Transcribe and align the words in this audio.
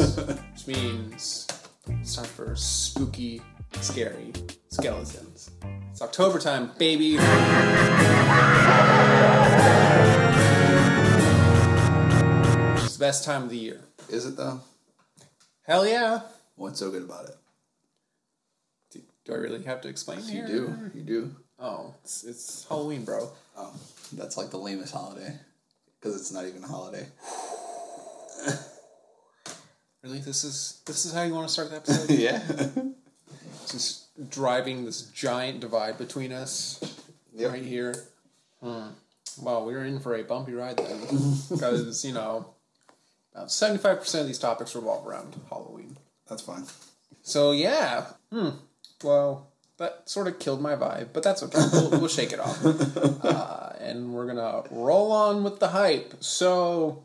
Which 0.52 0.66
means 0.66 1.46
it's 1.88 2.16
time 2.16 2.24
for 2.24 2.56
spooky, 2.56 3.42
scary 3.82 4.32
skeletons. 4.68 5.50
It's 5.90 6.00
October 6.00 6.38
time, 6.38 6.70
baby. 6.78 7.18
It's 12.76 12.96
the 12.96 13.04
best 13.04 13.24
time 13.24 13.42
of 13.42 13.50
the 13.50 13.58
year. 13.58 13.80
Is 14.08 14.24
it 14.24 14.36
though? 14.38 14.60
Hell 15.66 15.86
yeah. 15.86 16.20
What's 16.56 16.78
so 16.78 16.90
good 16.90 17.02
about 17.02 17.26
it? 17.28 17.36
Do, 18.92 19.00
do 19.26 19.32
I 19.34 19.36
really 19.36 19.62
have 19.64 19.82
to 19.82 19.88
explain 19.88 20.22
to 20.22 20.26
You 20.32 20.32
here? 20.32 20.46
do. 20.46 20.90
You 20.94 21.02
do. 21.02 21.36
Oh, 21.58 21.94
it's, 22.02 22.24
it's 22.24 22.66
Halloween, 22.68 23.04
bro. 23.04 23.30
Oh, 23.56 23.74
that's 24.14 24.38
like 24.38 24.48
the 24.48 24.56
lamest 24.56 24.94
holiday 24.94 25.38
because 26.00 26.16
it's 26.18 26.32
not 26.32 26.46
even 26.46 26.64
a 26.64 26.68
holiday. 26.68 27.06
Really, 30.02 30.18
this 30.20 30.44
is 30.44 30.80
this 30.86 31.04
is 31.04 31.12
how 31.12 31.22
you 31.22 31.34
want 31.34 31.46
to 31.48 31.52
start 31.52 31.70
the 31.70 31.76
episode? 31.76 32.10
yeah. 32.10 32.42
Just 33.70 34.06
driving 34.30 34.84
this 34.84 35.02
giant 35.02 35.60
divide 35.60 35.98
between 35.98 36.32
us 36.32 36.80
Yep. 37.34 37.50
right 37.52 37.62
here. 37.62 37.94
Hmm. 38.62 38.88
Well, 39.40 39.64
we're 39.64 39.84
in 39.84 40.00
for 40.00 40.14
a 40.16 40.22
bumpy 40.24 40.52
ride 40.52 40.76
then, 40.78 41.00
because 41.50 42.04
you 42.04 42.12
know, 42.12 42.54
about 43.34 43.50
seventy-five 43.52 44.00
percent 44.00 44.22
of 44.22 44.26
these 44.26 44.38
topics 44.38 44.74
revolve 44.74 45.06
around 45.06 45.38
Halloween. 45.48 45.96
That's 46.28 46.42
fine. 46.42 46.64
So 47.22 47.52
yeah, 47.52 48.06
hmm. 48.32 48.50
Well, 49.04 49.48
that 49.76 50.08
sort 50.10 50.26
of 50.28 50.38
killed 50.38 50.60
my 50.60 50.74
vibe, 50.76 51.08
but 51.12 51.22
that's 51.22 51.42
okay. 51.44 51.58
We'll, 51.72 51.90
we'll 51.90 52.08
shake 52.08 52.32
it 52.32 52.40
off, 52.40 52.64
uh, 53.24 53.72
and 53.78 54.12
we're 54.12 54.26
gonna 54.26 54.62
roll 54.70 55.12
on 55.12 55.44
with 55.44 55.58
the 55.60 55.68
hype. 55.68 56.14
So, 56.20 57.04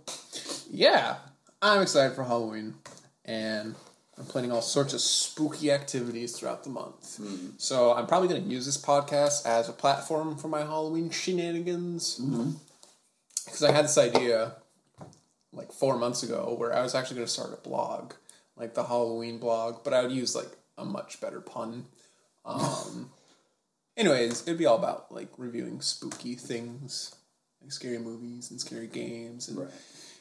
yeah, 0.69 1.17
I'm 1.61 1.81
excited 1.81 2.15
for 2.15 2.23
Halloween, 2.23 2.75
and 3.23 3.75
I'm 4.17 4.25
planning 4.25 4.51
all 4.51 4.61
sorts 4.61 4.93
of 4.93 5.01
spooky 5.01 5.71
activities 5.71 6.37
throughout 6.37 6.63
the 6.63 6.69
month. 6.69 7.19
So 7.57 7.93
I'm 7.93 8.05
probably 8.07 8.27
gonna 8.27 8.41
use 8.41 8.65
this 8.65 8.77
podcast 8.77 9.45
as 9.45 9.67
a 9.69 9.73
platform 9.73 10.37
for 10.37 10.47
my 10.47 10.61
Halloween 10.61 11.09
shenanigans, 11.09 12.19
because 13.45 13.63
I 13.63 13.71
had 13.71 13.85
this 13.85 13.97
idea 13.97 14.53
like 15.53 15.71
four 15.71 15.97
months 15.97 16.21
ago 16.23 16.53
where 16.57 16.73
I 16.73 16.81
was 16.81 16.93
actually 16.95 17.15
going 17.15 17.27
to 17.27 17.31
start 17.31 17.53
a 17.53 17.67
blog, 17.67 18.13
like 18.57 18.73
the 18.73 18.83
Halloween 18.83 19.37
blog, 19.37 19.83
but 19.83 19.93
I 19.93 20.01
would 20.01 20.11
use 20.11 20.35
like 20.35 20.49
a 20.77 20.83
much 20.85 21.21
better 21.21 21.39
pun. 21.39 21.85
Um, 22.43 23.09
anyways, 23.97 24.41
it'd 24.43 24.57
be 24.57 24.65
all 24.65 24.77
about 24.77 25.11
like 25.13 25.29
reviewing 25.37 25.79
spooky 25.81 26.35
things, 26.35 27.15
like 27.61 27.71
scary 27.71 27.99
movies 27.99 28.51
and 28.51 28.59
scary 28.59 28.87
games, 28.87 29.47
and 29.47 29.57
Right. 29.59 29.71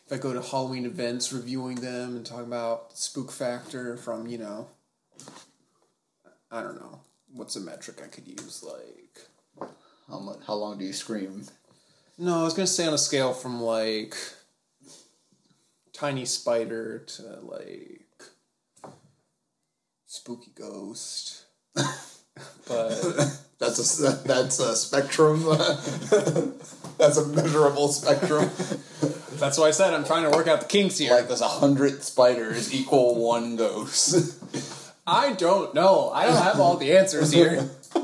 If 0.06 0.12
I 0.12 0.16
go 0.16 0.32
to 0.32 0.42
Halloween 0.42 0.86
events, 0.86 1.32
reviewing 1.32 1.76
them 1.76 2.16
and 2.16 2.26
talking 2.26 2.44
about 2.46 2.96
spook 2.96 3.32
factor 3.32 3.96
from 3.96 4.26
you 4.26 4.38
know, 4.38 4.68
I 6.50 6.62
don't 6.62 6.76
know 6.76 7.00
what's 7.32 7.56
a 7.56 7.60
metric 7.60 8.00
I 8.02 8.08
could 8.08 8.26
use 8.26 8.62
like. 8.62 9.70
How 10.08 10.18
much? 10.18 10.38
How 10.46 10.54
long 10.54 10.78
do 10.78 10.84
you 10.84 10.92
scream? 10.92 11.44
No, 12.18 12.40
I 12.40 12.44
was 12.44 12.54
gonna 12.54 12.66
say 12.66 12.86
on 12.86 12.94
a 12.94 12.98
scale 12.98 13.32
from 13.32 13.60
like 13.60 14.14
tiny 15.92 16.24
spider 16.24 16.98
to 16.98 17.22
like 17.42 18.06
spooky 20.06 20.52
ghost. 20.54 21.44
but 22.68 23.40
That's 23.58 24.00
a 24.00 24.10
that's 24.26 24.58
a 24.58 24.76
spectrum. 24.76 25.44
that's 26.98 27.16
a 27.16 27.26
measurable 27.28 27.88
spectrum. 27.88 28.50
that's 29.38 29.58
why 29.58 29.66
I 29.66 29.70
said 29.70 29.94
I'm 29.94 30.04
trying 30.04 30.30
to 30.30 30.36
work 30.36 30.48
out 30.48 30.60
the 30.60 30.66
kinks 30.66 30.98
here. 30.98 31.12
like 31.14 31.28
there's 31.28 31.40
a 31.40 31.48
hundred 31.48 32.02
spiders 32.02 32.74
equal 32.74 33.16
one 33.16 33.56
ghost. 33.56 34.40
I 35.06 35.34
don't 35.34 35.74
know. 35.74 36.10
I 36.10 36.26
don't 36.26 36.42
have 36.42 36.60
all 36.60 36.76
the 36.76 36.96
answers 36.96 37.32
here. 37.32 37.70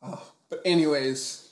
Oh, 0.00 0.30
but 0.48 0.62
anyways, 0.64 1.48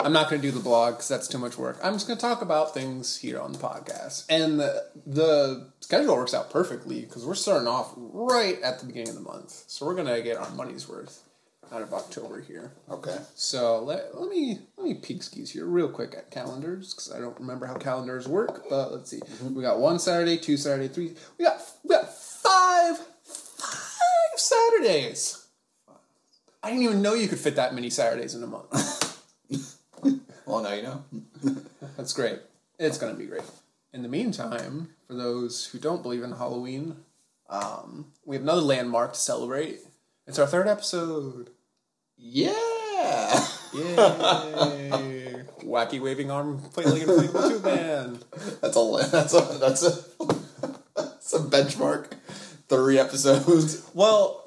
I'm 0.00 0.14
not 0.14 0.30
going 0.30 0.40
to 0.40 0.48
do 0.48 0.50
the 0.50 0.62
blog 0.62 0.94
because 0.94 1.08
that's 1.08 1.28
too 1.28 1.36
much 1.36 1.58
work. 1.58 1.78
I'm 1.82 1.92
just 1.92 2.06
going 2.06 2.16
to 2.16 2.20
talk 2.20 2.40
about 2.40 2.72
things 2.72 3.18
here 3.18 3.38
on 3.38 3.52
the 3.52 3.58
podcast, 3.58 4.24
and 4.30 4.58
the 4.58 4.86
the 5.06 5.70
schedule 5.80 6.16
works 6.16 6.32
out 6.32 6.50
perfectly 6.50 7.02
because 7.02 7.26
we're 7.26 7.34
starting 7.34 7.68
off 7.68 7.92
right 7.96 8.60
at 8.62 8.80
the 8.80 8.86
beginning 8.86 9.10
of 9.10 9.14
the 9.16 9.20
month, 9.20 9.64
so 9.66 9.84
we're 9.84 9.94
going 9.94 10.06
to 10.06 10.22
get 10.22 10.38
our 10.38 10.48
money's 10.52 10.88
worth 10.88 11.22
out 11.72 11.82
of 11.82 11.92
October 11.92 12.40
here. 12.40 12.72
okay. 12.90 13.18
So 13.34 13.82
let, 13.82 14.18
let 14.18 14.30
me 14.30 14.60
let 14.76 14.86
me 14.86 14.94
peek 14.94 15.22
skis 15.22 15.52
here 15.52 15.66
real 15.66 15.88
quick 15.88 16.14
at 16.16 16.30
calendars 16.30 16.94
because 16.94 17.12
I 17.12 17.18
don't 17.20 17.38
remember 17.38 17.66
how 17.66 17.74
calendars 17.74 18.28
work. 18.28 18.64
But 18.68 18.92
let's 18.92 19.10
see, 19.10 19.20
we 19.42 19.62
got 19.62 19.78
one 19.78 19.98
Saturday, 19.98 20.36
two 20.36 20.56
Saturday, 20.56 20.88
three. 20.88 21.14
We 21.38 21.44
got 21.44 21.60
we 21.82 21.90
got 21.90 22.12
five 22.14 22.98
five 23.24 24.36
Saturdays. 24.36 25.46
I 26.62 26.70
didn't 26.70 26.84
even 26.84 27.02
know 27.02 27.14
you 27.14 27.28
could 27.28 27.38
fit 27.38 27.56
that 27.56 27.74
many 27.74 27.90
Saturdays 27.90 28.34
in 28.34 28.42
a 28.42 28.46
month. 28.46 29.02
Well, 30.46 30.62
now 30.62 30.72
you 30.74 30.82
know. 30.82 31.04
That's 31.96 32.12
great. 32.12 32.38
It's 32.78 32.98
gonna 32.98 33.14
be 33.14 33.26
great. 33.26 33.42
In 33.92 34.02
the 34.02 34.08
meantime, 34.08 34.90
for 35.08 35.14
those 35.14 35.66
who 35.66 35.78
don't 35.78 36.02
believe 36.04 36.22
in 36.22 36.30
Halloween, 36.32 36.98
um, 37.50 38.12
we 38.24 38.36
have 38.36 38.44
another 38.44 38.60
landmark 38.60 39.14
to 39.14 39.18
celebrate. 39.18 39.80
It's 40.24 40.38
our 40.38 40.46
third 40.46 40.68
episode. 40.68 41.50
Yeah. 42.18 42.52
Yay! 43.74 44.90
Wacky 45.64 46.00
waving 46.00 46.30
arm, 46.30 46.58
flailing 46.58 47.02
inflatable 47.02 47.48
tube 47.48 47.62
band. 47.62 48.24
That's 48.60 48.76
a 48.76 49.08
that's 49.10 49.34
a 49.34 49.58
that's 49.58 49.82
a 49.82 50.04
that's 50.96 51.32
a 51.34 51.38
benchmark. 51.40 52.12
Three 52.68 52.98
episodes. 52.98 53.88
Well, 53.94 54.44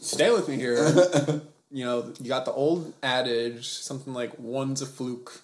stay 0.00 0.30
with 0.30 0.48
me 0.48 0.56
here. 0.56 1.42
You 1.74 1.86
know, 1.86 2.12
you 2.20 2.28
got 2.28 2.44
the 2.44 2.52
old 2.52 2.92
adage, 3.02 3.66
something 3.70 4.12
like 4.12 4.38
one's 4.38 4.82
a 4.82 4.86
fluke, 4.86 5.40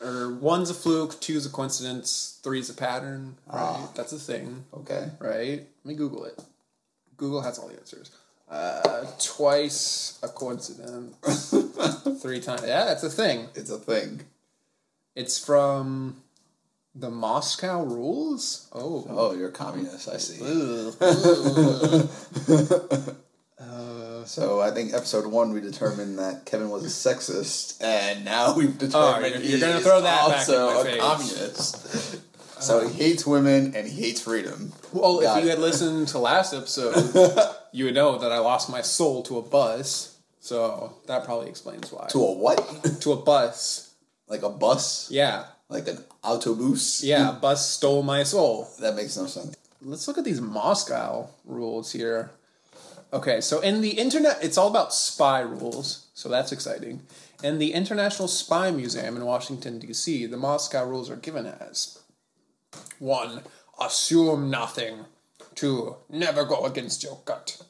or 0.00 0.32
one's 0.32 0.70
a 0.70 0.74
fluke, 0.74 1.20
two's 1.20 1.44
a 1.44 1.50
coincidence, 1.50 2.40
three's 2.42 2.70
a 2.70 2.72
pattern. 2.74 3.36
Right? 3.46 3.60
Ah. 3.60 3.90
That's 3.94 4.14
a 4.14 4.18
thing, 4.18 4.64
Okay. 4.72 5.10
right? 5.18 5.66
Let 5.84 5.84
me 5.84 5.94
Google 5.96 6.24
it. 6.24 6.42
Google 7.18 7.42
has 7.42 7.58
all 7.58 7.68
the 7.68 7.74
answers. 7.76 8.10
Uh, 8.50 9.04
twice 9.20 10.18
a 10.22 10.28
coincidence, 10.28 11.50
three 12.22 12.40
times. 12.40 12.62
Yeah, 12.66 12.84
that's 12.86 13.02
a 13.02 13.10
thing. 13.10 13.48
It's 13.54 13.70
a 13.70 13.78
thing. 13.78 14.22
It's 15.14 15.38
from 15.44 16.22
the 16.94 17.10
Moscow 17.10 17.82
Rules. 17.82 18.68
Oh. 18.72 19.06
Oh, 19.10 19.34
you're 19.34 19.48
a 19.50 19.52
communist. 19.52 20.08
I 20.08 20.16
see. 20.16 20.40
Ugh. 20.42 22.08
So 24.24 24.60
I 24.60 24.70
think 24.72 24.92
episode 24.92 25.26
one 25.26 25.54
we 25.54 25.60
determined 25.62 26.18
that 26.18 26.44
Kevin 26.44 26.68
was 26.68 26.84
a 26.84 26.88
sexist, 26.88 27.82
and 27.82 28.26
now 28.26 28.54
we've 28.54 28.74
Oh, 28.76 28.78
determined 28.78 29.36
you're- 29.42 29.46
you're 29.46 29.58
gonna 29.60 29.80
throw 29.80 30.02
that 30.02 30.28
back 30.28 30.38
also 30.40 30.68
in 30.68 30.84
my 30.86 30.90
a 30.90 30.98
communist. 30.98 32.18
So 32.60 32.86
he 32.86 32.92
hates 32.92 33.24
women 33.24 33.74
and 33.76 33.86
he 33.88 34.02
hates 34.02 34.20
freedom. 34.20 34.72
Well, 34.92 35.20
Got 35.20 35.38
if 35.38 35.44
you 35.44 35.50
it. 35.50 35.54
had 35.54 35.60
listened 35.60 36.08
to 36.08 36.18
last 36.18 36.52
episode, 36.52 36.94
you 37.72 37.86
would 37.86 37.94
know 37.94 38.18
that 38.18 38.32
I 38.32 38.38
lost 38.38 38.70
my 38.70 38.82
soul 38.82 39.22
to 39.24 39.38
a 39.38 39.42
bus. 39.42 40.16
So 40.40 40.94
that 41.06 41.24
probably 41.24 41.48
explains 41.48 41.92
why. 41.92 42.06
To 42.08 42.18
a 42.24 42.32
what? 42.32 42.58
To 43.00 43.12
a 43.12 43.16
bus. 43.16 43.94
like 44.28 44.42
a 44.42 44.48
bus? 44.50 45.10
Yeah. 45.10 45.44
Like 45.68 45.86
an 45.88 45.98
autobus? 46.24 47.02
Yeah, 47.02 47.30
a 47.30 47.32
bus 47.32 47.68
stole 47.68 48.02
my 48.02 48.22
soul. 48.22 48.68
That 48.80 48.94
makes 48.96 49.16
no 49.16 49.26
sense. 49.26 49.54
Let's 49.82 50.08
look 50.08 50.18
at 50.18 50.24
these 50.24 50.40
Moscow 50.40 51.28
rules 51.44 51.92
here. 51.92 52.30
Okay, 53.12 53.40
so 53.40 53.60
in 53.60 53.80
the 53.80 53.90
internet, 53.90 54.38
it's 54.42 54.58
all 54.58 54.68
about 54.68 54.92
spy 54.92 55.40
rules, 55.40 56.06
so 56.14 56.28
that's 56.28 56.52
exciting. 56.52 57.02
In 57.42 57.58
the 57.58 57.72
International 57.72 58.28
Spy 58.28 58.70
Museum 58.70 59.16
in 59.16 59.24
Washington, 59.24 59.78
D.C., 59.78 60.26
the 60.26 60.36
Moscow 60.36 60.84
rules 60.84 61.08
are 61.08 61.16
given 61.16 61.46
as 61.46 61.98
1. 62.98 63.42
Assume 63.80 64.50
nothing. 64.50 65.04
2. 65.58 65.96
Never 66.10 66.44
go 66.44 66.64
against 66.66 67.02
your 67.02 67.18
gut. 67.24 67.60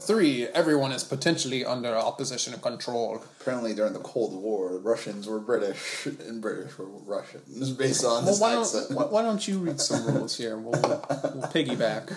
3. 0.00 0.46
Everyone 0.48 0.90
is 0.90 1.04
potentially 1.04 1.64
under 1.64 1.94
opposition 1.96 2.58
control. 2.60 3.22
Apparently, 3.40 3.74
during 3.74 3.92
the 3.92 4.00
Cold 4.00 4.34
War, 4.34 4.72
the 4.72 4.80
Russians 4.80 5.28
were 5.28 5.38
British 5.38 6.06
and 6.06 6.42
British 6.42 6.76
were 6.76 6.86
Russians 6.86 7.70
based 7.72 8.04
on 8.04 8.24
Well, 8.24 8.32
this 8.32 8.40
why 8.40 8.56
accent. 8.60 8.88
don't, 8.90 9.12
why, 9.12 9.22
don't 9.22 9.46
you 9.46 9.58
read 9.58 9.80
some 9.80 10.04
rules 10.12 10.36
here? 10.36 10.56
We'll, 10.56 10.72
we'll 10.80 11.50
piggyback. 11.52 12.10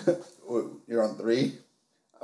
You're 0.88 1.04
on 1.08 1.16
three? 1.16 1.58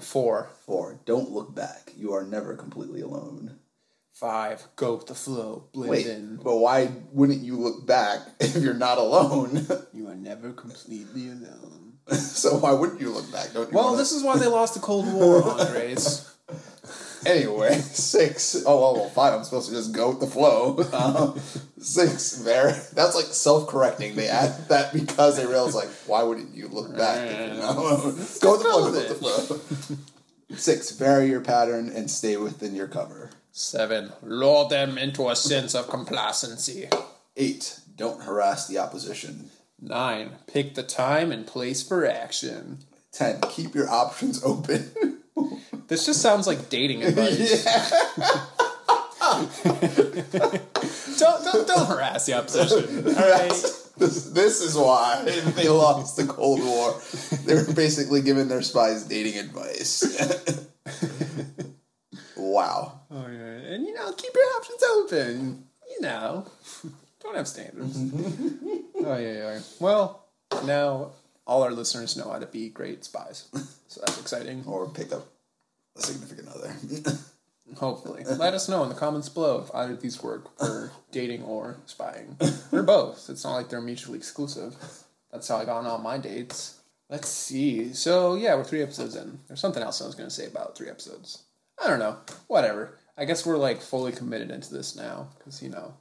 4. 0.01 0.51
Four. 0.67 0.99
Don't 1.05 1.31
look 1.31 1.55
back. 1.55 1.93
You 1.97 2.15
are 2.15 2.25
never 2.25 2.57
completely 2.57 3.01
alone. 3.01 3.59
5. 4.15 4.65
Go 4.75 4.95
with 4.97 5.07
the 5.07 5.15
flow. 5.15 5.69
Blend 5.73 5.91
Wait, 5.91 6.07
in. 6.07 6.41
but 6.43 6.57
why 6.57 6.91
wouldn't 7.13 7.43
you 7.43 7.57
look 7.57 7.87
back 7.87 8.21
if 8.41 8.57
you're 8.57 8.75
not 8.75 8.99
alone? 8.99 9.67
You 9.93 10.09
are 10.09 10.17
never 10.17 10.53
completely 10.53 11.29
alone. 11.29 11.88
so 12.15 12.57
why 12.59 12.73
wouldn't 12.73 13.01
you 13.01 13.11
look 13.11 13.31
back? 13.33 13.53
Don't 13.53 13.71
you 13.71 13.75
Well, 13.77 13.87
wanna- 13.87 13.97
this 13.99 14.13
is 14.13 14.23
why 14.23 14.39
they 14.39 14.47
lost 14.47 14.75
the 14.75 14.81
Cold 14.81 15.13
War, 15.13 15.43
Andres. 15.61 16.25
Anyway, 17.27 17.75
six. 17.81 18.63
Oh 18.65 18.81
well, 18.81 18.95
well, 18.95 19.09
five. 19.11 19.35
I'm 19.35 19.43
supposed 19.43 19.69
to 19.69 19.75
just 19.75 19.93
go 19.93 20.11
with 20.11 20.21
the 20.21 20.27
flow. 20.29 20.79
Um, 20.93 21.39
six. 21.81 22.39
Very. 22.39 22.73
That's 22.95 23.17
like 23.17 23.25
self-correcting. 23.27 24.15
They 24.15 24.29
add 24.29 24.69
that 24.69 24.93
because 24.95 25.37
they 25.37 25.45
realize 25.45 25.75
like, 25.75 25.89
why 26.07 26.23
wouldn't 26.23 26.55
you 26.55 26.69
look 26.69 26.97
back? 26.97 27.29
You 27.29 27.59
know? 27.61 27.75
go 27.75 28.07
with 28.07 28.19
the 28.19 28.25
flow. 28.25 28.63
Go 28.63 28.93
with 28.93 29.09
the 29.09 29.15
flow. 29.17 30.57
Six. 30.57 30.93
Vary 30.93 31.29
your 31.29 31.41
pattern 31.41 31.91
and 31.95 32.09
stay 32.09 32.37
within 32.37 32.75
your 32.77 32.87
cover. 32.87 33.31
Seven. 33.51 34.13
Lure 34.23 34.69
them 34.69 34.97
into 34.97 35.29
a 35.29 35.35
sense 35.35 35.75
of 35.75 35.89
complacency. 35.89 36.89
Eight. 37.37 37.81
Don't 37.97 38.23
harass 38.23 38.69
the 38.69 38.79
opposition. 38.79 39.51
Nine. 39.81 40.37
Pick 40.47 40.75
the 40.75 40.83
time 40.83 41.31
and 41.31 41.47
place 41.47 41.83
for 41.83 42.07
action. 42.07 42.79
Ten. 43.13 43.41
Keep 43.51 43.75
your 43.75 43.89
options 43.89 44.43
open. 44.45 44.91
This 45.89 46.05
just 46.05 46.21
sounds 46.21 46.47
like 46.47 46.69
dating 46.69 47.03
advice. 47.03 47.65
don't, 51.19 51.45
don't 51.45 51.67
don't 51.67 51.87
harass 51.87 52.27
the 52.27 52.35
opposition. 52.35 53.07
all 53.07 53.31
right? 53.31 53.49
This, 53.97 54.25
this 54.31 54.61
is 54.61 54.77
why 54.77 55.23
they 55.57 55.69
lost 55.69 56.17
the 56.17 56.27
Cold 56.27 56.61
War. 56.63 57.01
They 57.47 57.55
were 57.55 57.73
basically 57.73 58.21
giving 58.21 58.49
their 58.49 58.63
spies 58.63 59.05
dating 59.05 59.39
advice. 59.39 60.03
wow. 62.37 63.01
Oh, 63.11 63.27
yeah. 63.27 63.73
And 63.73 63.87
you 63.87 63.95
know, 63.95 64.13
keep 64.13 64.33
your 64.35 64.45
options 64.57 64.83
open. 64.83 65.65
You 65.91 66.01
know, 66.03 66.47
don't 67.29 67.37
have 67.37 67.49
standards. 67.49 67.99
Mm-hmm. 67.99 69.05
oh 69.05 69.19
yeah, 69.19 69.33
yeah. 69.33 69.61
Well, 69.81 70.25
now 70.65 71.13
all 71.47 71.63
our 71.63 71.71
listeners 71.71 72.17
know 72.17 72.31
how 72.31 72.39
to 72.39 72.47
be 72.47 72.69
great 72.69 73.05
spies, 73.05 73.49
so 73.89 74.01
that's 74.01 74.21
exciting. 74.21 74.65
Or 74.67 74.89
pick 74.89 75.13
up 75.13 75.27
a 75.97 76.03
significant 76.03 76.49
other. 76.49 76.75
Hopefully, 77.77 78.25
let 78.25 78.55
us 78.55 78.69
know 78.69 78.83
in 78.83 78.89
the 78.89 78.95
comments 78.95 79.29
below 79.29 79.63
if 79.63 79.75
either 79.75 79.93
of 79.93 80.01
these 80.01 80.23
work 80.23 80.57
for 80.59 80.91
dating 81.13 81.43
or 81.43 81.77
spying, 81.85 82.37
or 82.73 82.83
both. 82.83 83.29
It's 83.29 83.45
not 83.45 83.55
like 83.55 83.69
they're 83.69 83.81
mutually 83.83 84.17
exclusive. 84.17 84.75
That's 85.31 85.49
how 85.49 85.57
I 85.57 85.67
got 85.67 85.79
on 85.79 85.87
all 85.87 85.99
my 85.99 86.17
dates. 86.17 86.81
Let's 87.11 87.29
see. 87.29 87.93
So 87.93 88.37
yeah, 88.37 88.55
we're 88.55 88.65
three 88.65 88.83
episodes 88.83 89.17
in. 89.17 89.41
There's 89.49 89.61
something 89.61 89.83
else 89.83 90.01
I 90.01 90.07
was 90.07 90.15
gonna 90.15 90.31
say 90.31 90.47
about 90.47 90.77
three 90.77 90.89
episodes. 90.89 91.43
I 91.83 91.89
don't 91.89 91.99
know. 91.99 92.17
Whatever. 92.47 92.97
I 93.19 93.27
guess 93.27 93.45
we're 93.45 93.59
like 93.59 93.83
fully 93.83 94.13
committed 94.13 94.51
into 94.51 94.73
this 94.73 94.97
now 94.97 95.29
because 95.37 95.63
you 95.63 95.69
know 95.69 95.93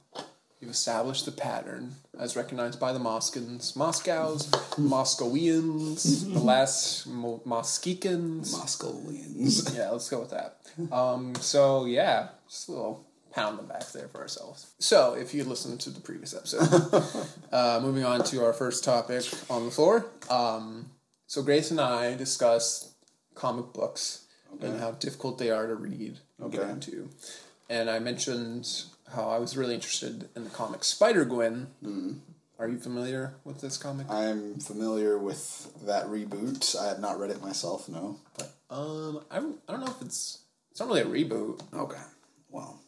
you've 0.60 0.70
established 0.70 1.24
the 1.24 1.32
pattern 1.32 1.94
as 2.18 2.36
recognized 2.36 2.80
by 2.80 2.92
the 2.92 2.98
Moskans, 2.98 3.74
Moscows, 3.76 4.48
Moscowians, 4.76 6.32
the 6.32 6.38
last 6.40 7.06
Mo- 7.06 7.42
Moskikans. 7.46 8.54
Moscowians. 8.54 9.74
Yeah, 9.76 9.90
let's 9.90 10.08
go 10.08 10.20
with 10.20 10.30
that. 10.30 10.56
Um, 10.92 11.34
so 11.36 11.84
yeah, 11.84 12.28
just 12.48 12.68
a 12.68 12.72
little 12.72 13.04
pound 13.32 13.58
them 13.58 13.66
back 13.66 13.86
there 13.92 14.08
for 14.08 14.20
ourselves. 14.20 14.66
So 14.78 15.14
if 15.14 15.34
you 15.34 15.44
listened 15.44 15.80
to 15.80 15.90
the 15.90 16.00
previous 16.00 16.34
episode, 16.34 17.04
uh, 17.52 17.80
moving 17.82 18.04
on 18.04 18.24
to 18.24 18.44
our 18.44 18.52
first 18.52 18.82
topic 18.84 19.24
on 19.50 19.64
the 19.66 19.70
floor. 19.70 20.06
Um, 20.30 20.90
so 21.26 21.42
Grace 21.42 21.70
and 21.70 21.80
I 21.80 22.14
discussed 22.14 22.90
comic 23.34 23.72
books 23.72 24.24
and 24.60 24.80
how 24.80 24.92
difficult 24.92 25.38
they 25.38 25.50
are 25.50 25.66
to 25.66 25.74
read 25.74 26.18
and 26.40 26.50
get 26.50 26.62
Okay. 26.62 26.70
into. 26.70 27.08
And 27.68 27.90
I 27.90 27.98
mentioned 27.98 28.66
how 29.14 29.28
I 29.28 29.38
was 29.38 29.56
really 29.56 29.74
interested 29.74 30.28
in 30.36 30.44
the 30.44 30.50
comic 30.50 30.84
Spider 30.84 31.24
Gwen. 31.24 31.68
Are 32.58 32.68
you 32.68 32.78
familiar 32.78 33.34
with 33.44 33.60
this 33.60 33.76
comic? 33.76 34.06
I'm 34.10 34.58
familiar 34.58 35.16
with 35.18 35.72
that 35.86 36.06
reboot. 36.06 36.76
I 36.76 36.88
have 36.88 36.98
not 36.98 37.18
read 37.20 37.30
it 37.30 37.40
myself, 37.42 37.88
no. 37.88 38.16
But 38.36 38.50
Um, 38.70 39.20
I 39.30 39.36
don't, 39.36 39.58
I 39.68 39.72
don't 39.72 39.80
know 39.84 39.90
if 39.92 40.02
it's 40.02 40.38
it's 40.70 40.80
not 40.80 40.88
really 40.88 41.00
a 41.02 41.04
reboot. 41.04 41.60
okay. 41.72 42.00
Well, 42.50 42.80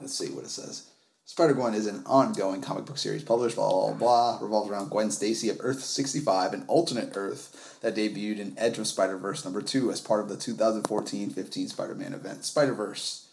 let's 0.00 0.14
see 0.14 0.30
what 0.32 0.44
it 0.44 0.50
says. 0.50 0.88
Spider 1.24 1.54
Gwen 1.54 1.74
is 1.74 1.86
an 1.86 2.02
ongoing 2.06 2.60
comic 2.60 2.86
book 2.86 2.98
series 2.98 3.22
published, 3.22 3.54
blah, 3.54 3.68
blah, 3.70 3.92
blah, 3.94 4.38
revolves 4.42 4.68
around 4.68 4.90
Gwen 4.90 5.12
Stacy 5.12 5.48
of 5.48 5.58
Earth 5.60 5.80
65, 5.80 6.52
an 6.54 6.64
alternate 6.66 7.12
Earth 7.14 7.78
that 7.82 7.94
debuted 7.94 8.40
in 8.40 8.54
Edge 8.58 8.78
of 8.78 8.88
Spider 8.88 9.16
Verse 9.16 9.44
number 9.44 9.62
2 9.62 9.92
as 9.92 10.00
part 10.00 10.20
of 10.20 10.28
the 10.28 10.36
2014 10.36 11.30
15 11.30 11.68
Spider 11.68 11.94
Man 11.94 12.14
event. 12.14 12.44
Spider 12.44 12.74
Verse. 12.74 13.26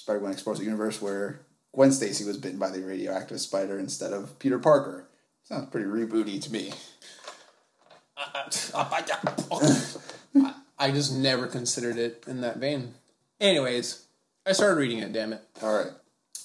Spider 0.00 0.20
Gwen 0.20 0.32
explores 0.32 0.60
a 0.60 0.64
universe 0.64 1.02
where 1.02 1.40
Gwen 1.74 1.92
Stacy 1.92 2.24
was 2.24 2.38
bitten 2.38 2.58
by 2.58 2.70
the 2.70 2.80
radioactive 2.80 3.38
spider 3.38 3.78
instead 3.78 4.14
of 4.14 4.38
Peter 4.38 4.58
Parker. 4.58 5.04
Sounds 5.44 5.68
pretty 5.68 5.86
rebooty 5.86 6.40
to 6.42 6.50
me. 6.50 6.72
I 10.78 10.90
just 10.90 11.14
never 11.14 11.46
considered 11.46 11.98
it 11.98 12.24
in 12.26 12.40
that 12.40 12.56
vein. 12.56 12.94
Anyways, 13.42 14.06
I 14.46 14.52
started 14.52 14.76
reading 14.76 15.00
it. 15.00 15.12
Damn 15.12 15.34
it! 15.34 15.42
All 15.62 15.76
right. 15.76 15.92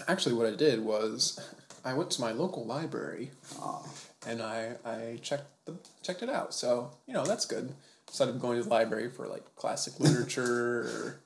Actually, 0.05 0.35
what 0.35 0.47
I 0.47 0.55
did 0.55 0.83
was 0.83 1.39
I 1.85 1.93
went 1.93 2.11
to 2.11 2.21
my 2.21 2.33
local 2.33 2.65
library 2.65 3.31
Ah. 3.61 3.83
and 4.27 4.41
I 4.41 4.73
I 4.83 5.19
checked 5.21 5.45
the 5.65 5.75
checked 6.03 6.23
it 6.23 6.29
out. 6.29 6.53
So 6.53 6.91
you 7.07 7.13
know 7.13 7.23
that's 7.25 7.45
good. 7.45 7.73
Instead 8.09 8.27
of 8.29 8.41
going 8.41 8.57
to 8.57 8.63
the 8.63 8.69
library 8.69 9.09
for 9.09 9.27
like 9.27 9.55
classic 9.55 9.97
literature 9.99 10.81
or 10.81 11.19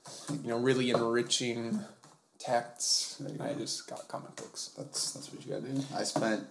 you 0.43 0.49
know 0.49 0.59
really 0.59 0.91
enriching 0.91 1.79
texts, 2.39 3.21
I 3.39 3.53
just 3.53 3.87
got 3.87 4.07
comic 4.07 4.35
books. 4.35 4.71
That's 4.77 5.11
that's 5.11 5.31
what 5.31 5.45
you 5.45 5.53
gotta 5.53 5.71
do. 5.71 5.83
I 5.95 6.03
spent 6.03 6.43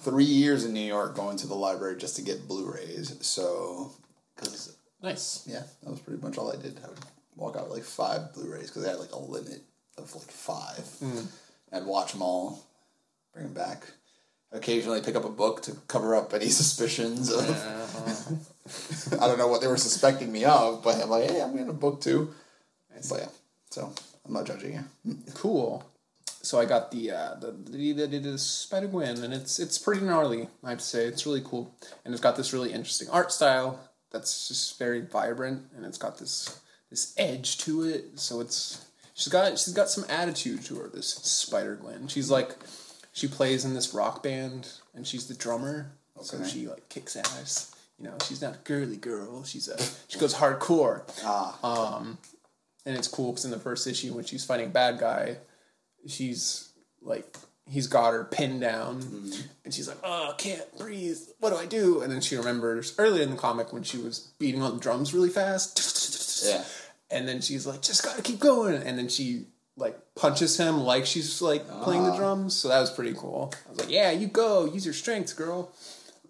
three 0.00 0.24
years 0.24 0.64
in 0.64 0.72
New 0.72 0.80
York 0.86 1.16
going 1.16 1.36
to 1.38 1.46
the 1.46 1.54
library 1.54 1.96
just 1.98 2.16
to 2.16 2.22
get 2.22 2.46
Blu-rays. 2.46 3.16
So, 3.20 3.90
because 4.36 4.76
Nice. 5.02 5.44
yeah, 5.46 5.62
that 5.82 5.90
was 5.90 6.00
pretty 6.00 6.22
much 6.22 6.38
all 6.38 6.52
I 6.52 6.56
did. 6.56 6.78
I 6.84 6.88
would 6.88 6.98
walk 7.36 7.56
out 7.56 7.64
with 7.68 7.78
like 7.78 7.84
five 7.84 8.32
Blu-rays 8.34 8.68
because 8.68 8.84
they 8.84 8.90
had 8.90 8.98
like 9.00 9.12
a 9.12 9.18
limit 9.18 9.62
of 9.96 10.14
like 10.14 10.30
five. 10.30 10.84
Hmm. 11.00 11.20
I'd 11.72 11.84
watch 11.84 12.12
them 12.12 12.22
all, 12.22 12.64
bring 13.34 13.46
them 13.46 13.54
back. 13.54 13.84
Occasionally 14.50 15.02
pick 15.02 15.14
up 15.14 15.26
a 15.26 15.30
book 15.30 15.60
to 15.62 15.72
cover 15.88 16.14
up 16.16 16.32
any 16.32 16.46
suspicions 16.48 17.30
of. 17.30 17.44
I 19.20 19.26
don't 19.26 19.38
know 19.38 19.48
what 19.48 19.60
they 19.60 19.66
were 19.66 19.76
suspecting 19.76 20.30
me 20.32 20.44
of, 20.44 20.82
but 20.82 21.02
I'm 21.02 21.10
like, 21.10 21.28
hey, 21.30 21.42
I'm 21.42 21.56
in 21.58 21.68
a 21.68 21.72
book 21.74 22.00
too. 22.00 22.32
But 23.10 23.20
yeah, 23.20 23.28
so 23.70 23.92
I'm 24.28 24.34
not 24.34 24.46
judging 24.46 24.74
you. 25.04 25.16
Cool. 25.34 25.84
So 26.40 26.60
I 26.60 26.66
got 26.66 26.92
the 26.92 27.10
uh, 27.10 27.34
the, 27.34 27.50
the, 27.52 28.06
the, 28.06 28.18
the 28.18 28.38
Spider 28.38 28.86
Gwen, 28.86 29.22
and 29.24 29.34
it's 29.34 29.58
it's 29.58 29.76
pretty 29.76 30.04
gnarly. 30.04 30.48
I 30.62 30.70
have 30.70 30.78
to 30.78 30.84
say 30.84 31.04
it's 31.04 31.26
really 31.26 31.42
cool, 31.44 31.74
and 32.04 32.14
it's 32.14 32.22
got 32.22 32.36
this 32.36 32.52
really 32.52 32.72
interesting 32.72 33.08
art 33.10 33.32
style 33.32 33.80
that's 34.12 34.48
just 34.48 34.78
very 34.78 35.00
vibrant, 35.00 35.64
and 35.76 35.84
it's 35.84 35.98
got 35.98 36.18
this 36.18 36.60
this 36.90 37.12
edge 37.18 37.58
to 37.58 37.82
it. 37.82 38.20
So 38.20 38.40
it's 38.40 38.86
she's 39.14 39.32
got 39.32 39.58
she's 39.58 39.74
got 39.74 39.90
some 39.90 40.04
attitude 40.08 40.64
to 40.66 40.76
her. 40.76 40.88
This 40.88 41.08
Spider 41.08 41.74
Gwen, 41.74 42.06
she's 42.06 42.30
like 42.30 42.54
she 43.12 43.26
plays 43.26 43.64
in 43.64 43.74
this 43.74 43.92
rock 43.92 44.22
band, 44.22 44.72
and 44.94 45.06
she's 45.06 45.26
the 45.26 45.34
drummer. 45.34 45.90
So 46.22 46.42
she 46.44 46.68
like 46.68 46.88
kicks 46.88 47.16
ass. 47.16 47.74
You 47.98 48.04
know, 48.06 48.16
she's 48.24 48.40
not 48.40 48.54
a 48.54 48.58
girly 48.58 48.96
girl. 48.96 49.42
She's 49.44 49.66
a 49.68 49.76
she 50.06 50.18
goes 50.20 50.34
hardcore 50.34 51.02
Ah, 51.24 51.58
and 52.88 52.96
it's 52.96 53.06
cool 53.06 53.32
because 53.32 53.44
in 53.44 53.50
the 53.50 53.58
first 53.58 53.86
issue 53.86 54.14
when 54.14 54.24
she's 54.24 54.46
fighting 54.46 54.70
bad 54.70 54.98
guy, 54.98 55.36
she's 56.06 56.72
like 57.02 57.36
he's 57.66 57.86
got 57.86 58.14
her 58.14 58.24
pinned 58.24 58.62
down, 58.62 59.02
and 59.62 59.74
she's 59.74 59.86
like, 59.86 59.98
"Oh, 60.02 60.30
I 60.30 60.34
can't 60.36 60.78
breathe. 60.78 61.18
What 61.38 61.50
do 61.50 61.56
I 61.56 61.66
do?" 61.66 62.00
And 62.00 62.10
then 62.10 62.22
she 62.22 62.36
remembers 62.36 62.94
earlier 62.96 63.22
in 63.22 63.30
the 63.30 63.36
comic 63.36 63.74
when 63.74 63.82
she 63.82 63.98
was 63.98 64.32
beating 64.38 64.62
on 64.62 64.74
the 64.74 64.80
drums 64.80 65.12
really 65.12 65.28
fast. 65.28 66.46
Yeah. 66.46 66.64
And 67.10 67.28
then 67.28 67.42
she's 67.42 67.66
like, 67.66 67.82
"Just 67.82 68.02
gotta 68.02 68.22
keep 68.22 68.40
going." 68.40 68.82
And 68.82 68.98
then 68.98 69.08
she 69.08 69.48
like 69.76 69.98
punches 70.16 70.56
him 70.56 70.80
like 70.80 71.04
she's 71.04 71.42
like 71.42 71.68
playing 71.82 72.04
the 72.04 72.16
drums. 72.16 72.56
So 72.56 72.68
that 72.68 72.80
was 72.80 72.90
pretty 72.90 73.12
cool. 73.12 73.52
I 73.66 73.70
was 73.70 73.80
like, 73.80 73.90
"Yeah, 73.90 74.12
you 74.12 74.28
go. 74.28 74.64
Use 74.64 74.86
your 74.86 74.94
strengths, 74.94 75.34
girl." 75.34 75.72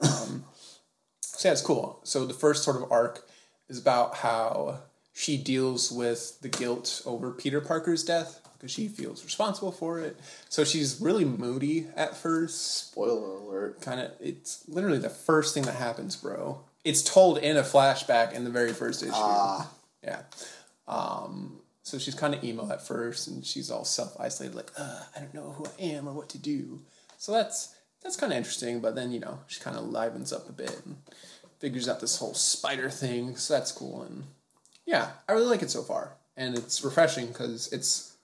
Um, 0.01 0.45
so 1.21 1.49
yeah, 1.49 1.53
it's 1.53 1.63
cool. 1.63 2.01
So 2.03 2.27
the 2.27 2.35
first 2.35 2.65
sort 2.65 2.83
of 2.83 2.91
arc 2.91 3.29
is 3.69 3.79
about 3.79 4.17
how 4.17 4.81
she 5.19 5.37
deals 5.37 5.91
with 5.91 6.41
the 6.43 6.49
guilt 6.49 7.03
over 7.05 7.33
Peter 7.33 7.61
Parker's 7.61 8.05
death 8.05 8.41
because 8.53 8.71
she 8.71 8.87
feels 8.87 9.25
responsible 9.25 9.73
for 9.73 9.99
it. 9.99 10.17
So 10.49 10.63
she's 10.63 11.01
really 11.01 11.25
moody 11.25 11.89
at 11.97 12.17
first. 12.17 12.89
spoiler 12.91 13.35
alert. 13.37 13.81
Kind 13.81 13.99
of, 14.01 14.13
it's 14.21 14.63
literally 14.69 14.99
the 15.01 15.11
first 15.11 15.55
thing 15.55 15.65
that 15.65 15.75
happens, 15.75 16.15
bro. 16.15 16.61
It's 16.85 17.03
told 17.03 17.39
in 17.39 17.57
a 17.57 17.63
flashback 17.65 18.33
in 18.33 18.45
the 18.45 18.51
very 18.51 18.73
first 18.73 19.03
issue. 19.03 19.11
Ah, 19.13 19.69
Yeah. 20.05 20.23
Um, 20.87 21.59
so 21.83 21.99
she's 21.99 22.15
kind 22.15 22.33
of 22.33 22.45
emo 22.45 22.71
at 22.71 22.87
first, 22.87 23.27
and 23.27 23.45
she's 23.45 23.73
all 23.73 23.85
self 23.85 24.15
isolated, 24.21 24.55
like, 24.55 24.71
uh, 24.79 25.03
I 25.17 25.19
don't 25.19 25.35
know 25.35 25.51
who 25.57 25.67
I 25.67 25.83
am 25.97 26.09
or 26.09 26.13
what 26.13 26.29
to 26.31 26.39
do. 26.39 26.83
So 27.17 27.33
that's 27.33 27.75
that's 28.03 28.15
kind 28.17 28.33
of 28.33 28.37
interesting. 28.37 28.79
But 28.81 28.95
then 28.95 29.11
you 29.11 29.19
know 29.19 29.41
she 29.49 29.59
kind 29.61 29.77
of 29.77 29.85
livens 29.89 30.33
up 30.33 30.49
a 30.49 30.53
bit 30.53 30.81
and 30.87 30.99
figures 31.59 31.89
out 31.89 31.99
this 32.01 32.19
whole 32.19 32.35
spider 32.35 32.89
thing. 32.89 33.37
So 33.37 33.55
that's 33.55 33.73
cool, 33.73 34.03
and 34.03 34.25
yeah, 34.89 35.11
I 35.29 35.33
really 35.33 35.47
like 35.47 35.63
it 35.63 35.71
so 35.71 35.83
far, 35.83 36.17
and 36.37 36.57
it's 36.57 36.83
refreshing 36.83 37.27
because 37.29 37.69
it's 37.73 38.17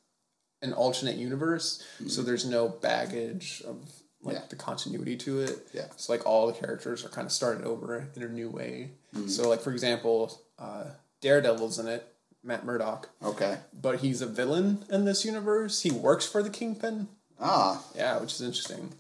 an 0.63 0.73
alternate 0.73 1.17
universe, 1.17 1.83
so 2.09 2.23
there's 2.23 2.47
no 2.47 2.69
baggage 2.69 3.63
of 3.67 3.77
like 4.23 4.37
Yeah. 4.37 4.43
the 4.49 4.57
continuity 4.57 5.15
to 5.19 5.41
it. 5.41 5.69
Yeah. 5.75 5.89
So 5.97 6.13
like 6.13 6.25
all 6.25 6.47
the 6.47 6.55
characters 6.55 7.05
are 7.05 7.11
kind 7.11 7.27
of 7.27 7.33
started 7.33 7.65
over 7.67 8.09
in 8.17 8.23
a 8.23 8.29
new 8.29 8.49
way. 8.49 8.93
So 9.29 9.49
like 9.51 9.61
for 9.61 9.71
example, 9.73 10.41
uh, 10.59 10.85
Daredevil's 11.21 11.79
in 11.79 11.87
it, 11.87 12.11
Matt 12.43 12.65
Murdock, 12.65 13.11
Okay. 13.23 13.59
but 13.79 13.99
he's 14.01 14.23
a 14.23 14.27
villain 14.27 14.85
in 14.89 15.05
this 15.05 15.25
universe. 15.27 15.83
He 15.83 15.91
works 15.91 16.25
for 16.27 16.43
the 16.43 16.49
Kingpin. 16.51 17.09
Ah, 17.39 17.85
Yeah, 17.95 18.19
which 18.21 18.33
is 18.33 18.41
interesting. 18.41 18.95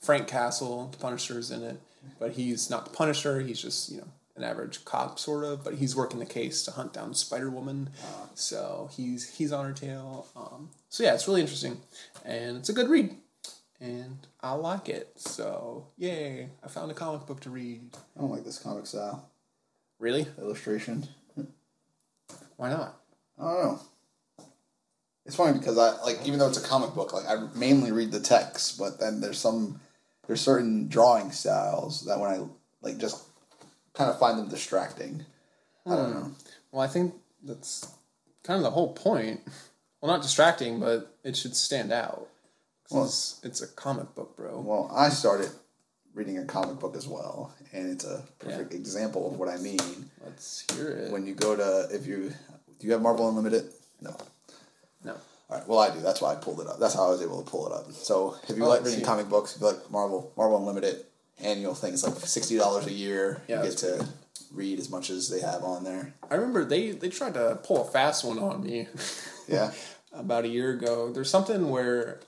Frank 0.00 0.26
Castle, 0.26 0.88
the 0.90 0.98
Punisher's 0.98 1.50
in 1.52 1.62
it, 1.62 1.80
but 2.18 2.32
he's 2.32 2.68
not 2.68 2.84
the 2.86 2.90
Punisher. 2.90 3.40
He's 3.40 3.60
just 3.62 3.90
you 3.90 3.98
know 3.98 4.08
an 4.36 4.44
average 4.44 4.84
cop 4.84 5.18
sort 5.18 5.44
of, 5.44 5.64
but 5.64 5.74
he's 5.74 5.96
working 5.96 6.18
the 6.18 6.26
case 6.26 6.62
to 6.64 6.70
hunt 6.72 6.92
down 6.92 7.14
Spider 7.14 7.50
Woman. 7.50 7.90
So 8.34 8.90
he's 8.92 9.36
he's 9.36 9.52
on 9.52 9.64
her 9.64 9.72
tail. 9.72 10.26
Um, 10.36 10.70
so 10.88 11.02
yeah, 11.04 11.14
it's 11.14 11.26
really 11.26 11.40
interesting, 11.40 11.80
and 12.24 12.56
it's 12.58 12.68
a 12.68 12.72
good 12.74 12.88
read, 12.88 13.14
and 13.80 14.18
I 14.40 14.52
like 14.52 14.88
it. 14.88 15.12
So 15.16 15.86
yay! 15.96 16.50
I 16.62 16.68
found 16.68 16.90
a 16.90 16.94
comic 16.94 17.26
book 17.26 17.40
to 17.40 17.50
read. 17.50 17.82
I 18.16 18.20
don't 18.20 18.30
like 18.30 18.44
this 18.44 18.58
comic 18.58 18.86
style 18.86 19.28
Really? 19.98 20.26
illustration. 20.38 21.08
Why 22.56 22.70
not? 22.70 23.00
I 23.38 23.42
don't 23.42 23.64
know. 23.64 23.80
It's 25.24 25.36
funny 25.36 25.58
because 25.58 25.76
I 25.76 26.00
like 26.02 26.18
even 26.24 26.38
though 26.38 26.48
it's 26.48 26.62
a 26.62 26.66
comic 26.66 26.94
book, 26.94 27.12
like 27.12 27.26
I 27.26 27.48
mainly 27.54 27.90
read 27.92 28.12
the 28.12 28.20
text, 28.20 28.78
but 28.78 29.00
then 29.00 29.20
there's 29.20 29.38
some 29.38 29.80
there's 30.26 30.40
certain 30.40 30.88
drawing 30.88 31.32
styles 31.32 32.04
that 32.04 32.18
when 32.20 32.30
I 32.30 32.40
like 32.82 32.98
just 32.98 33.24
kind 33.96 34.10
of 34.10 34.18
find 34.18 34.38
them 34.38 34.48
distracting. 34.48 35.24
I 35.86 35.96
don't 35.96 36.12
hmm. 36.12 36.18
know. 36.20 36.32
Well, 36.72 36.82
I 36.82 36.86
think 36.88 37.14
that's 37.42 37.86
kind 38.42 38.58
of 38.58 38.62
the 38.62 38.70
whole 38.70 38.92
point. 38.92 39.40
Well, 40.00 40.12
not 40.12 40.22
distracting, 40.22 40.78
but 40.78 41.16
it 41.24 41.36
should 41.36 41.56
stand 41.56 41.92
out. 41.92 42.28
'Cause 42.88 43.40
it's 43.42 43.62
a 43.62 43.66
comic 43.66 44.14
book, 44.14 44.36
bro. 44.36 44.60
Well, 44.60 44.88
I 44.94 45.08
started 45.08 45.50
reading 46.14 46.38
a 46.38 46.44
comic 46.44 46.78
book 46.78 46.94
as 46.94 47.08
well, 47.08 47.52
and 47.72 47.90
it's 47.90 48.04
a 48.04 48.22
perfect 48.38 48.72
example 48.72 49.26
of 49.26 49.38
what 49.38 49.48
I 49.48 49.56
mean. 49.56 50.08
Let's 50.24 50.64
hear 50.72 50.90
it. 50.90 51.10
When 51.10 51.26
you 51.26 51.34
go 51.34 51.56
to 51.56 51.88
if 51.92 52.06
you 52.06 52.32
do 52.78 52.86
you 52.86 52.92
have 52.92 53.02
Marvel 53.02 53.28
Unlimited? 53.28 53.72
No. 54.00 54.16
no. 55.02 55.14
All 55.48 55.58
right. 55.58 55.66
Well, 55.66 55.78
I 55.78 55.90
do. 55.92 56.00
That's 56.00 56.20
why 56.20 56.32
I 56.32 56.36
pulled 56.36 56.60
it 56.60 56.68
up. 56.68 56.78
That's 56.78 56.94
how 56.94 57.06
I 57.06 57.10
was 57.10 57.22
able 57.22 57.42
to 57.42 57.50
pull 57.50 57.66
it 57.66 57.72
up. 57.72 57.90
So 57.92 58.36
if 58.48 58.56
you 58.56 58.64
Oh, 58.64 58.68
like 58.68 58.82
I 58.82 58.84
reading 58.84 59.00
see. 59.00 59.04
comic 59.04 59.28
books, 59.28 59.56
if 59.56 59.60
you 59.62 59.66
like 59.68 59.90
Marvel, 59.90 60.32
Marvel 60.36 60.58
Unlimited 60.58 61.06
annual 61.42 61.74
thing, 61.74 61.92
it's 61.94 62.04
like 62.06 62.14
sixty 62.20 62.56
dollars 62.56 62.86
a 62.86 62.92
year. 62.92 63.42
Yeah, 63.48 63.62
you 63.62 63.70
get 63.70 63.78
to 63.78 64.06
read 64.52 64.78
as 64.78 64.88
much 64.90 65.10
as 65.10 65.28
they 65.28 65.40
have 65.40 65.62
on 65.64 65.84
there. 65.84 66.14
I 66.30 66.36
remember 66.36 66.64
they 66.64 66.90
they 66.92 67.08
tried 67.08 67.34
to 67.34 67.58
pull 67.62 67.86
a 67.86 67.90
fast 67.90 68.24
one 68.24 68.38
on 68.38 68.62
me 68.62 68.86
Yeah. 69.48 69.72
about 70.12 70.44
a 70.44 70.48
year 70.48 70.70
ago. 70.72 71.12
There's 71.12 71.30
something 71.30 71.68
where 71.68 72.20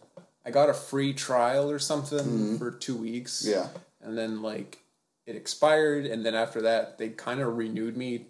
I 0.45 0.51
got 0.51 0.69
a 0.69 0.75
free 0.75 1.13
trial 1.15 1.71
or 1.71 1.79
something 1.79 2.59
for 2.59 2.71
two 2.71 2.97
weeks. 2.97 3.43
Mm-hmm. 3.43 3.53
Yeah. 3.53 3.69
And 4.03 4.17
then 4.17 4.43
like 4.43 4.79
it 5.27 5.37
expired, 5.37 6.07
and 6.07 6.25
then 6.25 6.35
after 6.35 6.63
that 6.63 6.99
they 6.99 7.09
kind 7.11 7.41
of 7.41 7.57
renewed 7.57 7.97
me 7.97 8.27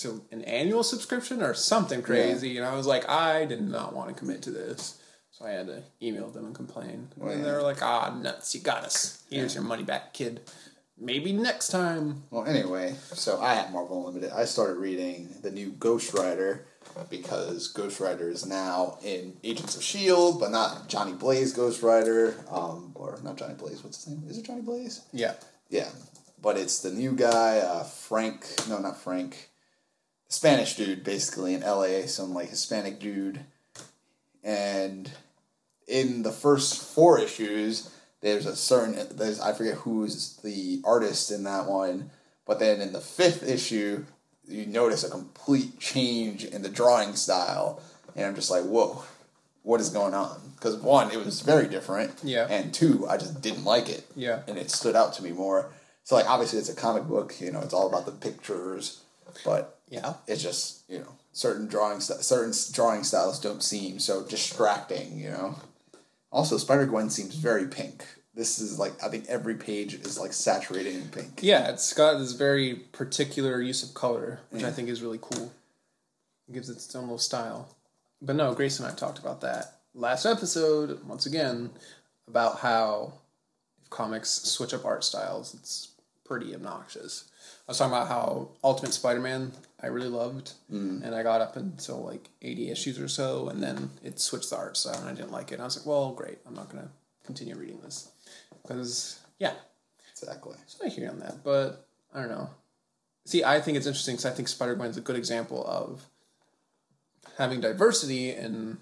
to 0.00 0.22
an 0.30 0.42
annual 0.42 0.84
subscription 0.84 1.42
or 1.42 1.52
something 1.52 2.00
crazy. 2.00 2.56
And 2.56 2.64
I 2.66 2.74
was 2.76 2.86
like, 2.86 3.08
I 3.08 3.44
did 3.44 3.60
not 3.60 3.92
want 3.94 4.08
to 4.08 4.14
commit 4.14 4.40
to 4.42 4.50
this. 4.50 4.99
So 5.40 5.46
I 5.46 5.52
had 5.52 5.68
to 5.68 5.82
email 6.02 6.28
them 6.28 6.46
and 6.46 6.54
complain. 6.54 7.08
Well, 7.16 7.30
and 7.30 7.40
yeah. 7.40 7.46
they 7.46 7.52
were 7.52 7.62
like, 7.62 7.82
ah, 7.82 8.14
nuts, 8.20 8.54
you 8.54 8.60
got 8.60 8.84
us. 8.84 9.22
Here's 9.30 9.54
your 9.54 9.64
money 9.64 9.84
back, 9.84 10.12
kid. 10.12 10.40
Maybe 10.98 11.32
next 11.32 11.68
time. 11.68 12.24
Well, 12.30 12.44
anyway, 12.44 12.94
so 13.12 13.40
I 13.40 13.54
have 13.54 13.72
Marvel 13.72 14.06
Unlimited. 14.06 14.32
I 14.32 14.44
started 14.44 14.76
reading 14.76 15.30
the 15.40 15.50
new 15.50 15.70
Ghost 15.70 16.12
Rider 16.12 16.66
because 17.08 17.68
Ghost 17.68 18.00
Rider 18.00 18.28
is 18.28 18.44
now 18.44 18.98
in 19.02 19.34
Agents 19.42 19.76
of 19.76 19.82
Shield, 19.82 20.40
but 20.40 20.50
not 20.50 20.88
Johnny 20.88 21.12
Blaze 21.12 21.54
Ghost 21.54 21.82
Rider, 21.82 22.34
um, 22.50 22.92
or 22.94 23.18
not 23.22 23.38
Johnny 23.38 23.54
Blaze. 23.54 23.82
What's 23.82 24.04
his 24.04 24.14
name? 24.14 24.28
Is 24.28 24.36
it 24.36 24.44
Johnny 24.44 24.60
Blaze? 24.60 25.00
Yeah. 25.10 25.34
Yeah, 25.70 25.88
but 26.42 26.58
it's 26.58 26.80
the 26.80 26.90
new 26.90 27.12
guy, 27.12 27.58
uh, 27.60 27.84
Frank. 27.84 28.44
No, 28.68 28.78
not 28.78 29.00
Frank. 29.00 29.48
Spanish 30.28 30.76
dude, 30.76 31.02
basically 31.02 31.54
in 31.54 31.62
L.A. 31.62 32.06
Some 32.08 32.34
like 32.34 32.50
Hispanic 32.50 33.00
dude, 33.00 33.40
and 34.44 35.10
in 35.90 36.22
the 36.22 36.32
first 36.32 36.82
four 36.94 37.18
issues, 37.18 37.90
there's 38.20 38.46
a 38.46 38.54
certain 38.56 39.06
there's 39.16 39.40
I 39.40 39.52
forget 39.52 39.74
who's 39.74 40.36
the 40.44 40.80
artist 40.84 41.30
in 41.30 41.44
that 41.44 41.66
one, 41.66 42.10
but 42.46 42.58
then 42.58 42.80
in 42.80 42.92
the 42.92 43.00
fifth 43.00 43.42
issue, 43.46 44.04
you 44.46 44.66
notice 44.66 45.04
a 45.04 45.10
complete 45.10 45.78
change 45.80 46.44
in 46.44 46.62
the 46.62 46.68
drawing 46.68 47.14
style, 47.16 47.80
and 48.16 48.24
I'm 48.26 48.34
just 48.34 48.50
like, 48.50 48.64
whoa, 48.64 49.02
what 49.62 49.80
is 49.80 49.88
going 49.90 50.14
on? 50.14 50.40
Because 50.56 50.76
one, 50.76 51.10
it 51.10 51.24
was 51.24 51.40
very 51.40 51.66
different, 51.68 52.12
Yeah. 52.22 52.46
and 52.48 52.72
two, 52.72 53.06
I 53.08 53.16
just 53.16 53.40
didn't 53.40 53.64
like 53.64 53.88
it, 53.88 54.04
Yeah. 54.16 54.42
and 54.46 54.58
it 54.58 54.70
stood 54.70 54.96
out 54.96 55.14
to 55.14 55.22
me 55.22 55.32
more. 55.32 55.70
So 56.04 56.14
like 56.16 56.28
obviously 56.28 56.58
it's 56.58 56.68
a 56.68 56.74
comic 56.74 57.04
book, 57.04 57.40
you 57.40 57.50
know, 57.52 57.60
it's 57.60 57.74
all 57.74 57.86
about 57.88 58.04
the 58.06 58.12
pictures, 58.12 59.00
but 59.44 59.78
Yeah. 59.88 60.14
it's 60.26 60.42
just 60.42 60.80
you 60.88 60.98
know 61.00 61.12
certain 61.32 61.66
drawing 61.68 62.00
st- 62.00 62.22
certain 62.24 62.52
drawing 62.72 63.04
styles 63.04 63.38
don't 63.40 63.62
seem 63.62 64.00
so 64.00 64.22
distracting 64.24 65.16
you 65.16 65.30
know 65.30 65.54
also 66.30 66.56
spider-gwen 66.56 67.10
seems 67.10 67.34
very 67.34 67.66
pink 67.66 68.04
this 68.34 68.58
is 68.58 68.78
like 68.78 68.92
i 69.02 69.08
think 69.08 69.24
every 69.28 69.54
page 69.54 69.94
is 69.94 70.18
like 70.18 70.32
saturated 70.32 70.94
in 70.94 71.08
pink 71.08 71.40
Yeah, 71.42 71.68
it's 71.70 71.92
got 71.92 72.18
this 72.18 72.32
very 72.32 72.74
particular 72.92 73.60
use 73.60 73.82
of 73.82 73.94
color, 73.94 74.40
which 74.50 74.62
I 74.62 74.70
think 74.70 74.88
is 74.88 75.02
really 75.02 75.18
cool. 75.20 75.52
It 76.48 76.54
gives 76.54 76.68
it 76.70 76.74
its 76.74 76.94
own 76.94 77.04
little 77.04 77.18
style. 77.18 77.76
But 78.22 78.36
no, 78.36 78.54
Grace 78.54 78.78
and 78.78 78.88
I 78.88 78.92
talked 78.94 79.18
about 79.18 79.40
that 79.40 79.80
last 79.94 80.26
episode, 80.26 81.04
once 81.06 81.26
again, 81.26 81.70
about 82.28 82.60
how 82.60 83.14
if 83.82 83.90
comics 83.90 84.30
switch 84.30 84.74
up 84.74 84.84
art 84.84 85.04
styles, 85.04 85.54
it's 85.54 85.88
pretty 86.24 86.54
obnoxious. 86.54 87.24
I 87.66 87.72
was 87.72 87.78
talking 87.78 87.92
about 87.92 88.08
how 88.08 88.48
Ultimate 88.62 88.92
Spider 88.94 89.20
Man 89.20 89.52
I 89.82 89.86
really 89.86 90.08
loved, 90.08 90.52
mm. 90.70 91.02
and 91.02 91.14
I 91.14 91.22
got 91.22 91.40
up 91.40 91.56
until 91.56 92.04
like 92.04 92.28
80 92.42 92.70
issues 92.70 93.00
or 93.00 93.08
so, 93.08 93.48
and 93.48 93.62
then 93.62 93.90
it 94.04 94.20
switched 94.20 94.50
the 94.50 94.56
art 94.56 94.76
style, 94.76 95.00
and 95.00 95.08
I 95.08 95.14
didn't 95.14 95.32
like 95.32 95.52
it. 95.52 95.54
And 95.54 95.62
I 95.62 95.64
was 95.64 95.78
like, 95.78 95.86
well, 95.86 96.12
great, 96.12 96.38
I'm 96.46 96.54
not 96.54 96.68
going 96.68 96.84
to 96.84 96.90
continue 97.24 97.56
reading 97.56 97.80
this. 97.82 98.10
Because, 98.62 99.20
yeah, 99.38 99.54
exactly 100.10 100.56
so 100.66 100.84
I 100.84 100.88
hear 100.88 101.04
you 101.04 101.10
on 101.10 101.20
that, 101.20 101.42
but 101.42 101.86
I 102.14 102.20
don't 102.20 102.30
know. 102.30 102.50
See, 103.24 103.42
I 103.42 103.60
think 103.60 103.76
it's 103.76 103.86
interesting 103.86 104.16
because 104.16 104.26
I 104.26 104.34
think 104.34 104.48
Spider 104.48 104.74
Gwen 104.74 104.90
is 104.90 104.96
a 104.96 105.02
good 105.02 105.16
example 105.16 105.64
of 105.66 106.04
having 107.38 107.60
diversity 107.60 108.30
in 108.30 108.78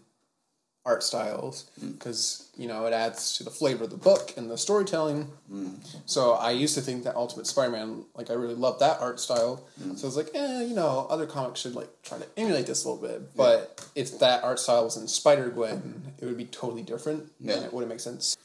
art 0.89 1.03
styles 1.03 1.57
because 1.97 2.49
you 2.57 2.67
know 2.71 2.87
it 2.87 2.93
adds 2.93 3.37
to 3.37 3.45
the 3.45 3.51
flavor 3.51 3.85
of 3.85 3.91
the 3.91 3.97
book 4.11 4.33
and 4.37 4.51
the 4.51 4.57
storytelling. 4.57 5.29
So 6.07 6.33
I 6.33 6.51
used 6.53 6.75
to 6.77 6.81
think 6.81 7.05
that 7.05 7.15
Ultimate 7.15 7.47
Spider 7.47 7.73
Man, 7.73 8.05
like 8.15 8.31
I 8.31 8.35
really 8.35 8.55
loved 8.67 8.81
that 8.81 9.01
art 9.01 9.21
style. 9.21 9.55
So 9.97 10.03
I 10.05 10.09
was 10.11 10.17
like, 10.17 10.31
eh, 10.35 10.63
you 10.63 10.75
know, 10.75 11.07
other 11.11 11.27
comics 11.27 11.61
should 11.61 11.75
like 11.75 11.91
try 12.03 12.19
to 12.19 12.27
emulate 12.37 12.67
this 12.67 12.85
a 12.85 12.89
little 12.91 13.07
bit. 13.09 13.37
But 13.37 13.87
if 13.95 14.19
that 14.21 14.43
art 14.45 14.59
style 14.59 14.85
was 14.85 14.97
in 14.97 15.07
Spider 15.09 15.49
Gwen, 15.51 16.13
it 16.19 16.25
would 16.27 16.39
be 16.39 16.47
totally 16.47 16.83
different. 16.83 17.31
Yeah. 17.41 17.55
and 17.57 17.65
it 17.67 17.73
wouldn't 17.73 17.91
make 17.91 18.01
sense. 18.01 18.37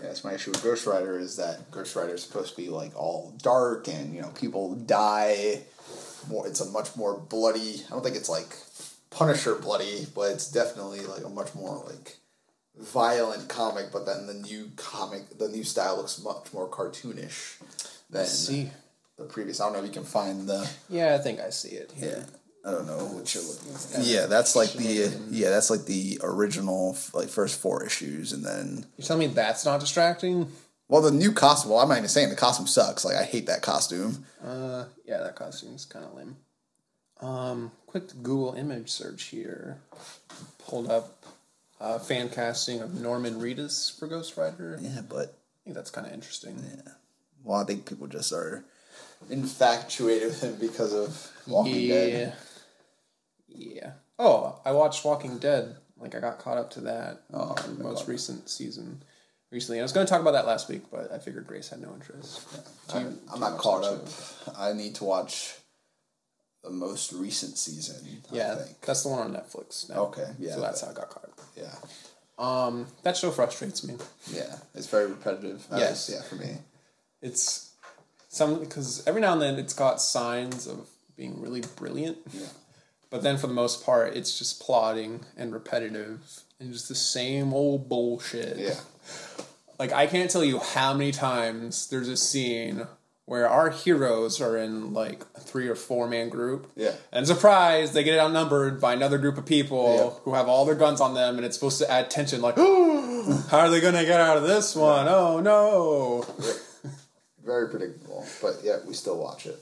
yeah, 0.00 0.06
that's 0.06 0.24
my 0.24 0.32
issue 0.34 0.50
with 0.52 0.62
ghost 0.64 0.86
rider 0.86 1.18
is 1.18 1.36
that 1.36 1.70
ghost 1.70 1.94
rider 1.96 2.14
is 2.14 2.22
supposed 2.22 2.50
to 2.54 2.56
be 2.62 2.68
like 2.70 2.92
all 2.96 3.34
dark 3.42 3.86
and 3.88 4.14
you 4.14 4.22
know 4.22 4.28
people 4.44 4.74
die 4.74 5.60
more 6.28 6.46
it's 6.46 6.60
a 6.60 6.66
much 6.70 6.94
more 6.96 7.14
bloody 7.18 7.82
i 7.86 7.90
don't 7.90 8.02
think 8.04 8.14
it's 8.16 8.28
like 8.28 8.50
punisher 9.10 9.54
bloody 9.56 10.06
but 10.14 10.30
it's 10.30 10.50
definitely 10.50 11.00
like 11.00 11.24
a 11.24 11.28
much 11.28 11.54
more 11.54 11.82
like 11.86 12.16
violent 12.78 13.48
comic 13.48 13.86
but 13.92 14.06
then 14.06 14.26
the 14.26 14.34
new 14.34 14.70
comic 14.76 15.38
the 15.38 15.48
new 15.48 15.64
style 15.64 15.96
looks 15.96 16.22
much 16.22 16.52
more 16.52 16.68
cartoonish 16.68 17.60
than 18.08 18.24
See, 18.26 18.70
the 19.18 19.24
previous 19.24 19.60
i 19.60 19.64
don't 19.64 19.72
know 19.74 19.80
if 19.80 19.86
you 19.86 19.92
can 19.92 20.04
find 20.04 20.48
the 20.48 20.68
yeah, 20.88 21.14
I 21.14 21.18
think 21.18 21.40
I 21.40 21.50
see 21.50 21.70
it 21.70 21.92
here. 21.94 22.24
i 22.64 22.70
don't 22.70 22.86
know 22.86 23.04
what 23.06 23.34
you're 23.34 23.42
looking 23.44 23.72
at 23.74 24.04
yeah 24.04 24.26
that's 24.26 24.54
like 24.56 24.72
the 24.72 25.12
yeah 25.30 25.50
that's 25.50 25.70
like 25.70 25.84
the 25.86 26.20
original 26.22 26.96
like 27.12 27.28
first 27.28 27.60
four 27.60 27.84
issues 27.84 28.32
and 28.32 28.44
then 28.44 28.86
You're 28.96 29.06
telling 29.06 29.28
me 29.28 29.34
that's 29.34 29.64
not 29.64 29.80
distracting? 29.80 30.50
well 30.88 31.02
the 31.02 31.10
new 31.10 31.32
costume 31.32 31.72
well 31.72 31.80
i'm 31.80 31.88
not 31.88 31.98
even 31.98 32.08
saying 32.08 32.30
the 32.30 32.36
costume 32.36 32.66
sucks 32.66 33.04
like 33.04 33.16
i 33.16 33.24
hate 33.24 33.46
that 33.46 33.62
costume 33.62 34.24
Uh, 34.44 34.84
yeah, 35.04 35.18
that 35.18 35.36
costume's 35.36 35.84
kind 35.84 36.04
of 36.04 36.14
lame. 36.14 36.36
Um, 37.20 37.72
quick 37.86 38.08
Google 38.22 38.54
image 38.54 38.90
search 38.90 39.24
here. 39.24 39.78
Pulled 40.66 40.90
up 40.90 41.24
uh, 41.80 41.98
fan 41.98 42.28
casting 42.28 42.80
of 42.80 43.00
Norman 43.00 43.40
Reedus 43.40 43.98
for 43.98 44.06
Ghost 44.06 44.36
Rider. 44.36 44.78
Yeah 44.80 45.00
but 45.08 45.40
think 45.70 45.76
that's 45.76 45.90
kind 45.90 46.06
of 46.06 46.12
interesting. 46.12 46.56
Yeah. 46.68 46.92
Well, 47.44 47.60
I 47.60 47.64
think 47.64 47.86
people 47.86 48.08
just 48.08 48.32
are 48.32 48.64
infatuated 49.28 50.28
with 50.28 50.42
him 50.42 50.56
because 50.56 50.92
of 50.92 51.30
Walking 51.46 51.76
yeah. 51.76 51.94
Dead. 51.94 52.32
Yeah. 53.48 53.90
Oh, 54.18 54.58
I 54.64 54.72
watched 54.72 55.04
Walking 55.04 55.38
Dead. 55.38 55.76
Like 55.98 56.14
I 56.14 56.20
got 56.20 56.38
caught 56.38 56.58
up 56.58 56.70
to 56.72 56.80
that. 56.82 57.22
Oh, 57.32 57.54
I 57.56 57.82
most 57.82 58.08
recent 58.08 58.48
season. 58.48 59.02
Recently, 59.52 59.80
I 59.80 59.82
was 59.82 59.92
going 59.92 60.06
to 60.06 60.10
talk 60.10 60.20
about 60.20 60.32
that 60.32 60.46
last 60.46 60.68
week, 60.68 60.82
but 60.90 61.12
I 61.12 61.18
figured 61.18 61.46
Grace 61.46 61.68
had 61.68 61.80
no 61.80 61.92
interest. 61.92 62.46
I'm, 62.94 63.18
I'm 63.32 63.40
not 63.40 63.58
caught 63.58 63.84
up. 63.84 64.06
I 64.56 64.72
need 64.72 64.94
to 64.96 65.04
watch 65.04 65.56
the 66.62 66.70
most 66.70 67.12
recent 67.12 67.56
season. 67.58 67.96
I 68.30 68.34
Yeah, 68.36 68.54
think. 68.56 68.80
that's 68.82 69.02
the 69.02 69.08
one 69.08 69.20
on 69.20 69.32
Netflix. 69.32 69.88
Now. 69.88 70.02
Okay, 70.06 70.28
yeah, 70.38 70.54
So 70.54 70.60
that's 70.60 70.80
how 70.82 70.90
I 70.90 70.92
got 70.94 71.08
caught. 71.10 71.30
Yeah, 71.56 71.74
Um, 72.38 72.86
that 73.02 73.16
show 73.16 73.30
frustrates 73.30 73.82
me. 73.84 73.96
yeah. 74.30 74.56
It's 74.74 74.86
very 74.86 75.06
repetitive. 75.06 75.66
Yes. 75.74 76.10
yeah, 76.12 76.22
for 76.22 76.36
me. 76.36 76.58
It's 77.22 77.70
some 78.28 78.60
because 78.60 79.02
every 79.06 79.20
now 79.20 79.32
and 79.32 79.42
then 79.42 79.58
it's 79.58 79.74
got 79.74 80.00
signs 80.00 80.66
of 80.66 80.86
being 81.16 81.40
really 81.40 81.62
brilliant, 81.76 82.18
Yeah. 82.32 82.46
But 83.10 83.22
then 83.24 83.38
for 83.38 83.48
the 83.48 83.52
most 83.54 83.84
part, 83.84 84.14
it's 84.16 84.38
just 84.38 84.60
plotting 84.60 85.24
and 85.36 85.52
repetitive 85.52 86.20
and 86.60 86.72
just 86.72 86.88
the 86.88 86.94
same 86.94 87.52
old 87.52 87.88
bullshit. 87.88 88.56
Yeah. 88.56 88.78
Like 89.80 89.92
I 89.92 90.06
can't 90.06 90.30
tell 90.30 90.44
you 90.44 90.60
how 90.60 90.94
many 90.94 91.10
times 91.10 91.88
there's 91.88 92.06
a 92.08 92.16
scene 92.16 92.86
where 93.30 93.48
our 93.48 93.70
heroes 93.70 94.40
are 94.40 94.56
in 94.56 94.92
like 94.92 95.24
a 95.36 95.40
three 95.40 95.68
or 95.68 95.76
four 95.76 96.08
man 96.08 96.28
group. 96.28 96.68
Yeah. 96.74 96.94
And 97.12 97.28
surprise, 97.28 97.92
they 97.92 98.02
get 98.02 98.18
outnumbered 98.18 98.80
by 98.80 98.92
another 98.92 99.18
group 99.18 99.38
of 99.38 99.46
people 99.46 99.94
Yeah. 99.94 100.10
who 100.24 100.34
have 100.34 100.48
all 100.48 100.64
their 100.64 100.74
guns 100.74 101.00
on 101.00 101.14
them 101.14 101.36
and 101.36 101.44
it's 101.46 101.54
supposed 101.54 101.78
to 101.78 101.88
add 101.88 102.10
tension 102.10 102.42
like, 102.42 102.56
how 102.56 103.58
are 103.60 103.70
they 103.70 103.80
gonna 103.80 104.04
get 104.04 104.18
out 104.20 104.36
of 104.36 104.42
this 104.42 104.74
one? 104.74 105.06
Oh 105.06 105.38
no. 105.38 106.26
Very 107.44 107.68
predictable, 107.68 108.26
but 108.42 108.54
yet 108.64 108.84
we 108.84 108.94
still 108.94 109.16
watch 109.16 109.46
it. 109.46 109.60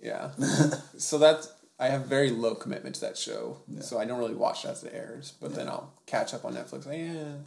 Yeah. 0.00 0.30
so 0.96 1.18
that's 1.18 1.52
I 1.80 1.88
have 1.88 2.06
very 2.06 2.30
low 2.30 2.54
commitment 2.54 2.94
to 2.94 3.00
that 3.00 3.18
show. 3.18 3.56
So 3.80 3.98
I 3.98 4.04
don't 4.04 4.20
really 4.20 4.36
watch 4.36 4.64
it 4.64 4.68
as 4.68 4.84
it 4.84 4.92
airs. 4.94 5.32
But 5.40 5.56
then 5.56 5.66
I'll 5.66 5.92
catch 6.06 6.32
up 6.32 6.44
on 6.44 6.54
Netflix. 6.54 6.86
Yeah. 6.86 7.38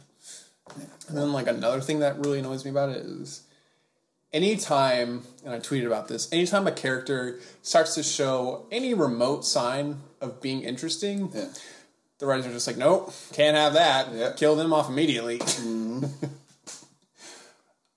And 1.08 1.16
then 1.16 1.32
like 1.32 1.46
another 1.46 1.80
thing 1.80 2.00
that 2.00 2.18
really 2.18 2.40
annoys 2.40 2.66
me 2.66 2.70
about 2.70 2.90
it 2.90 2.98
is 2.98 3.44
anytime 4.34 5.22
and 5.44 5.54
I 5.54 5.58
tweeted 5.60 5.86
about 5.86 6.08
this, 6.08 6.30
anytime 6.32 6.66
a 6.66 6.72
character 6.72 7.38
starts 7.62 7.94
to 7.94 8.02
show 8.02 8.66
any 8.70 8.92
remote 8.92 9.44
sign 9.46 10.00
of 10.20 10.40
being 10.42 10.62
interesting, 10.62 11.30
Yeah. 11.32 11.46
the 12.18 12.26
writers 12.26 12.46
are 12.46 12.52
just 12.52 12.66
like, 12.66 12.76
Nope, 12.76 13.12
can't 13.32 13.56
have 13.56 13.72
that. 13.74 14.12
Yeah. 14.12 14.32
Kill 14.32 14.56
them 14.56 14.72
off 14.72 14.88
immediately. 14.88 15.40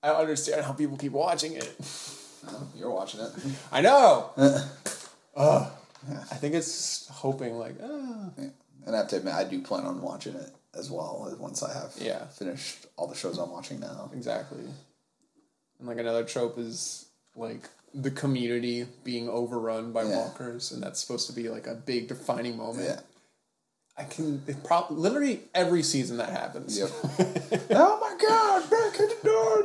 I 0.02 0.08
don't 0.08 0.20
understand 0.20 0.64
how 0.64 0.72
people 0.72 0.96
keep 0.96 1.12
watching 1.12 1.52
it. 1.54 1.74
You're 2.76 2.90
watching 2.90 3.20
it. 3.20 3.30
I 3.72 3.80
know. 3.80 4.30
I 5.36 6.34
think 6.36 6.54
it's 6.54 7.08
hoping 7.08 7.58
like, 7.58 7.74
uh, 7.82 8.30
Yeah. 8.38 8.48
And 8.86 8.94
I 8.94 8.98
have 9.00 9.08
to 9.08 9.16
admit, 9.16 9.34
I 9.34 9.44
do 9.44 9.60
plan 9.60 9.84
on 9.84 10.00
watching 10.00 10.34
it 10.34 10.50
as 10.74 10.90
well 10.90 11.36
once 11.38 11.62
I 11.62 11.72
have 11.74 11.92
Yeah. 11.98 12.26
finished 12.28 12.86
all 12.96 13.06
the 13.08 13.14
shows 13.16 13.38
I'm 13.38 13.50
watching 13.50 13.80
now. 13.80 14.10
exactly. 14.14 14.60
And 15.78 15.88
like 15.88 15.98
another 15.98 16.24
trope 16.24 16.58
is 16.58 17.06
like 17.36 17.68
the 17.94 18.10
community 18.10 18.86
being 19.04 19.28
overrun 19.28 19.92
by 19.92 20.02
Yeah. 20.04 20.16
walkers, 20.18 20.72
and 20.72 20.82
that's 20.82 21.00
supposed 21.00 21.26
to 21.28 21.32
be 21.32 21.48
like 21.48 21.66
a 21.66 21.74
big 21.74 22.08
defining 22.08 22.56
moment. 22.56 22.86
Yeah. 22.86 23.00
I 23.96 24.04
can 24.04 24.42
it 24.46 24.62
prob- 24.62 24.90
literally 24.92 25.40
every 25.54 25.82
season 25.82 26.18
that 26.18 26.30
happens. 26.30 26.78
Yep. 26.78 26.90
oh 27.70 27.98
my 28.00 28.16
god, 28.28 28.70
back 28.70 29.00
at 29.00 29.08
the 29.10 29.28
door, 29.28 29.64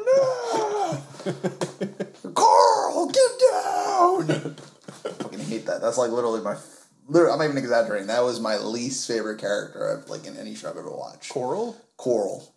no! 2.24 2.32
Carl, 2.34 3.08
get 3.12 3.32
down! 3.52 4.32
I 5.06 5.10
fucking 5.24 5.40
hate 5.40 5.66
that. 5.68 5.82
That's 5.82 5.98
like 5.98 6.12
literally 6.12 6.42
my. 6.42 6.56
Literally, 7.08 7.34
I'm 7.34 7.40
not 7.40 7.46
even 7.46 7.58
exaggerating. 7.58 8.08
That 8.08 8.24
was 8.24 8.40
my 8.40 8.58
least 8.58 9.06
favorite 9.08 9.40
character 9.40 10.00
I've 10.02 10.10
like 10.10 10.26
in 10.26 10.38
any 10.38 10.56
show 10.56 10.70
I've 10.70 10.78
ever 10.78 10.90
watched. 10.90 11.30
Coral. 11.32 11.76
Coral. 11.98 12.53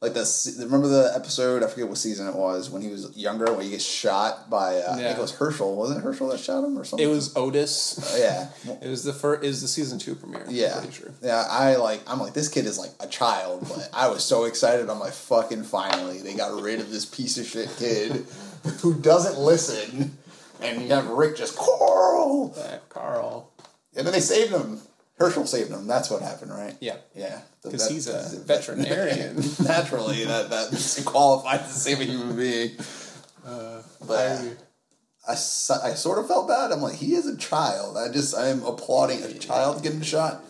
Like 0.00 0.14
this. 0.14 0.56
Remember 0.60 0.86
the 0.86 1.10
episode? 1.16 1.64
I 1.64 1.66
forget 1.66 1.88
what 1.88 1.98
season 1.98 2.28
it 2.28 2.34
was 2.36 2.70
when 2.70 2.82
he 2.82 2.88
was 2.88 3.16
younger, 3.16 3.52
when 3.52 3.64
he 3.64 3.70
gets 3.70 3.84
shot 3.84 4.48
by. 4.48 4.76
Uh, 4.76 4.92
I 4.92 4.96
think 4.96 5.18
it 5.18 5.20
was 5.20 5.32
Hershel. 5.32 5.74
Wasn't 5.74 5.98
it 5.98 6.04
Hershel 6.04 6.30
that 6.30 6.38
shot 6.38 6.62
him 6.62 6.78
or 6.78 6.84
something? 6.84 7.04
It 7.04 7.10
was 7.10 7.36
Otis. 7.36 8.16
Yeah. 8.16 8.48
It 8.80 8.88
was 8.88 9.02
the 9.02 9.12
first. 9.12 9.42
Is 9.44 9.60
the 9.60 9.66
season 9.66 9.98
two 9.98 10.14
premiere? 10.14 10.44
Yeah, 10.48 10.88
sure. 10.90 11.10
yeah. 11.20 11.44
I 11.50 11.74
like. 11.76 12.00
I'm 12.06 12.20
like 12.20 12.32
this 12.32 12.48
kid 12.48 12.64
is 12.66 12.78
like 12.78 12.90
a 13.00 13.08
child, 13.08 13.66
but 13.68 13.88
I 13.92 14.06
was 14.08 14.22
so 14.22 14.44
excited. 14.44 14.88
I'm 14.88 15.00
like, 15.00 15.12
fucking 15.14 15.64
finally, 15.64 16.20
they 16.22 16.34
got 16.34 16.60
rid 16.62 16.78
of 16.78 16.92
this 16.92 17.04
piece 17.04 17.36
of 17.36 17.46
shit 17.46 17.68
kid 17.76 18.24
who 18.82 18.94
doesn't 18.94 19.36
listen, 19.36 20.16
and 20.62 20.80
you 20.82 20.88
have 20.90 21.08
Rick 21.08 21.36
just 21.36 21.56
Carl, 21.56 22.54
Carl. 22.88 23.50
and 23.96 24.06
then 24.06 24.12
they 24.12 24.20
saved 24.20 24.52
him. 24.52 24.80
Hershel 25.18 25.46
saved 25.46 25.70
him. 25.70 25.86
That's 25.86 26.10
what 26.10 26.22
happened, 26.22 26.52
right? 26.52 26.76
Yeah. 26.80 26.96
Yeah, 27.14 27.40
Because 27.64 27.88
he's 27.88 28.06
a 28.06 28.22
veterinarian. 28.44 29.36
Naturally, 29.64 30.24
that 30.24 30.48
that's 30.50 31.02
qualified 31.04 31.60
to 31.60 31.72
save 31.72 32.00
a 32.00 32.04
human 32.04 32.36
being. 32.36 32.76
but 34.06 34.40
I 35.26 35.32
I 35.32 35.34
sort 35.34 36.18
of 36.18 36.26
felt 36.28 36.48
bad. 36.48 36.70
I'm 36.72 36.80
like, 36.80 36.94
he 36.94 37.14
is 37.14 37.26
a 37.26 37.36
child. 37.36 37.96
I 37.96 38.10
just 38.12 38.34
I 38.36 38.48
am 38.48 38.62
applauding 38.64 39.22
a 39.22 39.34
child 39.34 39.82
getting 39.82 40.02
shot, 40.02 40.44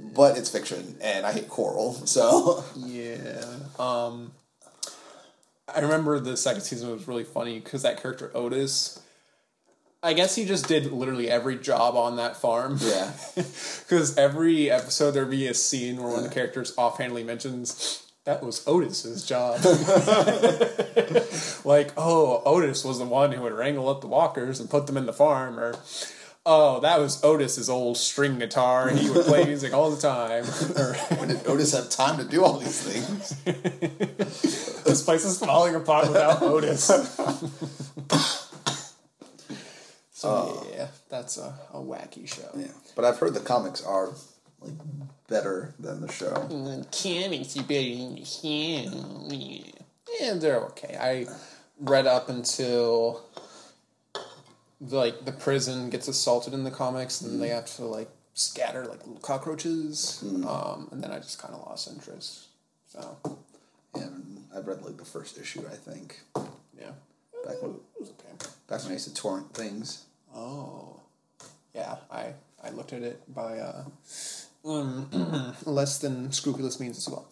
but 0.00 0.38
it's 0.38 0.48
fiction, 0.50 0.96
and 1.00 1.26
I 1.26 1.32
hate 1.32 1.48
Coral. 1.48 1.94
So 2.06 2.64
Yeah. 2.76 3.44
Um, 3.78 4.32
I 5.74 5.80
remember 5.80 6.20
the 6.20 6.36
second 6.36 6.62
season 6.62 6.90
was 6.90 7.08
really 7.08 7.24
funny 7.24 7.58
because 7.58 7.82
that 7.82 8.00
character 8.00 8.30
Otis, 8.34 9.01
I 10.02 10.14
guess 10.14 10.34
he 10.34 10.44
just 10.44 10.66
did 10.66 10.90
literally 10.90 11.30
every 11.30 11.56
job 11.56 11.96
on 11.96 12.16
that 12.16 12.36
farm. 12.36 12.78
yeah, 12.80 13.12
Because 13.36 14.18
every 14.18 14.70
episode 14.70 15.12
there'd 15.12 15.30
be 15.30 15.46
a 15.46 15.54
scene 15.54 15.96
where 15.96 16.08
one 16.08 16.18
of 16.18 16.24
the 16.24 16.34
characters 16.34 16.74
offhandedly 16.76 17.22
mentions 17.22 18.04
that 18.24 18.42
was 18.42 18.66
Otis's 18.68 19.26
job. 19.26 19.60
like, 21.64 21.92
oh, 21.96 22.40
Otis 22.44 22.84
was 22.84 22.98
the 23.00 23.04
one 23.04 23.32
who 23.32 23.42
would 23.42 23.52
wrangle 23.52 23.88
up 23.88 24.00
the 24.00 24.06
walkers 24.06 24.60
and 24.60 24.70
put 24.70 24.86
them 24.86 24.96
in 24.96 25.06
the 25.06 25.12
farm, 25.12 25.58
or 25.58 25.74
oh, 26.46 26.78
that 26.80 27.00
was 27.00 27.22
Otis's 27.24 27.68
old 27.68 27.96
string 27.96 28.38
guitar. 28.38 28.88
And 28.88 28.98
he 28.98 29.10
would 29.10 29.26
play 29.26 29.44
music 29.44 29.72
all 29.74 29.90
the 29.90 30.00
time. 30.00 30.44
Or 30.78 30.94
when 31.18 31.28
did 31.28 31.46
Otis 31.46 31.74
have 31.74 31.90
time 31.90 32.16
to 32.18 32.24
do 32.24 32.44
all 32.44 32.58
these 32.58 32.80
things? 32.80 33.36
this 34.84 35.02
place 35.02 35.24
is 35.24 35.38
falling 35.38 35.74
apart 35.74 36.06
without 36.08 36.42
Otis. 36.42 36.90
So 40.22 40.66
yeah, 40.72 40.88
that's 41.08 41.36
a, 41.38 41.54
a 41.72 41.78
wacky 41.78 42.28
show. 42.28 42.48
Yeah, 42.56 42.68
but 42.94 43.04
I've 43.04 43.18
heard 43.18 43.34
the 43.34 43.40
comics 43.40 43.82
are 43.84 44.10
like 44.60 44.74
better 45.28 45.74
than 45.78 46.00
the 46.00 46.12
show. 46.12 46.32
The 46.48 46.86
comics 46.92 47.56
are 47.56 47.62
better 47.64 47.94
than 47.94 48.14
the 48.14 48.24
show. 48.24 49.78
Yeah, 50.20 50.34
they're 50.34 50.60
okay. 50.66 50.96
I 51.00 51.26
read 51.80 52.06
up 52.06 52.28
until 52.28 53.24
like 54.80 55.24
the 55.24 55.32
prison 55.32 55.90
gets 55.90 56.06
assaulted 56.08 56.54
in 56.54 56.64
the 56.64 56.70
comics, 56.70 57.20
and 57.20 57.40
they 57.42 57.48
have 57.48 57.66
to 57.76 57.84
like 57.84 58.10
scatter 58.34 58.84
like 58.86 59.00
little 59.06 59.20
cockroaches. 59.20 60.22
Um, 60.46 60.88
and 60.92 61.02
then 61.02 61.10
I 61.10 61.18
just 61.18 61.40
kind 61.40 61.54
of 61.54 61.60
lost 61.66 61.88
interest. 61.90 62.46
So 62.86 63.16
And 63.94 64.44
I've 64.54 64.66
read 64.66 64.82
like 64.82 64.96
the 64.98 65.04
first 65.04 65.38
issue. 65.38 65.62
I 65.70 65.76
think 65.76 66.20
yeah, 66.78 66.92
back 67.44 67.60
when 67.62 67.72
it 67.72 67.80
was 67.98 68.10
okay. 68.10 68.50
back 68.68 68.82
when 68.82 68.90
I 68.90 68.92
used 68.92 69.08
to 69.08 69.14
torrent 69.14 69.52
things. 69.54 70.04
Yeah. 71.74 71.96
I 72.10 72.34
I 72.62 72.70
looked 72.70 72.92
at 72.92 73.02
it 73.02 73.20
by 73.34 73.58
uh, 73.58 73.84
um, 74.64 75.54
less 75.64 75.98
than 75.98 76.30
scrupulous 76.32 76.78
means 76.78 76.98
as 76.98 77.08
well. 77.08 77.26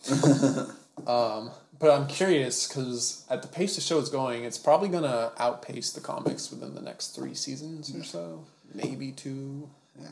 um, 1.07 1.51
but 1.79 1.91
I'm 1.91 2.07
curious 2.09 2.67
because 2.67 3.25
at 3.31 3.43
the 3.43 3.49
pace 3.49 3.77
the 3.77 3.81
show 3.81 3.99
is 3.99 4.09
going, 4.09 4.45
it's 4.45 4.59
probably 4.59 4.89
gonna 4.89 5.33
outpace 5.39 5.93
the 5.93 6.01
comics 6.01 6.51
within 6.51 6.75
the 6.75 6.83
next 6.83 7.15
three 7.15 7.35
seasons 7.35 7.95
or 7.95 8.03
so, 8.05 8.45
maybe 8.75 9.13
two, 9.13 9.71
Yeah. 10.01 10.09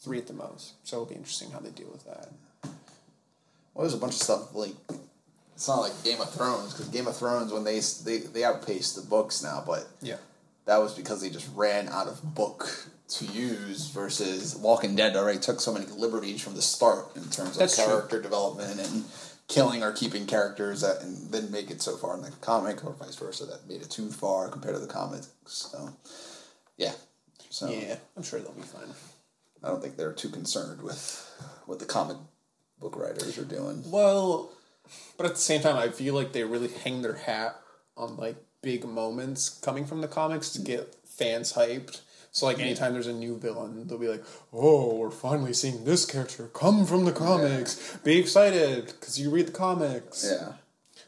three 0.00 0.18
at 0.18 0.26
the 0.28 0.32
most. 0.34 0.74
So 0.84 0.96
it'll 0.96 1.06
be 1.06 1.16
interesting 1.16 1.50
how 1.50 1.58
they 1.58 1.70
deal 1.70 1.90
with 1.90 2.04
that. 2.06 2.28
Well, 3.74 3.82
there's 3.84 3.94
a 3.94 3.98
bunch 3.98 4.14
of 4.14 4.20
stuff 4.22 4.54
like 4.54 4.74
it's 5.54 5.66
not 5.66 5.80
like 5.80 6.04
Game 6.04 6.20
of 6.20 6.32
Thrones 6.32 6.72
because 6.72 6.88
Game 6.88 7.08
of 7.08 7.16
Thrones 7.16 7.52
when 7.52 7.64
they 7.64 7.80
they 8.04 8.18
they 8.18 8.44
outpaced 8.44 8.94
the 8.96 9.02
books 9.02 9.42
now, 9.42 9.62
but 9.66 9.88
Yeah. 10.00 10.16
that 10.66 10.78
was 10.78 10.94
because 10.94 11.20
they 11.20 11.28
just 11.30 11.48
ran 11.56 11.88
out 11.88 12.06
of 12.06 12.22
book 12.34 12.88
to 13.08 13.24
use 13.24 13.88
versus 13.88 14.54
Walking 14.56 14.94
Dead 14.94 15.16
already 15.16 15.38
took 15.38 15.60
so 15.60 15.72
many 15.72 15.86
liberties 15.86 16.42
from 16.42 16.54
the 16.54 16.62
start 16.62 17.16
in 17.16 17.22
terms 17.22 17.52
of 17.52 17.58
That's 17.58 17.76
true. 17.76 17.86
character 17.86 18.20
development 18.20 18.78
and 18.80 19.04
killing 19.48 19.82
or 19.82 19.92
keeping 19.92 20.26
characters 20.26 20.82
that 20.82 21.02
and 21.02 21.30
then 21.30 21.50
make 21.50 21.70
it 21.70 21.80
so 21.80 21.96
far 21.96 22.14
in 22.14 22.22
the 22.22 22.30
comic 22.42 22.84
or 22.84 22.92
vice 22.92 23.16
versa 23.16 23.46
that 23.46 23.66
made 23.66 23.80
it 23.80 23.90
too 23.90 24.10
far 24.10 24.48
compared 24.48 24.74
to 24.74 24.80
the 24.80 24.86
comics. 24.86 25.30
So 25.46 25.90
yeah. 26.76 26.92
So 27.50 27.70
Yeah, 27.70 27.96
I'm 28.16 28.22
sure 28.22 28.40
they'll 28.40 28.52
be 28.52 28.60
fine. 28.62 28.94
I 29.62 29.68
don't 29.68 29.82
think 29.82 29.96
they're 29.96 30.12
too 30.12 30.28
concerned 30.28 30.82
with 30.82 31.24
what 31.66 31.78
the 31.78 31.86
comic 31.86 32.18
book 32.78 32.96
writers 32.96 33.38
are 33.38 33.44
doing. 33.44 33.82
Well, 33.90 34.50
but 35.16 35.26
at 35.26 35.32
the 35.34 35.40
same 35.40 35.62
time, 35.62 35.76
I 35.76 35.88
feel 35.88 36.14
like 36.14 36.32
they 36.32 36.44
really 36.44 36.68
hang 36.68 37.02
their 37.02 37.14
hat 37.14 37.58
on 37.96 38.16
like 38.16 38.36
big 38.62 38.84
moments 38.84 39.48
coming 39.48 39.86
from 39.86 40.00
the 40.00 40.08
comics 40.08 40.50
to 40.50 40.60
get 40.60 40.94
fans 41.06 41.54
hyped. 41.54 42.02
So 42.32 42.46
like 42.46 42.58
anytime 42.60 42.92
there's 42.92 43.06
a 43.06 43.12
new 43.12 43.36
villain, 43.38 43.86
they'll 43.88 43.98
be 43.98 44.08
like, 44.08 44.22
"Oh, 44.52 44.94
we're 44.96 45.10
finally 45.10 45.52
seeing 45.52 45.84
this 45.84 46.04
character 46.04 46.48
come 46.48 46.84
from 46.86 47.04
the 47.04 47.12
comics. 47.12 47.96
Be 48.04 48.18
excited 48.18 48.86
because 48.86 49.18
you 49.18 49.30
read 49.30 49.48
the 49.48 49.52
comics." 49.52 50.24
Yeah. 50.30 50.52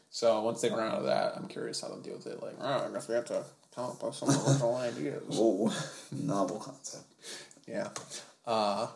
So 0.09 0.41
once 0.41 0.59
they 0.61 0.69
run 0.69 0.91
out 0.91 0.99
of 0.99 1.05
that, 1.05 1.33
I'm 1.37 1.47
curious 1.47 1.79
how 1.81 1.87
they'll 1.87 2.01
deal 2.01 2.15
with 2.15 2.27
it. 2.27 2.41
Like, 2.43 2.55
oh, 2.59 2.87
I 2.89 2.91
guess 2.91 3.07
we 3.07 3.15
have 3.15 3.25
to 3.25 3.43
come 3.73 3.85
up 3.85 4.03
with 4.03 4.15
some 4.15 4.29
original 4.29 4.75
ideas. 4.89 5.23
Whoa. 5.29 5.71
Novel 6.11 6.59
concept. 6.59 7.05
Yeah. 7.67 7.89
Uh, 8.45 8.87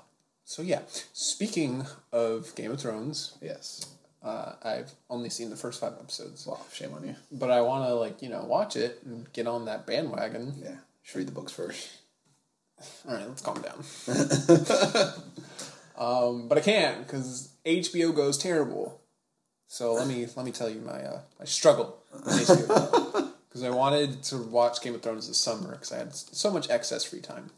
so 0.43 0.61
yeah. 0.61 0.81
Speaking 1.13 1.85
of 2.11 2.53
Game 2.55 2.71
of 2.71 2.81
Thrones, 2.81 3.37
Yes. 3.41 3.85
uh, 4.23 4.53
I've 4.63 4.91
only 5.09 5.29
seen 5.29 5.49
the 5.51 5.55
first 5.55 5.79
five 5.79 5.93
episodes. 5.93 6.45
Wow, 6.45 6.59
shame 6.73 6.93
on 6.93 7.07
you. 7.07 7.15
but 7.31 7.49
I 7.51 7.61
want 7.61 7.87
to 7.87 7.93
like 7.95 8.21
you 8.21 8.27
know 8.29 8.43
watch 8.43 8.75
it 8.75 8.99
and 9.05 9.31
get 9.31 9.47
on 9.47 9.65
that 9.65 9.85
bandwagon. 9.87 10.55
Yeah. 10.61 10.75
Should 11.03 11.19
read 11.19 11.27
the 11.27 11.31
books 11.31 11.51
first. 11.53 11.87
All 13.07 13.15
right, 13.15 13.27
let's 13.27 13.41
calm 13.41 13.61
down. 13.61 13.83
Um, 15.97 16.47
but 16.47 16.57
I 16.57 16.61
can't 16.61 17.05
because 17.05 17.49
HBO 17.65 18.13
Go's 18.15 18.37
terrible. 18.37 19.01
So 19.67 19.93
let 19.93 20.07
me 20.07 20.27
let 20.35 20.45
me 20.45 20.51
tell 20.51 20.69
you 20.69 20.81
my 20.81 21.01
uh, 21.03 21.21
my 21.39 21.45
struggle 21.45 21.97
because 22.13 23.63
I 23.63 23.69
wanted 23.69 24.21
to 24.23 24.37
watch 24.37 24.81
Game 24.81 24.95
of 24.95 25.01
Thrones 25.01 25.27
this 25.27 25.37
summer 25.37 25.71
because 25.71 25.91
I 25.91 25.97
had 25.97 26.13
so 26.13 26.51
much 26.51 26.69
excess 26.69 27.03
free 27.03 27.21
time. 27.21 27.49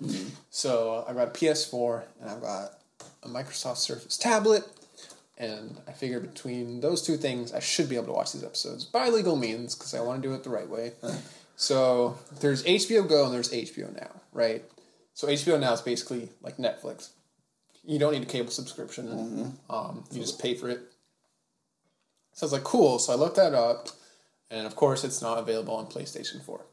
So 0.50 1.06
I 1.08 1.14
got 1.14 1.28
a 1.28 1.32
PS4 1.32 2.04
and 2.22 2.30
I've 2.30 2.42
got 2.42 2.80
a 3.24 3.28
Microsoft 3.28 3.78
Surface 3.78 4.18
tablet, 4.18 4.64
and 5.38 5.78
I 5.88 5.92
figured 5.92 6.34
between 6.34 6.80
those 6.82 7.02
two 7.02 7.18
things 7.18 7.54
I 7.54 7.60
should 7.60 7.90
be 7.90 7.96
able 7.96 8.08
to 8.08 8.14
watch 8.14 8.34
these 8.34 8.44
episodes 8.44 8.86
by 8.86 9.10
legal 9.10 9.36
means 9.36 9.76
because 9.76 9.94
I 9.94 10.00
want 10.02 10.22
to 10.22 10.28
do 10.28 10.34
it 10.34 10.44
the 10.44 10.50
right 10.50 10.70
way. 10.70 10.94
So 11.56 12.18
there's 12.40 12.64
HBO 12.64 13.08
Go 13.08 13.26
and 13.26 13.34
there's 13.34 13.52
HBO 13.52 13.94
Now, 14.00 14.12
right? 14.32 14.64
So 15.18 15.28
HBO 15.28 15.60
Now 15.60 15.74
is 15.74 15.82
basically 15.82 16.30
like 16.44 16.58
Netflix. 16.58 17.10
You 17.84 17.98
don't 17.98 18.14
need 18.14 18.22
a 18.22 18.28
cable 18.28 18.52
subscription. 18.52 19.58
Um, 19.68 20.04
you 20.12 20.22
just 20.22 20.40
pay 20.40 20.54
for 20.54 20.70
it. 20.70 20.80
So 22.34 22.44
I 22.44 22.46
was 22.46 22.54
like, 22.54 22.64
cool. 22.64 23.00
So 23.00 23.14
I 23.14 23.16
looked 23.16 23.38
that 23.38 23.56
up, 23.56 23.88
and 24.52 24.68
of 24.68 24.76
course, 24.76 25.04
it's 25.04 25.20
not 25.20 25.40
available 25.40 25.74
on 25.76 25.88
PlayStation 25.88 26.44
4. 26.46 26.64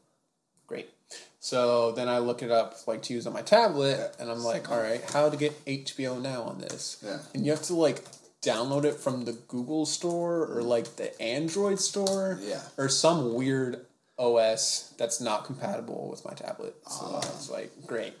Great. 0.67 0.91
So 1.39 1.91
then 1.93 2.07
I 2.07 2.19
look 2.19 2.43
it 2.43 2.51
up 2.51 2.75
like 2.85 3.01
to 3.03 3.15
use 3.15 3.25
on 3.25 3.33
my 3.33 3.41
tablet, 3.41 4.15
and 4.19 4.29
I'm 4.29 4.43
like, 4.43 4.69
all 4.69 4.79
right, 4.79 5.01
how 5.11 5.27
to 5.27 5.37
get 5.37 5.65
HBO 5.65 6.21
Now 6.21 6.43
on 6.43 6.59
this? 6.59 7.01
Yeah. 7.03 7.17
And 7.33 7.43
you 7.47 7.51
have 7.51 7.63
to 7.63 7.73
like 7.73 8.03
download 8.43 8.85
it 8.85 8.93
from 8.93 9.25
the 9.25 9.33
Google 9.33 9.87
store 9.87 10.45
or 10.45 10.61
like 10.61 10.97
the 10.97 11.19
Android 11.19 11.79
store, 11.79 12.37
Yeah. 12.43 12.61
or 12.77 12.89
some 12.89 13.33
weird 13.33 13.87
OS 14.19 14.93
that's 14.99 15.19
not 15.19 15.45
compatible 15.45 16.09
with 16.11 16.23
my 16.23 16.33
tablet. 16.33 16.75
So 16.87 17.05
I 17.07 17.25
was 17.33 17.49
like, 17.49 17.71
great, 17.87 18.13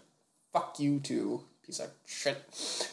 fuck 0.55 0.79
you 0.79 0.99
too, 1.01 1.41
piece 1.65 1.79
of 1.79 1.89
shit. 2.05 2.41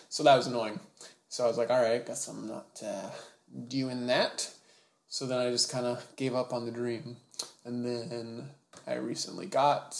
So 0.08 0.24
that 0.24 0.36
was 0.36 0.48
annoying. 0.48 0.80
So 1.28 1.44
I 1.44 1.46
was 1.46 1.56
like, 1.56 1.70
all 1.70 1.80
right, 1.80 2.04
guess 2.04 2.26
I'm 2.26 2.48
not 2.48 2.82
uh, 2.84 3.10
doing 3.68 4.08
that. 4.08 4.52
So 5.06 5.26
then 5.26 5.38
I 5.38 5.48
just 5.50 5.70
kind 5.70 5.86
of 5.86 6.04
gave 6.16 6.34
up 6.34 6.52
on 6.52 6.64
the 6.66 6.72
dream. 6.72 7.18
And 7.64 7.84
then 7.84 8.48
I 8.84 8.94
recently 8.94 9.46
got 9.46 9.96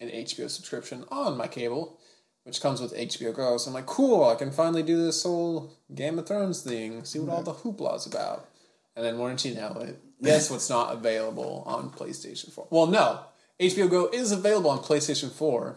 an 0.00 0.08
HBO 0.08 0.48
subscription 0.48 1.04
on 1.10 1.36
my 1.36 1.48
cable, 1.48 1.98
which 2.44 2.62
comes 2.62 2.80
with 2.80 2.96
HBO 2.96 3.34
Go. 3.36 3.58
So 3.58 3.68
I'm 3.68 3.74
like, 3.74 3.86
cool, 3.86 4.24
I 4.24 4.34
can 4.34 4.50
finally 4.50 4.82
do 4.82 5.04
this 5.04 5.22
whole 5.22 5.70
Game 5.94 6.18
of 6.18 6.26
Thrones 6.26 6.62
thing, 6.62 7.04
see 7.04 7.18
what 7.18 7.28
all 7.28 7.42
the 7.42 7.52
hoopla's 7.52 8.06
about. 8.06 8.48
And 8.96 9.04
then 9.04 9.18
wouldn't 9.18 9.44
you 9.44 9.54
know 9.54 9.76
it, 9.86 10.00
guess 10.22 10.50
what's 10.50 10.70
not 10.70 10.94
available 10.94 11.62
on 11.66 11.90
PlayStation 11.90 12.50
4? 12.50 12.68
Well, 12.70 12.86
no, 12.86 13.20
HBO 13.60 13.90
Go 13.90 14.08
is 14.10 14.32
available 14.32 14.70
on 14.70 14.78
PlayStation 14.78 15.30
4, 15.30 15.76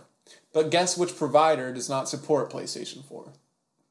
but 0.55 0.71
guess 0.71 0.97
which 0.97 1.17
provider 1.17 1.73
does 1.73 1.89
not 1.89 2.07
support 2.07 2.49
PlayStation 2.49 3.03
4? 3.03 3.25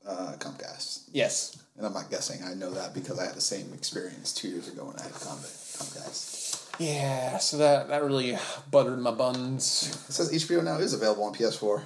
Uh, 0.07 0.33
Comcast. 0.39 1.11
Yes, 1.13 1.63
And 1.77 1.87
I'm 1.87 1.93
not 1.93 2.11
guessing. 2.11 2.43
I 2.43 2.55
know 2.55 2.71
that 2.71 2.95
because 2.95 3.19
I 3.19 3.27
had 3.27 3.35
the 3.35 3.43
same 3.43 3.71
experience 3.75 4.33
two 4.33 4.49
years 4.49 4.69
ago 4.69 4.85
when 4.87 4.97
I 4.97 5.03
had 5.03 5.13
Comcast. 5.13 5.77
Comcast. 5.77 6.81
Yeah, 6.81 7.37
so 7.37 7.59
that, 7.59 7.89
that 7.89 8.03
really 8.03 8.39
buttered 8.71 8.99
my 8.99 9.11
buns. 9.11 9.95
It 10.09 10.13
says 10.13 10.33
HBO 10.33 10.65
now 10.65 10.79
is 10.79 10.95
available 10.95 11.25
on 11.25 11.35
PS4. 11.35 11.83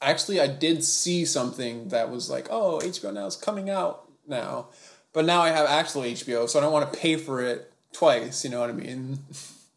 Actually, 0.00 0.40
I 0.40 0.46
did 0.46 0.82
see 0.82 1.26
something 1.26 1.88
that 1.88 2.10
was 2.10 2.30
like, 2.30 2.48
oh, 2.50 2.80
HBO 2.82 3.12
Now 3.12 3.26
is 3.26 3.36
coming 3.36 3.68
out 3.68 4.08
now. 4.26 4.68
But 5.12 5.26
now 5.26 5.42
I 5.42 5.50
have 5.50 5.66
actual 5.66 6.02
HBO, 6.02 6.48
so 6.48 6.58
I 6.58 6.62
don't 6.62 6.72
want 6.72 6.90
to 6.90 6.98
pay 6.98 7.16
for 7.16 7.42
it 7.42 7.70
twice, 7.92 8.42
you 8.42 8.50
know 8.50 8.60
what 8.60 8.70
I 8.70 8.72
mean? 8.72 9.18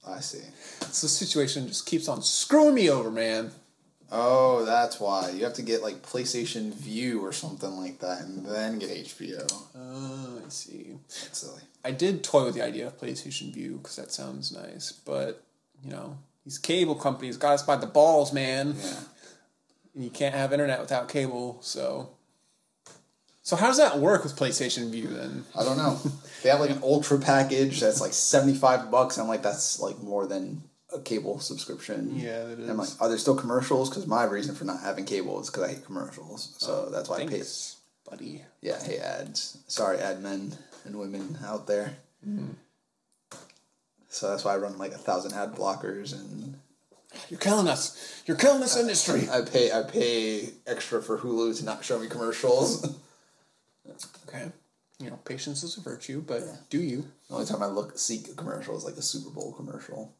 I 0.08 0.22
see. 0.22 0.44
So 0.80 1.08
the 1.08 1.10
situation 1.10 1.68
just 1.68 1.86
keeps 1.86 2.08
on 2.08 2.22
screwing 2.22 2.76
me 2.76 2.90
over, 2.90 3.12
man. 3.12 3.52
Oh, 4.14 4.66
that's 4.66 5.00
why 5.00 5.30
you 5.30 5.46
have 5.46 5.54
to 5.54 5.62
get 5.62 5.82
like 5.82 6.02
PlayStation 6.02 6.74
Vue 6.74 7.22
or 7.22 7.32
something 7.32 7.78
like 7.78 8.00
that, 8.00 8.22
and 8.22 8.46
then 8.46 8.78
get 8.78 8.90
HBO. 8.90 9.50
Oh, 9.76 10.42
I 10.46 10.50
see. 10.50 10.98
That's 11.08 11.38
silly. 11.40 11.62
I 11.86 11.92
did 11.92 12.24
toy 12.24 12.46
with 12.46 12.56
the 12.56 12.64
idea 12.64 12.88
of 12.88 13.00
PlayStation 13.00 13.54
Vue 13.54 13.78
because 13.78 13.96
that 13.96 14.12
sounds 14.12 14.52
nice, 14.52 14.92
but, 14.92 15.44
you 15.84 15.92
know, 15.92 16.18
these 16.46 16.58
cable 16.58 16.96
companies 16.96 17.38
got 17.38 17.54
us 17.54 17.64
by 17.64 17.76
the 17.78 17.88
balls, 17.88 18.34
man. 18.34 18.76
Yeah. 18.78 18.94
and 19.96 20.04
you 20.04 20.10
can't 20.10 20.36
have 20.36 20.52
internet 20.52 20.80
without 20.82 21.08
cable. 21.08 21.60
So, 21.62 22.10
so 23.44 23.56
how 23.56 23.68
does 23.68 23.78
that 23.78 23.98
work 24.00 24.24
with 24.24 24.36
PlayStation 24.36 24.92
Vue 24.92 25.08
then? 25.08 25.46
I 25.58 25.64
don't 25.64 25.78
know. 25.78 26.00
they 26.44 26.50
have 26.50 26.60
like 26.60 26.70
an 26.70 26.82
ultra 26.84 27.18
package 27.18 27.80
that's 27.80 28.02
like 28.02 28.14
seventy 28.14 28.58
five 28.58 28.92
bucks. 28.92 29.18
I'm 29.18 29.28
like, 29.28 29.42
that's 29.42 29.80
like 29.80 30.00
more 30.04 30.28
than 30.28 30.64
a 30.94 31.00
cable 31.00 31.40
subscription. 31.40 32.20
Yeah, 32.20 32.46
that 32.46 32.70
I'm 32.70 32.78
like, 32.78 32.90
are 33.00 33.10
there 33.10 33.18
still 33.18 33.36
commercials? 33.36 33.90
Because 33.90 34.08
my 34.08 34.24
reason 34.24 34.56
for 34.56 34.66
not 34.66 34.82
having 34.82 35.06
cable 35.06 35.40
is 35.42 35.50
because 35.50 35.64
I 35.64 35.70
hate 35.70 35.86
commercials. 35.86 36.56
So 36.58 36.86
oh, 36.88 36.92
that's 36.92 37.10
why 37.10 37.18
I 37.18 37.28
pay. 37.28 37.44
Buddy. 38.10 38.44
Yeah, 38.62 38.78
I 38.82 38.84
hate 38.84 39.00
ads. 39.00 39.58
Sorry, 39.68 40.00
ad 40.00 40.22
men 40.22 40.58
and 40.86 40.98
women 40.98 41.38
out 41.46 41.68
there. 41.68 41.98
Mm-hmm. 42.28 42.52
So 44.10 44.30
that's 44.30 44.44
why 44.44 44.54
I 44.54 44.58
run 44.58 44.78
like 44.78 44.92
a 44.92 44.98
thousand 44.98 45.34
ad 45.34 45.54
blockers 45.54 46.14
and 46.14 46.56
You're 47.30 47.40
killing 47.40 47.68
us. 47.68 48.24
You're 48.26 48.38
killing 48.38 48.60
this 48.60 48.78
industry. 48.78 49.30
I 49.30 49.42
pay 49.42 49.72
I 49.72 49.84
pay 49.84 50.50
extra 50.68 51.02
for 51.02 51.18
Hulu 51.18 51.58
to 51.60 51.66
not 51.66 51.84
show 51.84 52.00
me 52.00 52.08
commercials. 52.08 52.98
Okay. 54.28 54.52
You 55.00 55.10
know, 55.10 55.20
patience 55.26 55.64
is 55.64 55.78
a 55.78 55.82
virtue, 55.82 56.24
but 56.26 56.44
do 56.70 56.80
you? 56.80 57.06
The 57.28 57.34
only 57.36 57.46
time 57.46 57.64
I 57.64 57.66
look 57.66 57.98
seek 57.98 58.28
a 58.30 58.34
commercial 58.34 58.78
is 58.78 58.86
like 58.86 58.96
a 58.96 59.02
Super 59.02 59.30
Bowl 59.32 59.54
commercial. 59.54 60.14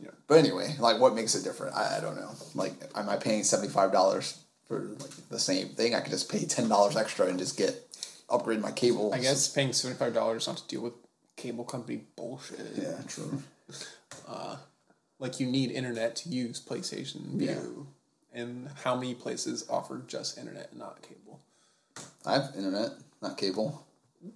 Yeah. 0.00 0.10
But 0.26 0.38
anyway, 0.38 0.76
like 0.78 1.00
what 1.00 1.14
makes 1.14 1.34
it 1.34 1.44
different? 1.44 1.74
I, 1.74 1.98
I 1.98 2.00
don't 2.00 2.16
know. 2.16 2.30
Like, 2.54 2.74
am 2.94 3.08
I 3.08 3.16
paying 3.16 3.44
seventy 3.44 3.70
five 3.70 3.92
dollars 3.92 4.38
for 4.66 4.80
like 5.00 5.10
the 5.28 5.38
same 5.38 5.68
thing? 5.68 5.94
I 5.94 6.00
could 6.00 6.12
just 6.12 6.30
pay 6.30 6.44
ten 6.44 6.68
dollars 6.68 6.96
extra 6.96 7.26
and 7.26 7.38
just 7.38 7.56
get 7.56 7.74
upgrade 8.30 8.60
my 8.60 8.70
cable. 8.70 9.12
I 9.12 9.18
guess 9.18 9.48
paying 9.48 9.72
seventy 9.72 9.98
five 9.98 10.14
dollars 10.14 10.46
not 10.46 10.58
to 10.58 10.68
deal 10.68 10.82
with 10.82 10.94
cable 11.36 11.64
company 11.64 12.02
bullshit. 12.16 12.60
Yeah, 12.76 13.00
true. 13.08 13.42
Uh, 14.26 14.56
like 15.18 15.40
you 15.40 15.46
need 15.46 15.70
internet 15.70 16.16
to 16.16 16.28
use 16.28 16.60
PlayStation 16.64 17.38
Vue. 17.38 17.86
And 18.32 18.68
how 18.84 18.94
many 18.94 19.14
places 19.14 19.66
offer 19.68 20.02
just 20.06 20.38
internet 20.38 20.68
and 20.70 20.78
not 20.78 21.02
cable? 21.02 21.40
I 22.24 22.34
have 22.34 22.52
internet, 22.56 22.90
not 23.20 23.36
cable. 23.36 23.84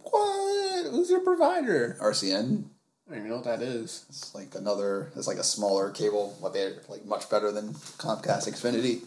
What? 0.00 0.86
Who's 0.90 1.10
your 1.10 1.20
provider? 1.20 1.96
RCN. 2.00 2.64
I 3.12 3.16
don't 3.16 3.26
even 3.26 3.30
know 3.30 3.42
what 3.42 3.58
that 3.58 3.60
is. 3.60 4.06
It's 4.08 4.34
like 4.34 4.54
another. 4.54 5.12
It's 5.14 5.26
like 5.26 5.36
a 5.36 5.44
smaller 5.44 5.90
cable. 5.90 6.34
What 6.40 6.54
they're 6.54 6.80
like 6.88 7.04
much 7.04 7.28
better 7.28 7.52
than 7.52 7.74
Comcast 7.74 8.48
Xfinity. 8.48 9.02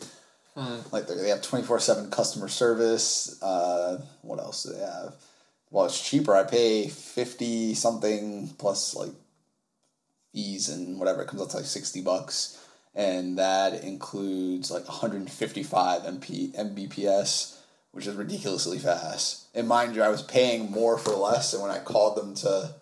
Like 0.92 1.08
they 1.08 1.16
they 1.16 1.30
have 1.30 1.42
twenty 1.42 1.66
four 1.66 1.80
seven 1.80 2.12
customer 2.12 2.48
service. 2.48 3.42
Uh, 3.42 4.00
what 4.22 4.38
else 4.38 4.62
do 4.62 4.74
they 4.74 4.80
have? 4.80 5.16
Well, 5.72 5.86
it's 5.86 6.08
cheaper. 6.08 6.36
I 6.36 6.44
pay 6.44 6.88
fifty 6.88 7.74
something 7.74 8.50
plus 8.60 8.96
like 8.96 9.10
fees 10.32 10.70
and 10.70 11.00
whatever. 11.00 11.24
It 11.24 11.28
comes 11.28 11.42
out 11.42 11.50
to 11.50 11.58
like 11.58 11.66
sixty 11.66 12.02
bucks, 12.02 12.64
and 12.94 13.40
that 13.40 13.84
includes 13.84 14.70
like 14.70 14.88
one 14.88 14.98
hundred 14.98 15.22
and 15.22 15.32
fifty 15.32 15.64
five 15.64 16.04
MP 16.04 16.54
Mbps, 16.56 17.58
which 17.92 18.06
is 18.06 18.16
ridiculously 18.16 18.78
fast. 18.78 19.48
And 19.56 19.68
mind 19.68 19.96
you, 19.96 20.04
I 20.04 20.10
was 20.10 20.22
paying 20.22 20.70
more 20.70 21.00
for 21.00 21.16
less, 21.16 21.54
and 21.54 21.64
when 21.64 21.72
I 21.72 21.80
called 21.80 22.18
them 22.18 22.36
to 22.36 22.76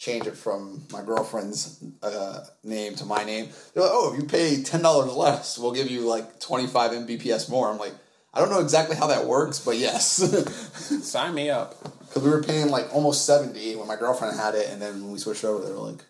change 0.00 0.26
it 0.26 0.34
from 0.36 0.82
my 0.90 1.02
girlfriend's 1.02 1.78
uh, 2.02 2.42
name 2.64 2.94
to 2.96 3.04
my 3.04 3.22
name. 3.22 3.50
They're 3.74 3.82
like, 3.84 3.92
oh, 3.94 4.12
if 4.14 4.18
you 4.20 4.26
pay 4.26 4.62
ten 4.62 4.82
dollars 4.82 5.12
less, 5.12 5.58
we'll 5.58 5.72
give 5.72 5.90
you 5.90 6.00
like 6.08 6.40
twenty 6.40 6.66
five 6.66 6.90
Mbps 6.92 7.48
more. 7.50 7.70
I'm 7.70 7.78
like, 7.78 7.92
I 8.34 8.40
don't 8.40 8.48
know 8.50 8.60
exactly 8.60 8.96
how 8.96 9.08
that 9.08 9.26
works, 9.26 9.60
but 9.60 9.76
yes, 9.76 10.04
Sign 11.04 11.34
me 11.34 11.50
up. 11.50 11.74
because 12.08 12.22
we 12.22 12.30
were 12.30 12.42
paying 12.42 12.70
like 12.70 12.92
almost 12.94 13.26
seventy 13.26 13.76
when 13.76 13.86
my 13.86 13.96
girlfriend 13.96 14.36
had 14.38 14.54
it, 14.54 14.70
and 14.70 14.80
then 14.80 15.02
when 15.02 15.12
we 15.12 15.18
switched 15.18 15.44
over, 15.44 15.64
they 15.64 15.70
were 15.72 15.90
like, 15.90 16.02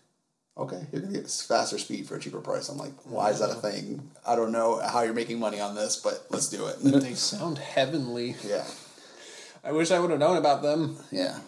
okay, 0.57 0.87
you're 0.91 1.01
gonna 1.01 1.13
get 1.13 1.29
faster 1.29 1.77
speed 1.77 2.07
for 2.07 2.15
a 2.15 2.19
cheaper 2.19 2.39
price. 2.39 2.69
I'm 2.69 2.77
like, 2.77 2.93
why 3.03 3.29
is 3.31 3.39
that 3.39 3.49
a 3.49 3.55
thing? 3.55 4.09
I 4.25 4.37
don't 4.37 4.53
know 4.53 4.79
how 4.79 5.01
you're 5.01 5.13
making 5.13 5.39
money 5.39 5.59
on 5.59 5.75
this, 5.75 5.97
but 5.97 6.25
let's 6.29 6.47
do 6.47 6.65
it. 6.67 6.77
They 6.81 7.13
sound 7.15 7.57
heavenly. 7.57 8.35
yeah, 8.47 8.65
I 9.65 9.73
wish 9.73 9.91
I 9.91 9.99
would 9.99 10.11
have 10.11 10.19
known 10.19 10.37
about 10.37 10.61
them. 10.61 10.95
yeah. 11.11 11.39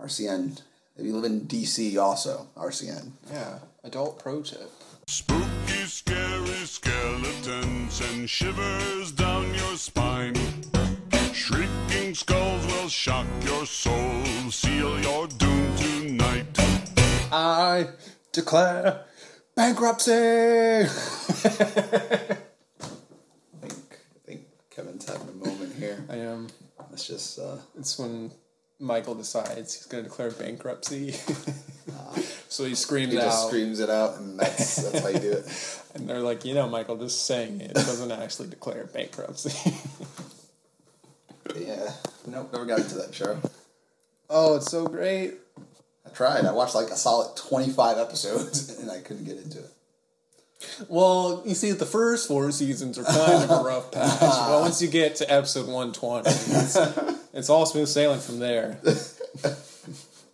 RCN. 0.00 0.60
If 0.96 1.04
you 1.04 1.14
live 1.16 1.24
in 1.24 1.42
DC, 1.42 1.96
also 2.00 2.46
RCN. 2.56 3.12
Yeah. 3.30 3.58
Adult 3.82 4.18
pro 4.18 4.42
tip. 4.42 4.70
Spooky, 5.06 5.84
scary 5.86 6.64
skeletons 6.66 8.00
and 8.00 8.28
shivers 8.30 9.12
down 9.12 9.52
your 9.54 9.76
spine. 9.76 10.34
Shrieking 11.32 12.14
skulls 12.14 12.64
will 12.66 12.88
shock 12.88 13.26
your 13.42 13.66
soul, 13.66 14.24
seal 14.50 14.98
your 15.00 15.26
doom 15.26 15.76
tonight. 15.76 16.46
I 17.30 17.88
declare 18.32 19.04
bankruptcy. 19.54 20.12
I 20.12 20.86
think 23.60 23.82
I 23.90 24.18
think 24.24 24.40
Kevin's 24.70 25.06
having 25.08 25.28
a 25.28 25.46
moment 25.46 25.74
here. 25.74 26.04
I 26.08 26.16
am. 26.16 26.48
Let's 26.90 27.06
just 27.06 27.38
uh, 27.38 27.56
It's 27.78 27.98
when 27.98 28.30
Michael 28.80 29.14
decides 29.14 29.74
he's 29.74 29.86
going 29.86 30.02
to 30.04 30.10
declare 30.10 30.30
bankruptcy. 30.30 31.14
Ah. 31.92 32.14
so 32.48 32.64
he 32.64 32.74
screams 32.74 33.12
he 33.12 33.18
out, 33.18 33.22
He 33.22 33.28
just 33.28 33.46
screams 33.46 33.80
it 33.80 33.90
out, 33.90 34.18
and 34.18 34.38
that's 34.38 34.76
that's 34.76 35.00
how 35.00 35.08
you 35.08 35.18
do 35.18 35.32
it. 35.32 35.80
and 35.94 36.08
they're 36.08 36.20
like, 36.20 36.44
"You 36.44 36.54
know, 36.54 36.68
Michael, 36.68 36.96
just 36.96 37.26
saying 37.26 37.60
it 37.60 37.74
doesn't 37.74 38.10
actually 38.10 38.48
declare 38.48 38.84
bankruptcy." 38.84 39.74
Yeah. 41.54 41.92
Nope, 42.26 42.52
never 42.52 42.64
got 42.64 42.80
into 42.80 42.96
that 42.96 43.14
show. 43.14 43.38
Oh, 44.28 44.56
it's 44.56 44.70
so 44.70 44.86
great. 44.86 45.34
I 46.06 46.10
tried. 46.10 46.44
I 46.44 46.52
watched 46.52 46.74
like 46.74 46.88
a 46.88 46.96
solid 46.96 47.36
25 47.36 47.98
episodes 47.98 48.78
and 48.78 48.90
I 48.90 49.00
couldn't 49.00 49.24
get 49.24 49.36
into 49.36 49.58
it. 49.58 49.70
Well, 50.88 51.42
you 51.44 51.54
see, 51.54 51.72
the 51.72 51.86
first 51.86 52.26
four 52.26 52.50
seasons 52.50 52.98
are 52.98 53.04
kind 53.04 53.44
of 53.44 53.50
a 53.50 53.62
rough 53.62 53.92
patch, 53.92 54.18
but 54.20 54.60
once 54.60 54.80
you 54.80 54.88
get 54.88 55.16
to 55.16 55.30
episode 55.30 55.66
120, 55.66 57.13
it's, 57.34 57.50
all 57.50 57.66
smooth 57.66 57.88
sailing 57.88 58.20
from 58.20 58.38
there. 58.38 58.78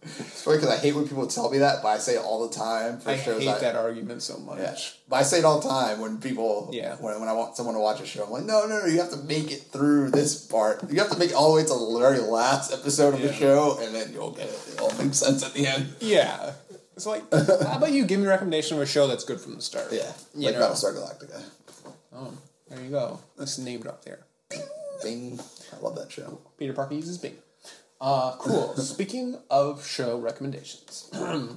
It's 0.03 0.43
funny 0.45 0.57
because 0.57 0.71
I 0.73 0.79
hate 0.79 0.95
when 0.95 1.07
people 1.07 1.27
tell 1.27 1.51
me 1.51 1.59
that, 1.59 1.83
but 1.83 1.89
I 1.89 1.99
say 1.99 2.15
it 2.15 2.23
all 2.25 2.49
the 2.49 2.55
time 2.55 3.01
for 3.01 3.11
I 3.11 3.19
shows. 3.19 3.43
hate 3.43 3.51
I, 3.51 3.59
that 3.59 3.77
argument 3.77 4.23
so 4.23 4.39
much. 4.39 4.59
Yeah. 4.59 4.75
But 5.11 5.17
I 5.17 5.23
say 5.23 5.41
it 5.41 5.45
all 5.45 5.61
the 5.61 5.69
time 5.69 6.01
when 6.01 6.17
people, 6.19 6.71
Yeah. 6.73 6.97
when, 6.97 7.21
when 7.21 7.29
I 7.29 7.35
want 7.35 7.55
someone 7.55 7.75
to 7.75 7.81
watch 7.83 8.01
a 8.01 8.07
show, 8.07 8.25
I'm 8.25 8.31
like, 8.31 8.45
no, 8.45 8.67
no, 8.67 8.79
no, 8.81 8.87
you 8.87 8.99
have 8.99 9.11
to 9.11 9.19
make 9.19 9.51
it 9.53 9.61
through 9.71 10.11
this 10.11 10.47
part. 10.47 10.91
You 10.91 10.99
have 11.01 11.11
to 11.11 11.19
make 11.19 11.31
it 11.31 11.35
all 11.37 11.51
the 11.51 11.57
way 11.57 11.63
to 11.65 11.69
the 11.69 11.99
very 11.99 12.19
last 12.21 12.73
episode 12.73 13.13
of 13.13 13.21
the 13.21 13.31
show, 13.35 13.79
and 13.83 13.95
then 13.95 14.11
you'll 14.15 14.31
get 14.31 14.47
it. 14.49 14.59
It 14.73 14.81
all 14.81 14.91
makes 14.97 15.19
sense 15.19 15.45
at 15.45 15.53
the 15.53 15.67
end. 15.67 15.93
Yeah. 16.01 16.55
It's 16.97 17.05
like, 17.05 17.23
how 17.35 17.77
about 17.77 17.93
you 17.93 18.07
give 18.07 18.21
me 18.21 18.27
a 18.27 18.31
recommendation 18.31 18.79
of 18.79 18.83
a 18.83 18.87
show 18.87 19.07
that's 19.07 19.25
good 19.25 19.39
from 19.41 19.55
the 19.57 19.61
start? 19.61 19.89
Yeah. 19.93 20.11
You 20.35 20.47
Like 20.47 20.55
know. 20.55 20.63
Battlestar 20.71 20.95
Galactica. 20.95 21.43
Oh, 22.15 22.33
there 22.71 22.81
you 22.83 22.89
go. 22.89 23.21
Let's 23.37 23.59
name 23.59 23.81
drop 23.83 24.03
there. 24.07 24.21
Bing. 25.03 25.39
I 25.73 25.81
love 25.81 25.97
that 25.97 26.11
show. 26.13 26.41
Peter 26.59 26.73
Parker 26.73 26.95
uses 26.95 27.19
Bing. 27.19 27.37
Uh, 28.01 28.37
cool. 28.39 28.75
Speaking 28.77 29.39
of 29.51 29.87
show 29.87 30.19
recommendations. 30.19 31.11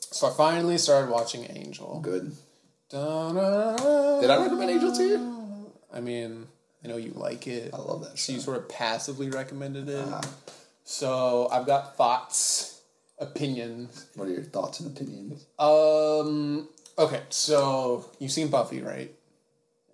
so 0.00 0.28
I 0.28 0.32
finally 0.36 0.78
started 0.78 1.10
watching 1.10 1.46
Angel. 1.50 2.00
Good. 2.00 2.32
Da-na-na. 2.90 4.20
Did 4.20 4.30
I 4.30 4.42
recommend 4.42 4.70
Angel 4.70 4.92
to 4.92 5.02
you? 5.04 5.72
I 5.92 6.00
mean, 6.00 6.46
I 6.84 6.88
know 6.88 6.96
you 6.96 7.12
like 7.14 7.46
it. 7.46 7.72
I 7.72 7.78
love 7.78 8.02
that 8.02 8.18
So 8.18 8.32
show. 8.32 8.36
you 8.36 8.40
sort 8.40 8.56
of 8.58 8.68
passively 8.68 9.30
recommended 9.30 9.88
it. 9.88 9.96
Uh-huh. 10.06 10.20
So 10.84 11.48
I've 11.52 11.66
got 11.66 11.96
thoughts, 11.96 12.80
opinions. 13.18 14.06
What 14.16 14.28
are 14.28 14.32
your 14.32 14.42
thoughts 14.42 14.80
and 14.80 14.94
opinions? 14.94 15.46
Um. 15.58 16.68
Okay, 16.98 17.22
so 17.30 18.04
you've 18.18 18.32
seen 18.32 18.48
Buffy, 18.48 18.82
right? 18.82 19.10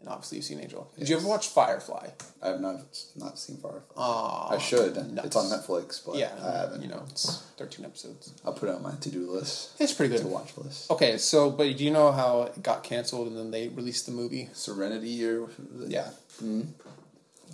And 0.01 0.09
obviously 0.09 0.37
you've 0.39 0.45
seen 0.45 0.61
Angel. 0.61 0.89
Did 0.97 1.09
you 1.09 1.17
ever 1.17 1.27
watch 1.27 1.49
Firefly? 1.49 2.11
I 2.41 2.49
have 2.49 2.61
not 2.61 2.77
not 3.17 3.39
seen 3.39 3.57
Firefly. 3.57 3.95
Aw, 3.97 4.55
I 4.55 4.59
should. 4.59 4.95
nuts. 5.13 5.27
It's 5.27 5.37
on 5.37 5.47
Netflix, 5.47 6.01
but 6.07 6.17
Yeah, 6.17 6.31
I 6.41 6.59
haven't. 6.59 6.83
You 6.83 6.89
know, 6.89 7.03
it's 7.11 7.43
thirteen 7.57 7.85
episodes. 7.85 8.33
I'll 8.45 8.53
put 8.53 8.69
it 8.69 8.75
on 8.77 8.83
my 8.83 8.93
to 8.95 9.11
do 9.11 9.29
list. 9.31 9.81
It's 9.81 9.93
pretty 9.93 10.15
good 10.15 10.23
To 10.23 10.29
watch 10.29 10.57
list. 10.57 10.91
Okay, 10.91 11.19
so 11.19 11.51
but 11.51 11.77
do 11.77 11.85
you 11.85 11.91
know 11.91 12.13
how 12.13 12.43
it 12.43 12.63
got 12.63 12.85
canceled 12.85 13.27
and 13.29 13.37
then 13.37 13.51
they 13.51 13.69
released 13.69 14.07
the 14.07 14.13
movie? 14.13 14.49
Serenity 14.53 15.25
or 15.27 15.49
Yeah. 15.87 16.11
Hmm? 16.39 16.63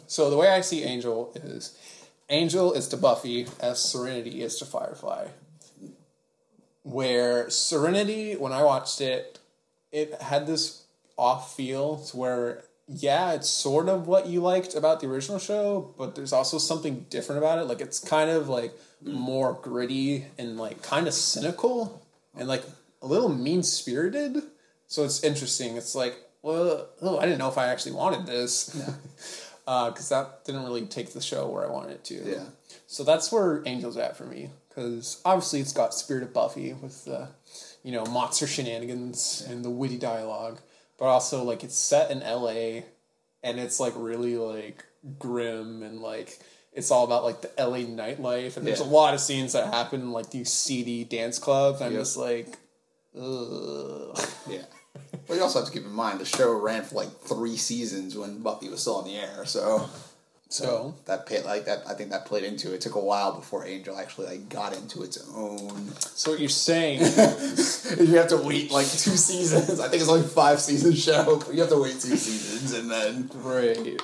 So 0.07 0.29
the 0.29 0.37
way 0.37 0.49
I 0.49 0.61
see 0.61 0.83
Angel 0.85 1.33
is 1.35 1.79
Angel 2.29 2.75
is 2.75 2.89
to 2.89 2.99
Buffy 2.99 3.47
as 3.61 3.79
Serenity 3.83 4.43
is 4.43 4.59
to 4.59 4.67
Firefly. 4.67 5.29
Where 6.83 7.49
Serenity, 7.49 8.35
when 8.37 8.53
I 8.53 8.63
watched 8.63 9.01
it, 9.01 9.39
it 9.91 10.21
had 10.21 10.47
this 10.47 10.84
off 11.17 11.57
feel 11.57 11.99
to 11.99 12.17
where 12.17 12.65
yeah, 12.87 13.33
it's 13.33 13.49
sort 13.49 13.89
of 13.89 14.07
what 14.07 14.27
you 14.27 14.41
liked 14.41 14.75
about 14.75 15.01
the 15.01 15.07
original 15.07 15.39
show, 15.39 15.95
but 15.97 16.15
there's 16.15 16.33
also 16.33 16.59
something 16.59 17.07
different 17.09 17.39
about 17.39 17.59
it. 17.59 17.65
Like 17.65 17.81
it's 17.81 17.99
kind 17.99 18.31
of 18.31 18.49
like 18.49 18.75
more 19.03 19.59
gritty 19.63 20.27
and 20.39 20.59
like 20.59 20.83
kind 20.83 21.07
of 21.07 21.15
cynical 21.15 22.07
and 22.37 22.47
like 22.47 22.65
a 23.01 23.07
little 23.07 23.31
mean 23.31 23.63
spirited. 23.63 24.43
So 24.87 25.05
it's 25.05 25.25
interesting. 25.25 25.77
It's 25.77 25.95
like, 25.95 26.15
well, 26.43 26.89
oh, 27.01 27.19
I 27.19 27.23
didn't 27.23 27.39
know 27.39 27.49
if 27.49 27.57
I 27.57 27.67
actually 27.67 27.93
wanted 27.93 28.27
this. 28.27 28.69
Because 29.65 30.13
uh, 30.13 30.23
that 30.23 30.45
didn't 30.45 30.65
really 30.65 30.85
take 30.87 31.15
the 31.15 31.23
show 31.23 31.49
where 31.49 31.67
I 31.67 31.71
wanted 31.71 31.93
it 31.93 32.05
to. 32.05 32.15
Yeah. 32.17 32.45
So 32.87 33.03
that's 33.03 33.33
where 33.33 33.63
Angel's 33.67 33.97
at 33.97 34.17
for 34.17 34.25
me. 34.25 34.51
Because 34.69 35.23
obviously 35.25 35.61
it's 35.61 35.73
got 35.73 35.95
Spirit 35.95 36.23
of 36.23 36.35
Buffy 36.35 36.75
with 36.75 37.07
the, 37.07 37.29
you 37.83 37.93
know, 37.93 38.05
monster 38.05 38.47
shenanigans 38.47 39.47
and 39.49 39.65
the 39.65 39.71
witty 39.71 39.97
dialogue. 39.97 40.59
But 40.99 41.07
also, 41.07 41.43
like, 41.43 41.65
it's 41.65 41.77
set 41.77 42.11
in 42.11 42.21
LA 42.21 42.83
and 43.43 43.59
it's, 43.59 43.81
like, 43.81 43.93
really, 43.97 44.37
like, 44.37 44.85
grim 45.19 45.83
and, 45.83 46.01
like, 46.01 46.39
it's 46.73 46.91
all 46.91 47.05
about, 47.05 47.25
like, 47.25 47.41
the 47.43 47.51
LA 47.59 47.79
nightlife. 47.79 48.57
And 48.57 48.67
there's 48.67 48.81
a 48.81 48.85
lot 48.85 49.15
of 49.15 49.21
scenes 49.21 49.53
that 49.55 49.73
happen 49.73 50.01
in, 50.01 50.13
like, 50.13 50.31
these 50.31 50.53
seedy 50.53 51.05
dance 51.05 51.39
clubs. 51.39 51.81
I'm 51.83 51.93
Yep. 51.93 52.01
just 52.01 52.17
like, 52.17 52.59
ugh. 53.19 54.19
Yeah. 54.49 54.65
But 55.27 55.37
you 55.37 55.43
also 55.43 55.61
have 55.61 55.69
to 55.69 55.73
keep 55.75 55.85
in 55.85 55.93
mind 55.93 56.21
the 56.21 56.25
show 56.25 56.53
ran 56.53 56.83
for 56.85 56.97
like 56.97 57.21
three 57.21 57.57
seasons 57.57 58.17
when 58.17 58.41
Buffy 58.43 58.69
was 58.69 58.81
still 58.81 58.97
on 58.97 59.05
the 59.05 59.17
air, 59.17 59.45
so 59.47 59.89
So, 60.55 60.95
that 61.07 61.27
pit 61.27 61.45
like 61.45 61.65
that. 61.65 61.83
I 61.89 61.95
think 61.95 62.11
that 62.11 62.27
played 62.27 62.45
into 62.45 62.71
it. 62.71 62.75
It 62.77 62.81
took 62.83 62.95
a 62.95 63.01
while 63.01 63.33
before 63.35 63.67
Angel 63.67 63.99
actually 63.99 64.27
like 64.29 64.49
got 64.49 64.73
into 64.77 65.03
its 65.03 65.19
own. 65.35 65.91
so 65.99 66.31
what 66.31 66.39
you're 66.39 66.49
saying 66.49 67.01
is 67.03 67.97
you 67.99 68.17
have 68.19 68.29
to 68.29 68.37
wait 68.37 68.71
like 68.71 68.87
two 68.87 69.17
seasons. 69.17 69.81
I 69.81 69.89
think 69.89 70.01
it's 70.01 70.09
only 70.11 70.27
five 70.27 70.61
season 70.61 70.93
show, 70.95 71.41
but 71.45 71.53
you 71.55 71.61
have 71.61 71.71
to 71.71 71.79
wait 71.83 71.95
two 72.01 72.15
seasons 72.17 72.73
and 72.73 72.89
then 72.89 73.31
Right. 73.35 74.01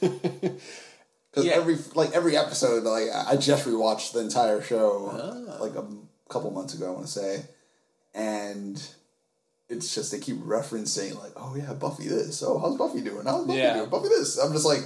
because 0.00 1.44
Yeah. 1.44 1.52
every 1.52 1.76
like 1.94 2.12
every 2.12 2.36
episode 2.36 2.82
like 2.82 3.08
I 3.14 3.36
just 3.36 3.64
rewatched 3.64 4.12
the 4.12 4.20
entire 4.20 4.60
show 4.62 5.10
Ah. 5.12 5.62
like 5.62 5.76
a 5.76 5.86
couple 6.28 6.50
months 6.50 6.74
ago. 6.74 6.88
I 6.88 6.90
want 6.90 7.06
to 7.06 7.12
say, 7.12 7.44
and. 8.14 8.82
It's 9.70 9.94
just 9.94 10.10
they 10.10 10.18
keep 10.18 10.36
referencing 10.38 11.16
like, 11.22 11.30
oh 11.36 11.54
yeah, 11.56 11.72
Buffy 11.74 12.08
this. 12.08 12.42
Oh, 12.42 12.58
how's 12.58 12.76
Buffy 12.76 13.02
doing? 13.02 13.24
How's 13.24 13.46
Buffy 13.46 13.58
Yeah. 13.60 13.76
doing? 13.76 13.88
Buffy 13.88 14.08
this. 14.08 14.36
I'm 14.36 14.52
just 14.52 14.66
like, 14.66 14.80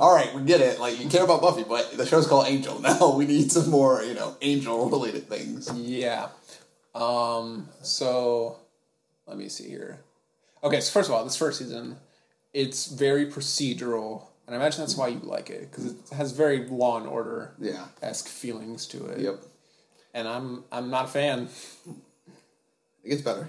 all 0.00 0.14
right, 0.14 0.34
we 0.34 0.42
get 0.42 0.62
it. 0.62 0.80
Like 0.80 0.98
you 0.98 1.10
care 1.10 1.24
about 1.24 1.42
Buffy, 1.42 1.62
but 1.62 1.92
the 1.96 2.06
show's 2.06 2.26
called 2.26 2.46
Angel. 2.48 2.80
Now 2.80 3.14
we 3.14 3.26
need 3.26 3.52
some 3.52 3.68
more, 3.68 4.02
you 4.02 4.14
know, 4.14 4.36
Angel 4.40 4.88
related 4.88 5.28
things. 5.28 5.70
Yeah. 5.74 6.28
Um, 6.94 7.68
so 7.82 8.56
let 9.26 9.36
me 9.36 9.50
see 9.50 9.68
here. 9.68 10.00
Okay, 10.64 10.80
so 10.80 10.90
first 10.90 11.10
of 11.10 11.14
all, 11.14 11.22
this 11.22 11.36
first 11.36 11.58
season, 11.58 11.96
it's 12.54 12.86
very 12.86 13.26
procedural, 13.26 14.24
and 14.46 14.56
I 14.56 14.58
imagine 14.58 14.80
that's 14.80 14.96
why 14.96 15.08
you 15.08 15.20
like 15.20 15.50
it 15.50 15.70
because 15.70 15.86
it 15.86 15.96
has 16.16 16.32
very 16.32 16.66
Law 16.66 16.96
and 16.98 17.06
Order 17.06 17.52
Yeah. 17.60 17.84
esque 18.02 18.26
feelings 18.28 18.86
to 18.88 19.04
it. 19.06 19.20
Yep. 19.20 19.42
And 20.14 20.26
I'm 20.26 20.64
I'm 20.72 20.88
not 20.90 21.04
a 21.04 21.08
fan. 21.08 21.48
It 23.04 23.08
gets 23.10 23.22
better 23.22 23.48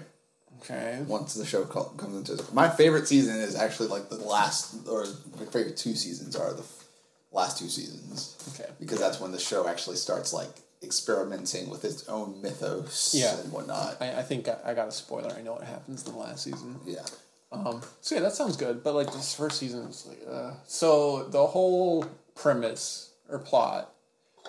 Okay. 0.62 1.02
once 1.06 1.34
the 1.34 1.44
show 1.44 1.64
co- 1.64 1.90
comes 1.96 2.30
into. 2.30 2.42
My 2.54 2.68
favorite 2.68 3.08
season 3.08 3.36
is 3.36 3.54
actually 3.56 3.88
like 3.88 4.08
the 4.08 4.16
last, 4.16 4.76
or 4.88 5.04
my 5.38 5.44
favorite 5.46 5.76
two 5.76 5.94
seasons 5.94 6.36
are 6.36 6.52
the 6.52 6.62
f- 6.62 6.84
last 7.32 7.58
two 7.58 7.68
seasons. 7.68 8.36
Okay. 8.54 8.70
Because 8.80 8.98
that's 9.00 9.20
when 9.20 9.32
the 9.32 9.38
show 9.38 9.66
actually 9.68 9.96
starts 9.96 10.32
like 10.32 10.50
experimenting 10.82 11.70
with 11.70 11.84
its 11.84 12.08
own 12.08 12.40
mythos 12.42 13.14
Yeah. 13.14 13.38
and 13.40 13.52
whatnot. 13.52 13.96
I, 14.00 14.18
I 14.18 14.22
think 14.22 14.48
I, 14.48 14.56
I 14.64 14.74
got 14.74 14.88
a 14.88 14.92
spoiler. 14.92 15.32
I 15.36 15.42
know 15.42 15.52
what 15.54 15.64
happens 15.64 16.06
in 16.06 16.12
the 16.12 16.18
last 16.18 16.44
season. 16.44 16.78
Yeah. 16.86 17.02
Um, 17.50 17.82
so 18.00 18.14
yeah, 18.14 18.20
that 18.22 18.32
sounds 18.32 18.56
good. 18.56 18.82
But 18.82 18.94
like 18.94 19.12
this 19.12 19.34
first 19.34 19.58
season 19.58 19.86
is 19.88 20.06
like, 20.06 20.20
uh, 20.30 20.52
so 20.66 21.24
the 21.24 21.46
whole 21.46 22.04
premise 22.34 23.10
or 23.28 23.38
plot, 23.38 23.92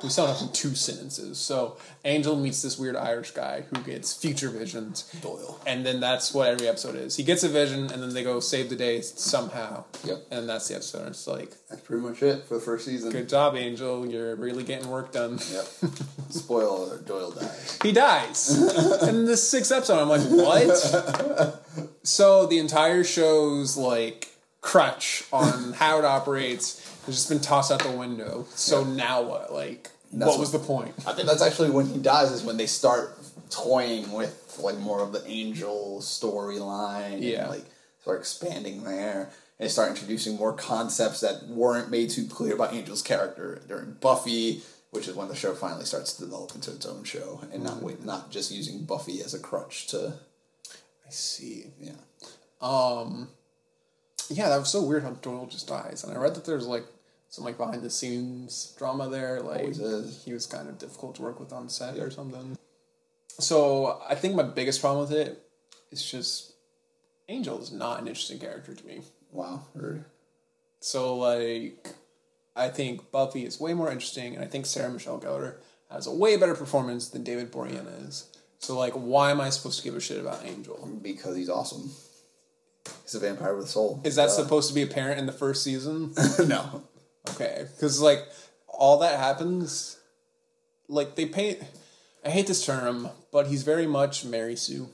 we 0.01 0.09
sum 0.09 0.27
it 0.29 0.33
up 0.35 0.41
in 0.41 0.51
two 0.51 0.75
sentences. 0.75 1.37
So 1.37 1.77
Angel 2.03 2.35
meets 2.35 2.61
this 2.61 2.77
weird 2.79 2.95
Irish 2.95 3.31
guy 3.31 3.63
who 3.69 3.79
gets 3.83 4.13
future 4.13 4.49
visions, 4.49 5.03
Doyle. 5.21 5.61
and 5.67 5.85
then 5.85 5.99
that's 5.99 6.33
what 6.33 6.47
every 6.49 6.67
episode 6.67 6.95
is. 6.95 7.15
He 7.15 7.23
gets 7.23 7.43
a 7.43 7.49
vision, 7.49 7.91
and 7.91 8.01
then 8.01 8.13
they 8.13 8.23
go 8.23 8.39
save 8.39 8.69
the 8.69 8.75
day 8.75 9.01
somehow. 9.01 9.85
Yep. 10.03 10.25
And 10.31 10.49
that's 10.49 10.67
the 10.67 10.75
episode. 10.75 11.07
It's 11.09 11.27
like, 11.27 11.51
That's 11.69 11.81
pretty 11.81 12.01
much 12.01 12.21
it 12.23 12.43
for 12.45 12.55
the 12.55 12.59
first 12.59 12.85
season. 12.85 13.11
good 13.11 13.29
job, 13.29 13.55
Angel. 13.55 14.05
You're 14.09 14.35
really 14.35 14.63
getting 14.63 14.89
work 14.89 15.11
done. 15.11 15.39
Yep. 15.51 15.65
Spoiler 16.29 16.97
Doyle 16.99 17.31
dies. 17.31 17.79
He 17.83 17.91
dies. 17.91 18.49
and 19.03 19.09
in 19.17 19.25
the 19.25 19.37
sixth 19.37 19.71
episode, 19.71 20.01
I'm 20.01 20.09
like, 20.09 20.21
what? 20.21 21.63
so 22.03 22.45
the 22.47 22.57
entire 22.59 23.03
show's 23.03 23.77
like 23.77 24.29
crutch 24.61 25.23
on 25.31 25.73
how 25.73 25.99
it 25.99 26.05
operates 26.05 26.82
has 27.05 27.15
just 27.15 27.29
been 27.29 27.39
tossed 27.39 27.71
out 27.71 27.83
the 27.83 27.91
window. 27.91 28.45
So 28.55 28.83
now 28.83 29.21
what? 29.21 29.53
Like, 29.53 29.89
That's 30.11 30.29
what 30.29 30.39
was 30.39 30.51
the 30.51 30.59
point? 30.59 30.93
I 31.05 31.13
think 31.13 31.27
that's 31.27 31.41
actually 31.41 31.69
when 31.71 31.87
he 31.87 31.99
dies 31.99 32.31
is 32.31 32.43
when 32.43 32.57
they 32.57 32.67
start 32.67 33.17
toying 33.49 34.11
with 34.11 34.59
like 34.61 34.77
more 34.77 35.01
of 35.01 35.11
the 35.11 35.23
angel 35.27 35.99
storyline. 36.01 37.21
Yeah. 37.21 37.43
And, 37.43 37.49
like 37.51 37.65
start 38.01 38.19
expanding 38.19 38.83
there. 38.83 39.31
And 39.59 39.69
start 39.69 39.89
introducing 39.89 40.35
more 40.35 40.51
concepts 40.51 41.21
that 41.21 41.47
weren't 41.47 41.89
made 41.89 42.09
too 42.09 42.25
clear 42.25 42.55
about 42.55 42.73
Angel's 42.73 43.03
character 43.03 43.61
during 43.67 43.93
Buffy, 43.93 44.61
which 44.89 45.07
is 45.07 45.15
when 45.15 45.27
the 45.27 45.35
show 45.35 45.53
finally 45.53 45.85
starts 45.85 46.13
to 46.13 46.25
develop 46.25 46.53
into 46.55 46.71
its 46.71 46.85
own 46.85 47.03
show 47.03 47.39
and 47.53 47.63
not 47.63 47.81
wait, 47.81 48.03
not 48.03 48.31
just 48.31 48.51
using 48.51 48.83
Buffy 48.83 49.21
as 49.21 49.33
a 49.33 49.39
crutch 49.39 49.87
to 49.87 50.15
I 51.05 51.09
see. 51.11 51.67
yeah. 51.79 51.91
Um, 52.61 53.29
yeah, 54.29 54.49
that 54.49 54.57
was 54.57 54.69
so 54.69 54.81
weird 54.81 55.03
how 55.03 55.11
Doyle 55.11 55.45
just 55.45 55.67
dies. 55.67 56.03
And 56.03 56.15
I 56.15 56.19
read 56.19 56.35
that 56.35 56.45
there's 56.45 56.65
like 56.65 56.85
some 57.33 57.45
like 57.45 57.57
behind 57.57 57.81
the 57.81 57.89
scenes 57.89 58.75
drama 58.77 59.09
there. 59.09 59.41
Like 59.41 59.69
is. 59.69 60.21
he 60.23 60.33
was 60.33 60.45
kind 60.45 60.69
of 60.69 60.77
difficult 60.77 61.15
to 61.15 61.23
work 61.23 61.39
with 61.39 61.51
on 61.51 61.67
set 61.67 61.97
or 61.97 62.11
something. 62.11 62.55
So 63.39 63.99
I 64.07 64.13
think 64.13 64.35
my 64.35 64.43
biggest 64.43 64.79
problem 64.81 65.09
with 65.09 65.17
it 65.17 65.43
is 65.89 66.05
just 66.05 66.53
Angel 67.27 67.59
is 67.59 67.71
not 67.71 67.99
an 67.99 68.07
interesting 68.07 68.37
character 68.37 68.75
to 68.75 68.85
me. 68.85 69.01
Wow. 69.31 69.63
So 70.79 71.17
like 71.17 71.87
I 72.55 72.69
think 72.69 73.11
Buffy 73.11 73.45
is 73.47 73.59
way 73.59 73.73
more 73.73 73.91
interesting, 73.91 74.35
and 74.35 74.45
I 74.45 74.47
think 74.47 74.67
Sarah 74.67 74.91
Michelle 74.91 75.19
Gellar 75.19 75.55
has 75.89 76.05
a 76.05 76.13
way 76.13 76.37
better 76.37 76.53
performance 76.53 77.09
than 77.09 77.23
David 77.23 77.51
Boreanaz 77.51 78.07
is. 78.09 78.27
So 78.59 78.77
like, 78.77 78.93
why 78.93 79.31
am 79.31 79.41
I 79.41 79.49
supposed 79.49 79.79
to 79.79 79.83
give 79.83 79.95
a 79.95 79.99
shit 79.99 80.19
about 80.19 80.45
Angel? 80.45 80.87
Because 81.01 81.35
he's 81.35 81.49
awesome. 81.49 81.89
He's 83.01 83.15
a 83.15 83.19
vampire 83.19 83.55
with 83.55 83.65
a 83.65 83.69
soul. 83.69 84.01
Is 84.03 84.17
that 84.17 84.27
Uh, 84.27 84.33
supposed 84.33 84.69
to 84.69 84.75
be 84.75 84.83
apparent 84.83 85.19
in 85.19 85.25
the 85.25 85.31
first 85.31 85.63
season? 85.63 86.13
no. 86.47 86.83
Okay, 87.33 87.65
because 87.75 88.01
like 88.01 88.27
all 88.67 88.99
that 88.99 89.19
happens, 89.19 89.97
like 90.87 91.15
they 91.15 91.25
paint. 91.25 91.59
I 92.25 92.29
hate 92.29 92.47
this 92.47 92.65
term, 92.65 93.09
but 93.31 93.47
he's 93.47 93.63
very 93.63 93.87
much 93.87 94.23
Mary 94.23 94.55
Sue 94.55 94.89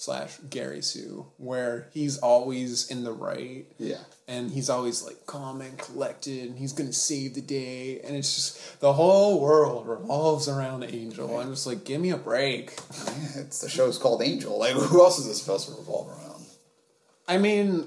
slash 0.00 0.38
Gary 0.48 0.80
Sue, 0.80 1.26
where 1.36 1.88
he's 1.92 2.16
always 2.18 2.90
in 2.90 3.04
the 3.04 3.12
right. 3.12 3.66
Yeah. 3.78 3.98
And 4.26 4.50
he's 4.50 4.70
always 4.70 5.02
like 5.04 5.26
calm 5.26 5.60
and 5.60 5.76
collected, 5.76 6.48
and 6.48 6.58
he's 6.58 6.72
gonna 6.72 6.92
save 6.92 7.34
the 7.34 7.42
day, 7.42 8.00
and 8.00 8.16
it's 8.16 8.34
just 8.34 8.80
the 8.80 8.94
whole 8.94 9.40
world 9.40 9.86
revolves 9.86 10.48
around 10.48 10.84
Angel. 10.84 11.38
I'm 11.38 11.50
just 11.50 11.66
like, 11.66 11.84
give 11.84 12.00
me 12.00 12.10
a 12.10 12.16
break. 12.16 12.74
It's 13.36 13.60
the 13.60 13.68
show's 13.68 13.96
called 13.96 14.22
Angel. 14.22 14.58
Like, 14.58 14.72
who 14.72 15.02
else 15.02 15.18
is 15.18 15.26
this 15.26 15.40
supposed 15.40 15.68
to 15.68 15.74
revolve 15.74 16.08
around? 16.08 16.44
I 17.28 17.38
mean, 17.38 17.86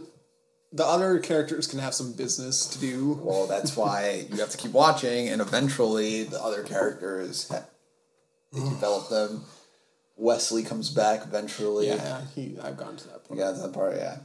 the 0.73 0.85
other 0.85 1.19
characters 1.19 1.67
can 1.67 1.79
have 1.79 1.93
some 1.93 2.13
business 2.13 2.65
to 2.65 2.79
do. 2.79 3.19
Well, 3.21 3.45
that's 3.45 3.77
why 3.77 4.25
you 4.29 4.37
have 4.37 4.49
to 4.49 4.57
keep 4.57 4.71
watching, 4.71 5.29
and 5.29 5.39
eventually 5.39 6.23
the 6.23 6.43
other 6.43 6.63
characters 6.63 7.47
ha- 7.47 7.65
they 8.51 8.59
mm. 8.59 8.69
develop 8.69 9.09
them. 9.09 9.45
Wesley 10.15 10.63
comes 10.63 10.89
back 10.89 11.21
eventually. 11.23 11.87
Yeah, 11.87 12.21
he. 12.35 12.57
I've 12.61 12.77
gone 12.77 12.97
to 12.97 13.07
that 13.09 13.23
point. 13.23 13.39
Yeah, 13.39 13.51
that 13.51 13.73
part, 13.73 13.95
yeah. 13.95 14.17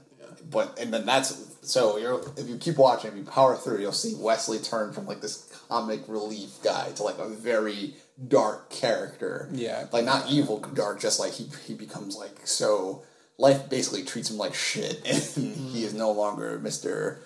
But 0.50 0.78
and 0.80 0.92
then 0.92 1.04
that's 1.04 1.56
so 1.62 1.98
you're 1.98 2.22
if 2.36 2.48
you 2.48 2.56
keep 2.56 2.78
watching, 2.78 3.10
if 3.10 3.16
you 3.16 3.24
power 3.24 3.56
through, 3.56 3.80
you'll 3.80 3.92
see 3.92 4.14
Wesley 4.16 4.58
turn 4.58 4.92
from 4.92 5.06
like 5.06 5.20
this 5.20 5.52
comic 5.68 6.00
relief 6.08 6.62
guy 6.62 6.90
to 6.92 7.02
like 7.02 7.18
a 7.18 7.28
very 7.28 7.94
dark 8.26 8.70
character. 8.70 9.48
Yeah. 9.52 9.86
like 9.92 10.04
not 10.04 10.30
evil 10.30 10.60
dark, 10.60 11.00
just 11.00 11.20
like 11.20 11.32
he 11.32 11.50
he 11.66 11.74
becomes 11.74 12.16
like 12.16 12.46
so 12.46 13.02
life 13.38 13.70
basically 13.70 14.04
treats 14.04 14.30
him 14.30 14.36
like 14.36 14.54
shit, 14.54 15.00
and 15.36 15.54
he 15.56 15.84
is 15.84 15.94
mm. 15.94 15.98
no 15.98 16.12
longer 16.12 16.58
Mister 16.58 17.20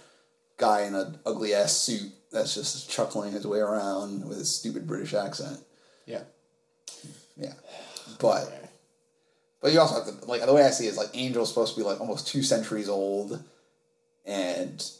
guy 0.58 0.82
in 0.82 0.94
an 0.94 1.18
ugly 1.26 1.54
ass 1.54 1.76
suit 1.76 2.12
that's 2.30 2.54
just 2.54 2.88
chuckling 2.90 3.32
his 3.32 3.46
way 3.46 3.58
around 3.58 4.26
with 4.28 4.38
his 4.38 4.54
stupid 4.54 4.86
British 4.86 5.14
accent. 5.14 5.58
Yeah. 6.06 6.22
Yeah, 7.36 7.54
but 8.20 8.70
but 9.60 9.72
you 9.72 9.80
also 9.80 9.94
have 9.94 10.20
to 10.20 10.26
like 10.26 10.44
the 10.44 10.52
way 10.52 10.64
I 10.64 10.70
see 10.70 10.86
it 10.86 10.90
is 10.90 10.98
like 10.98 11.16
Angel's 11.16 11.48
supposed 11.48 11.74
to 11.74 11.80
be 11.80 11.86
like 11.86 12.00
almost 12.00 12.28
two 12.28 12.42
centuries 12.42 12.88
old, 12.88 13.42
and 14.26 14.90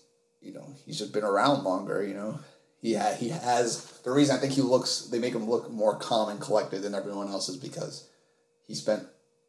you 0.40 0.52
know 0.52 0.66
he's 0.86 0.98
just 0.98 1.12
been 1.12 1.24
around 1.24 1.64
longer. 1.64 2.02
You 2.02 2.14
know 2.14 2.38
he 2.80 2.94
ha- 2.94 3.14
he 3.18 3.28
has 3.28 3.84
the 4.02 4.10
reason 4.10 4.36
I 4.36 4.38
think 4.38 4.54
he 4.54 4.62
looks 4.62 5.02
they 5.02 5.18
make 5.18 5.34
him 5.34 5.48
look 5.48 5.70
more 5.70 5.96
calm 5.96 6.30
and 6.30 6.40
collected 6.40 6.82
than 6.82 6.94
everyone 6.94 7.28
else 7.28 7.48
is 7.48 7.56
because 7.56 8.08
he 8.66 8.74
spent 8.74 9.04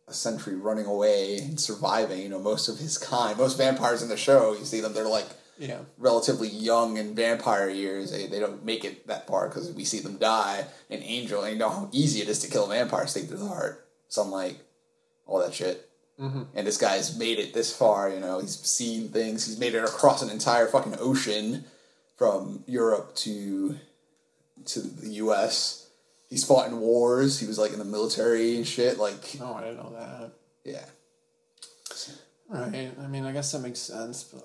a 0.07 0.13
century 0.13 0.55
running 0.55 0.85
away 0.85 1.37
and 1.37 1.59
surviving. 1.59 2.21
You 2.21 2.29
know 2.29 2.39
most 2.39 2.67
of 2.67 2.77
his 2.79 2.97
kind. 2.97 3.37
Most 3.37 3.57
vampires 3.57 4.01
in 4.03 4.09
the 4.09 4.17
show 4.17 4.53
you 4.53 4.65
see 4.65 4.81
them 4.81 4.93
they're 4.93 5.07
like 5.07 5.27
Yeah. 5.57 5.79
relatively 5.97 6.49
young 6.49 6.97
in 6.97 7.15
vampire 7.15 7.69
years. 7.69 8.11
They, 8.11 8.27
they 8.27 8.39
don't 8.39 8.65
make 8.65 8.83
it 8.83 9.07
that 9.07 9.27
far 9.27 9.47
because 9.47 9.71
we 9.71 9.85
see 9.85 9.99
them 9.99 10.17
die. 10.17 10.65
And 10.89 11.01
Angel, 11.03 11.43
and 11.43 11.53
you 11.53 11.59
know 11.59 11.69
how 11.69 11.89
easy 11.91 12.21
it 12.21 12.27
is 12.29 12.39
to 12.39 12.49
kill 12.49 12.65
a 12.65 12.69
vampire, 12.75 13.07
stake 13.07 13.27
through 13.27 13.37
the 13.37 13.47
heart, 13.47 13.87
sunlight, 14.09 14.57
all 15.25 15.39
that 15.39 15.53
shit. 15.53 15.89
Mm-hmm. 16.19 16.43
And 16.53 16.67
this 16.67 16.77
guy's 16.77 17.17
made 17.17 17.39
it 17.39 17.53
this 17.53 17.75
far. 17.75 18.09
You 18.09 18.19
know, 18.19 18.39
he's 18.39 18.59
seen 18.59 19.09
things. 19.09 19.47
He's 19.47 19.57
made 19.59 19.73
it 19.73 19.83
across 19.83 20.21
an 20.21 20.29
entire 20.29 20.67
fucking 20.67 20.97
ocean 20.99 21.65
from 22.17 22.63
Europe 22.67 23.15
to 23.17 23.77
to 24.65 24.79
the 24.79 25.09
U.S. 25.25 25.82
He's 26.33 26.43
fought 26.43 26.67
in 26.67 26.79
wars. 26.79 27.39
He 27.39 27.45
was 27.45 27.59
like 27.59 27.73
in 27.73 27.77
the 27.79 27.85
military 27.85 28.55
and 28.55 28.65
shit. 28.65 28.97
Like, 28.97 29.37
Oh, 29.39 29.53
I 29.53 29.61
didn't 29.65 29.77
know 29.77 29.93
that. 29.99 30.31
yeah. 30.63 30.85
Right. 32.49 32.91
I 32.99 33.07
mean, 33.07 33.23
I 33.25 33.31
guess 33.31 33.51
that 33.51 33.59
makes 33.59 33.77
sense, 33.77 34.23
but 34.23 34.43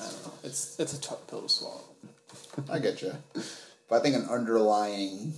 I 0.00 0.04
don't 0.10 0.24
know. 0.26 0.32
It's 0.44 0.80
it's 0.80 0.94
a 0.94 1.00
tough 1.02 1.26
pill 1.26 1.42
to 1.42 1.48
swallow. 1.50 1.82
I 2.70 2.78
get 2.78 3.02
you. 3.02 3.12
But 3.88 3.96
I 3.96 4.00
think 4.00 4.14
an 4.16 4.26
underlying 4.30 5.34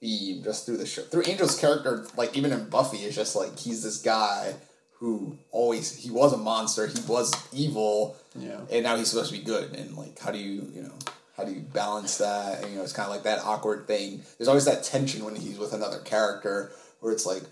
theme 0.00 0.44
just 0.44 0.64
through 0.64 0.76
the 0.76 0.86
show, 0.86 1.02
through 1.02 1.22
Angel's 1.22 1.58
character, 1.58 2.06
like 2.16 2.36
even 2.36 2.52
in 2.52 2.68
Buffy, 2.68 2.98
is 2.98 3.16
just 3.16 3.34
like 3.34 3.58
he's 3.58 3.82
this 3.82 4.00
guy 4.00 4.54
who 5.00 5.36
always 5.50 5.96
he 5.96 6.10
was 6.10 6.32
a 6.32 6.36
monster, 6.36 6.86
he 6.86 7.00
was 7.08 7.34
evil, 7.52 8.16
Yeah. 8.36 8.60
and 8.70 8.84
now 8.84 8.94
he's 8.96 9.08
supposed 9.08 9.32
to 9.32 9.38
be 9.38 9.44
good. 9.44 9.74
And 9.74 9.96
like, 9.96 10.18
how 10.20 10.30
do 10.30 10.38
you 10.38 10.70
you 10.72 10.82
know 10.82 10.94
how 11.38 11.44
do 11.44 11.52
you 11.52 11.60
balance 11.60 12.18
that? 12.18 12.60
And 12.62 12.70
you 12.72 12.76
know, 12.76 12.82
it's 12.82 12.92
kind 12.92 13.08
of 13.08 13.14
like 13.14 13.22
that 13.24 13.38
awkward 13.44 13.86
thing. 13.86 14.20
There's 14.36 14.48
always 14.48 14.66
that 14.66 14.82
tension 14.84 15.24
when 15.24 15.36
he's 15.36 15.56
with 15.58 15.72
another 15.72 16.00
character 16.00 16.72
where 17.00 17.12
it's 17.14 17.24
like. 17.24 17.42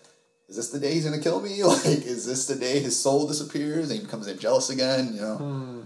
Is 0.48 0.54
this 0.54 0.70
the 0.70 0.78
day 0.78 0.94
he's 0.94 1.04
gonna 1.04 1.20
kill 1.20 1.40
me? 1.40 1.60
Like, 1.64 1.84
is 1.86 2.24
this 2.24 2.46
the 2.46 2.54
day 2.54 2.78
his 2.78 2.96
soul 2.96 3.26
disappears 3.26 3.90
and 3.90 3.98
he 3.98 4.04
becomes 4.04 4.28
Angelus 4.28 4.70
again? 4.70 5.12
You 5.12 5.20
know, 5.20 5.36
hmm. 5.38 5.80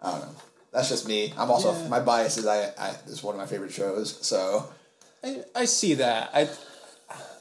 I 0.00 0.12
don't 0.12 0.20
know. 0.22 0.34
That's 0.72 0.88
just 0.88 1.06
me. 1.06 1.34
I'm 1.36 1.50
also 1.50 1.72
Yeah. 1.74 1.88
my 1.88 2.00
bias 2.00 2.38
is 2.38 2.46
I, 2.46 2.72
I 2.78 2.94
it's 3.06 3.22
one 3.22 3.34
of 3.34 3.38
my 3.38 3.46
favorite 3.46 3.70
shows. 3.72 4.16
So 4.26 4.66
I 5.22 5.42
I 5.54 5.64
see 5.66 5.92
that. 5.94 6.30
I 6.32 6.48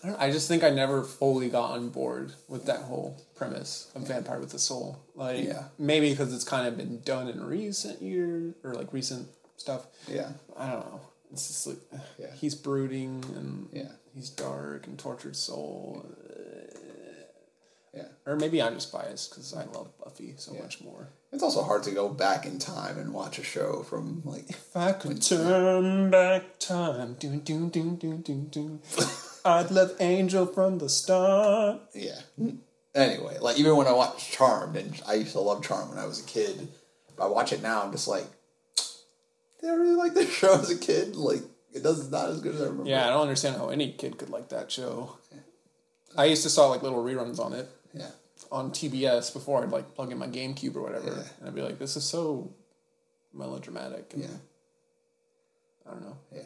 I, 0.03 0.25
I 0.27 0.31
just 0.31 0.49
think 0.49 0.61
I 0.63 0.71
never 0.71 1.03
fully 1.03 1.47
got 1.47 1.71
on 1.71 1.87
board 1.87 2.33
with 2.49 2.65
that 2.65 2.81
whole 2.81 3.15
premise 3.35 3.89
of 3.95 4.05
Vampire 4.07 4.39
with 4.39 4.53
a 4.53 4.59
Soul. 4.59 4.99
Like 5.15 5.45
Yeah. 5.45 5.63
maybe 5.77 6.09
because 6.09 6.33
it's 6.33 6.43
kind 6.43 6.67
of 6.67 6.75
been 6.75 6.99
done 7.05 7.29
in 7.29 7.41
recent 7.45 8.01
years 8.01 8.55
or 8.63 8.73
like 8.73 8.91
recent 8.91 9.27
stuff. 9.59 9.85
yeah, 10.07 10.31
I 10.57 10.71
don't 10.71 10.79
know. 10.85 11.01
It's 11.31 11.47
just 11.47 11.67
like 11.67 11.77
Yeah. 12.17 12.31
he's 12.33 12.55
brooding 12.55 13.23
and 13.35 13.69
Yeah. 13.71 13.91
he's 14.15 14.29
dark 14.29 14.87
and 14.87 14.97
tortured 14.97 15.35
soul. 15.35 16.05
yeah. 17.93 18.07
Or 18.25 18.35
maybe 18.35 18.61
I'm 18.61 18.75
just 18.75 18.91
biased 18.91 19.31
because 19.31 19.53
I 19.53 19.65
love 19.65 19.89
Buffy 20.03 20.35
so 20.37 20.53
much 20.53 20.81
more. 20.81 21.09
It's 21.31 21.43
also 21.43 21.61
hard 21.63 21.83
to 21.83 21.91
go 21.91 22.09
back 22.09 22.45
in 22.45 22.57
time 22.59 22.97
and 22.97 23.13
watch 23.13 23.37
a 23.39 23.43
show 23.43 23.83
from 23.83 24.21
like 24.25 24.49
If 24.49 24.75
I 24.75 24.91
could 24.93 25.21
turn 25.21 26.09
back 26.09 26.57
time, 26.59 27.15
do 27.19 27.37
do 27.37 27.69
do 27.69 27.91
do 27.91 28.17
do 28.17 28.33
do, 28.49 28.79
I'd 29.45 29.71
love 29.71 29.95
Angel 29.99 30.45
from 30.47 30.79
the 30.79 30.89
start. 30.89 31.81
yeah. 31.93 32.19
Anyway, 32.95 33.37
like 33.39 33.59
even 33.59 33.75
when 33.75 33.85
I 33.87 33.91
watch 33.93 34.31
Charmed, 34.31 34.75
and 34.75 34.99
I 35.07 35.13
used 35.15 35.33
to 35.33 35.39
love 35.41 35.63
Charmed 35.63 35.89
when 35.91 35.99
I 35.99 36.05
was 36.07 36.19
a 36.21 36.25
kid, 36.25 36.67
but 37.15 37.25
I 37.25 37.27
watch 37.27 37.53
it 37.53 37.61
now, 37.61 37.83
I'm 37.83 37.91
just 37.91 38.07
like, 38.07 38.25
did 39.61 39.69
I 39.69 39.73
really 39.73 39.95
like 39.95 40.13
this 40.13 40.29
show 40.33 40.53
as 40.55 40.69
a 40.69 40.77
kid? 40.77 41.15
Like 41.15 41.41
it 41.73 41.83
does 41.83 42.09
not 42.11 42.29
as 42.29 42.41
good 42.41 42.55
as 42.55 42.61
I 42.61 42.65
remember. 42.65 42.89
Yeah, 42.89 43.05
I 43.05 43.09
don't 43.11 43.21
understand 43.21 43.57
how 43.57 43.69
any 43.69 43.91
kid 43.93 44.17
could 44.17 44.29
like 44.29 44.49
that 44.49 44.71
show. 44.71 45.17
I 46.17 46.25
used 46.25 46.43
to 46.43 46.49
saw 46.49 46.67
like 46.67 46.81
little 46.81 47.03
reruns 47.03 47.39
on 47.39 47.53
it 47.53 47.67
yeah. 47.93 48.09
on 48.51 48.71
TBS 48.71 49.31
before 49.31 49.61
I'd 49.63 49.69
like 49.69 49.93
plug 49.95 50.11
in 50.11 50.17
my 50.17 50.27
GameCube 50.27 50.75
or 50.75 50.81
whatever, 50.81 51.05
Yeah. 51.07 51.23
and 51.39 51.47
I'd 51.47 51.55
be 51.55 51.61
like, 51.61 51.77
"This 51.77 51.95
is 51.95 52.03
so 52.03 52.51
melodramatic." 53.33 54.11
And 54.13 54.23
Yeah. 54.23 54.29
I 55.87 55.91
don't 55.91 56.01
know. 56.01 56.17
Yeah. 56.33 56.41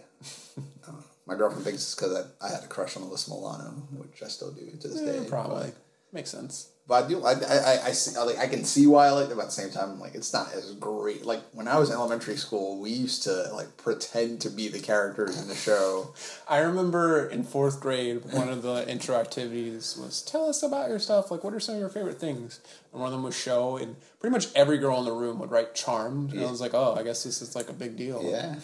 I 0.57 0.85
don't 0.87 0.97
know. 0.97 1.03
My 1.25 1.35
girlfriend 1.35 1.63
thinks 1.63 1.81
it's 1.83 1.95
because 1.95 2.13
I, 2.41 2.45
I 2.45 2.49
had 2.49 2.63
a 2.65 2.67
crush 2.67 2.97
on 2.97 3.03
Alyssa 3.03 3.29
Milano, 3.29 3.69
which 3.97 4.21
I 4.21 4.27
still 4.27 4.51
do 4.51 4.69
to 4.81 4.87
this 4.89 5.01
Eh, 5.01 5.19
day. 5.23 5.25
probably 5.29 5.71
makes 6.11 6.29
sense. 6.29 6.67
But 6.85 7.05
I 7.05 7.07
do, 7.07 7.23
I, 7.23 7.31
I, 7.31 7.35
I, 7.35 7.79
I, 7.85 7.91
see, 7.91 8.17
I, 8.17 8.23
like, 8.23 8.39
I 8.39 8.47
can 8.47 8.65
see 8.65 8.87
why 8.87 9.07
I 9.07 9.11
like 9.11 9.29
it, 9.29 9.35
but 9.35 9.43
at 9.43 9.45
the 9.45 9.51
same 9.51 9.71
time, 9.71 10.01
like, 10.01 10.15
it's 10.15 10.33
not 10.33 10.53
as 10.53 10.73
great. 10.73 11.25
Like, 11.25 11.41
when 11.53 11.65
I 11.65 11.79
was 11.79 11.89
in 11.89 11.95
elementary 11.95 12.35
school, 12.35 12.77
we 12.77 12.89
used 12.89 13.23
to, 13.23 13.49
like, 13.53 13.77
pretend 13.77 14.41
to 14.41 14.49
be 14.49 14.67
the 14.67 14.79
characters 14.79 15.41
in 15.41 15.47
the 15.47 15.55
show. 15.55 16.13
I 16.45 16.57
remember 16.57 17.25
in 17.29 17.45
fourth 17.45 17.79
grade, 17.79 18.25
one 18.33 18.49
of 18.49 18.63
the 18.63 18.85
intro 18.89 19.15
activities 19.15 19.97
was 19.97 20.21
tell 20.21 20.49
us 20.49 20.61
about 20.61 20.89
your 20.89 20.99
stuff. 20.99 21.31
Like, 21.31 21.45
what 21.45 21.53
are 21.53 21.59
some 21.61 21.75
of 21.75 21.79
your 21.79 21.89
favorite 21.89 22.19
things? 22.19 22.59
And 22.91 22.99
one 22.99 23.07
of 23.07 23.13
them 23.13 23.23
was 23.23 23.37
show, 23.37 23.77
and 23.77 23.95
pretty 24.19 24.33
much 24.33 24.47
every 24.53 24.77
girl 24.77 24.99
in 24.99 25.05
the 25.05 25.13
room 25.13 25.39
would 25.39 25.51
write 25.51 25.75
charmed. 25.75 26.33
And 26.33 26.43
I 26.45 26.51
was 26.51 26.59
like, 26.59 26.73
oh, 26.73 26.95
I 26.99 27.03
guess 27.03 27.23
this 27.23 27.41
is 27.41 27.55
like 27.55 27.69
a 27.69 27.73
big 27.73 27.95
deal. 27.95 28.21
Yeah. 28.29 28.55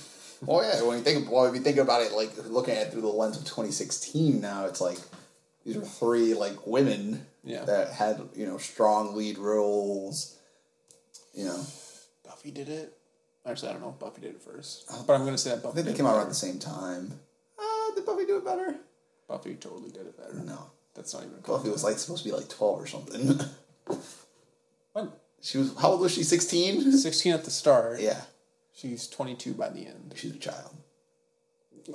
Well, 0.42 0.62
yeah, 0.64 0.82
when 0.86 0.98
you 0.98 1.04
think, 1.04 1.32
well, 1.32 1.46
if 1.46 1.56
you 1.56 1.62
think 1.62 1.78
about 1.78 2.02
it, 2.02 2.12
like, 2.12 2.32
looking 2.48 2.74
at 2.74 2.88
it 2.88 2.92
through 2.92 3.02
the 3.02 3.08
lens 3.08 3.38
of 3.38 3.44
2016 3.44 4.42
now, 4.42 4.66
it's 4.66 4.82
like, 4.82 4.98
these 5.66 5.78
are 5.78 5.82
three, 5.82 6.34
like, 6.34 6.66
women 6.66 7.26
Yeah. 7.44 7.64
that 7.66 7.92
had, 7.94 8.22
you 8.36 8.46
know, 8.46 8.58
strong 8.58 9.16
lead 9.16 9.38
roles, 9.38 10.38
you 11.34 11.46
know. 11.46 11.60
Buffy 12.26 12.52
did 12.52 12.70
it. 12.70 12.96
Actually, 13.46 13.70
I 13.70 13.74
don't 13.74 13.82
know 13.82 13.90
if 13.90 14.00
Buffy 14.00 14.22
did 14.22 14.36
it 14.36 14.42
first, 14.42 14.90
but 15.08 15.14
I'm 15.14 15.26
gonna 15.26 15.38
say 15.38 15.52
that 15.52 15.60
I 15.60 15.62
Buffy. 15.62 15.76
think 15.76 15.88
they 15.88 15.94
came 15.94 16.06
out 16.06 16.10
better. 16.10 16.20
around 16.20 16.30
the 16.30 16.36
same 16.36 16.60
time. 16.60 17.20
Uh, 17.58 17.96
did 17.96 18.06
Buffy 18.06 18.26
do 18.26 18.38
it 18.38 18.46
better? 18.46 18.76
Buffy 19.28 19.56
totally 19.56 19.90
did 19.92 20.06
it 20.08 20.18
better. 20.18 20.34
No. 20.36 20.60
That's 20.96 21.14
not 21.14 21.24
even. 21.24 21.40
Buffy 21.46 21.70
was, 21.70 21.84
like, 21.84 21.98
supposed 21.98 22.24
to 22.24 22.30
be, 22.30 22.36
like, 22.36 22.50
12 22.50 22.82
or 22.82 22.88
something. 22.88 23.40
What? 24.94 25.20
she 25.42 25.58
was, 25.60 25.76
how 25.80 25.92
old 25.92 26.02
was 26.02 26.12
she, 26.14 26.24
16? 26.24 26.92
sixteen 26.94 27.34
at 27.34 27.46
the 27.46 27.52
start. 27.52 28.02
Yeah. 28.02 28.22
She's 28.74 29.08
twenty 29.08 29.36
two 29.36 29.54
by 29.54 29.70
the 29.70 29.86
end. 29.86 30.14
She's 30.16 30.34
a 30.36 30.38
child. 30.40 30.72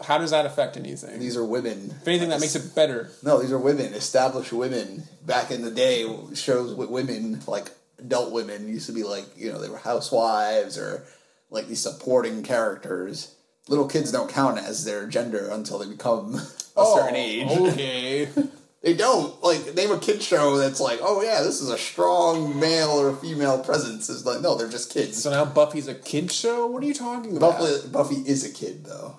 How 0.03 0.18
does 0.18 0.30
that 0.30 0.47
affect 0.47 0.76
anything? 0.76 1.18
These 1.18 1.36
are 1.36 1.45
women. 1.45 1.95
if 2.01 2.09
anything, 2.09 2.30
that 2.30 2.40
makes 2.40 2.57
it 2.57 2.74
better. 2.74 3.11
No, 3.22 3.40
these 3.40 3.53
are 3.53 3.59
women, 3.59 3.95
established 3.95 4.53
women. 4.53 5.05
Back 5.24 5.51
in 5.51 5.62
the 5.62 5.70
day, 5.70 6.05
shows 6.34 6.74
with 6.74 6.90
women, 6.90 7.40
like 7.47 7.70
adult 7.99 8.32
women, 8.32 8.68
used 8.68 8.86
to 8.86 8.92
be 8.92 9.05
like, 9.05 9.24
you 9.36 9.53
know, 9.53 9.61
they 9.61 9.68
were 9.68 9.78
housewives 9.78 10.78
or 10.78 11.05
like 11.51 11.68
these 11.68 11.80
supporting 11.80 12.42
characters. 12.42 13.34
Little 13.68 13.88
kids 13.88 14.12
don't 14.12 14.30
count 14.30 14.59
as 14.59 14.84
their 14.84 15.07
gender 15.07 15.49
until 15.51 15.78
they 15.78 15.88
become 15.88 16.34
a 16.36 16.40
oh, 16.76 16.99
certain 16.99 17.16
age. 17.16 17.47
Oh, 17.51 17.70
Okay. 17.70 18.28
They 18.84 18.92
don't 18.92 19.42
like 19.42 19.74
name 19.74 19.92
a 19.92 19.99
kid 19.99 20.22
show 20.22 20.59
that's 20.59 20.78
like, 20.78 20.99
oh 21.03 21.22
yeah, 21.22 21.42
this 21.42 21.62
is 21.62 21.70
a 21.70 21.78
strong 21.78 22.61
male 22.61 22.90
or 22.90 23.16
female 23.16 23.59
presence. 23.64 24.11
It's 24.11 24.26
like 24.26 24.42
no, 24.42 24.57
they're 24.57 24.68
just 24.68 24.92
kids. 24.92 25.22
so 25.22 25.30
now 25.30 25.47
Buffy's 25.47 25.88
a 25.88 25.95
kid 25.95 26.30
show. 26.30 26.66
What 26.66 26.82
are 26.82 26.86
you 26.86 26.92
talking 26.92 27.34
about? 27.34 27.61
Buffy, 27.61 27.88
Buffy 27.88 28.16
is 28.16 28.45
a 28.45 28.53
kid 28.53 28.84
though. 28.84 29.16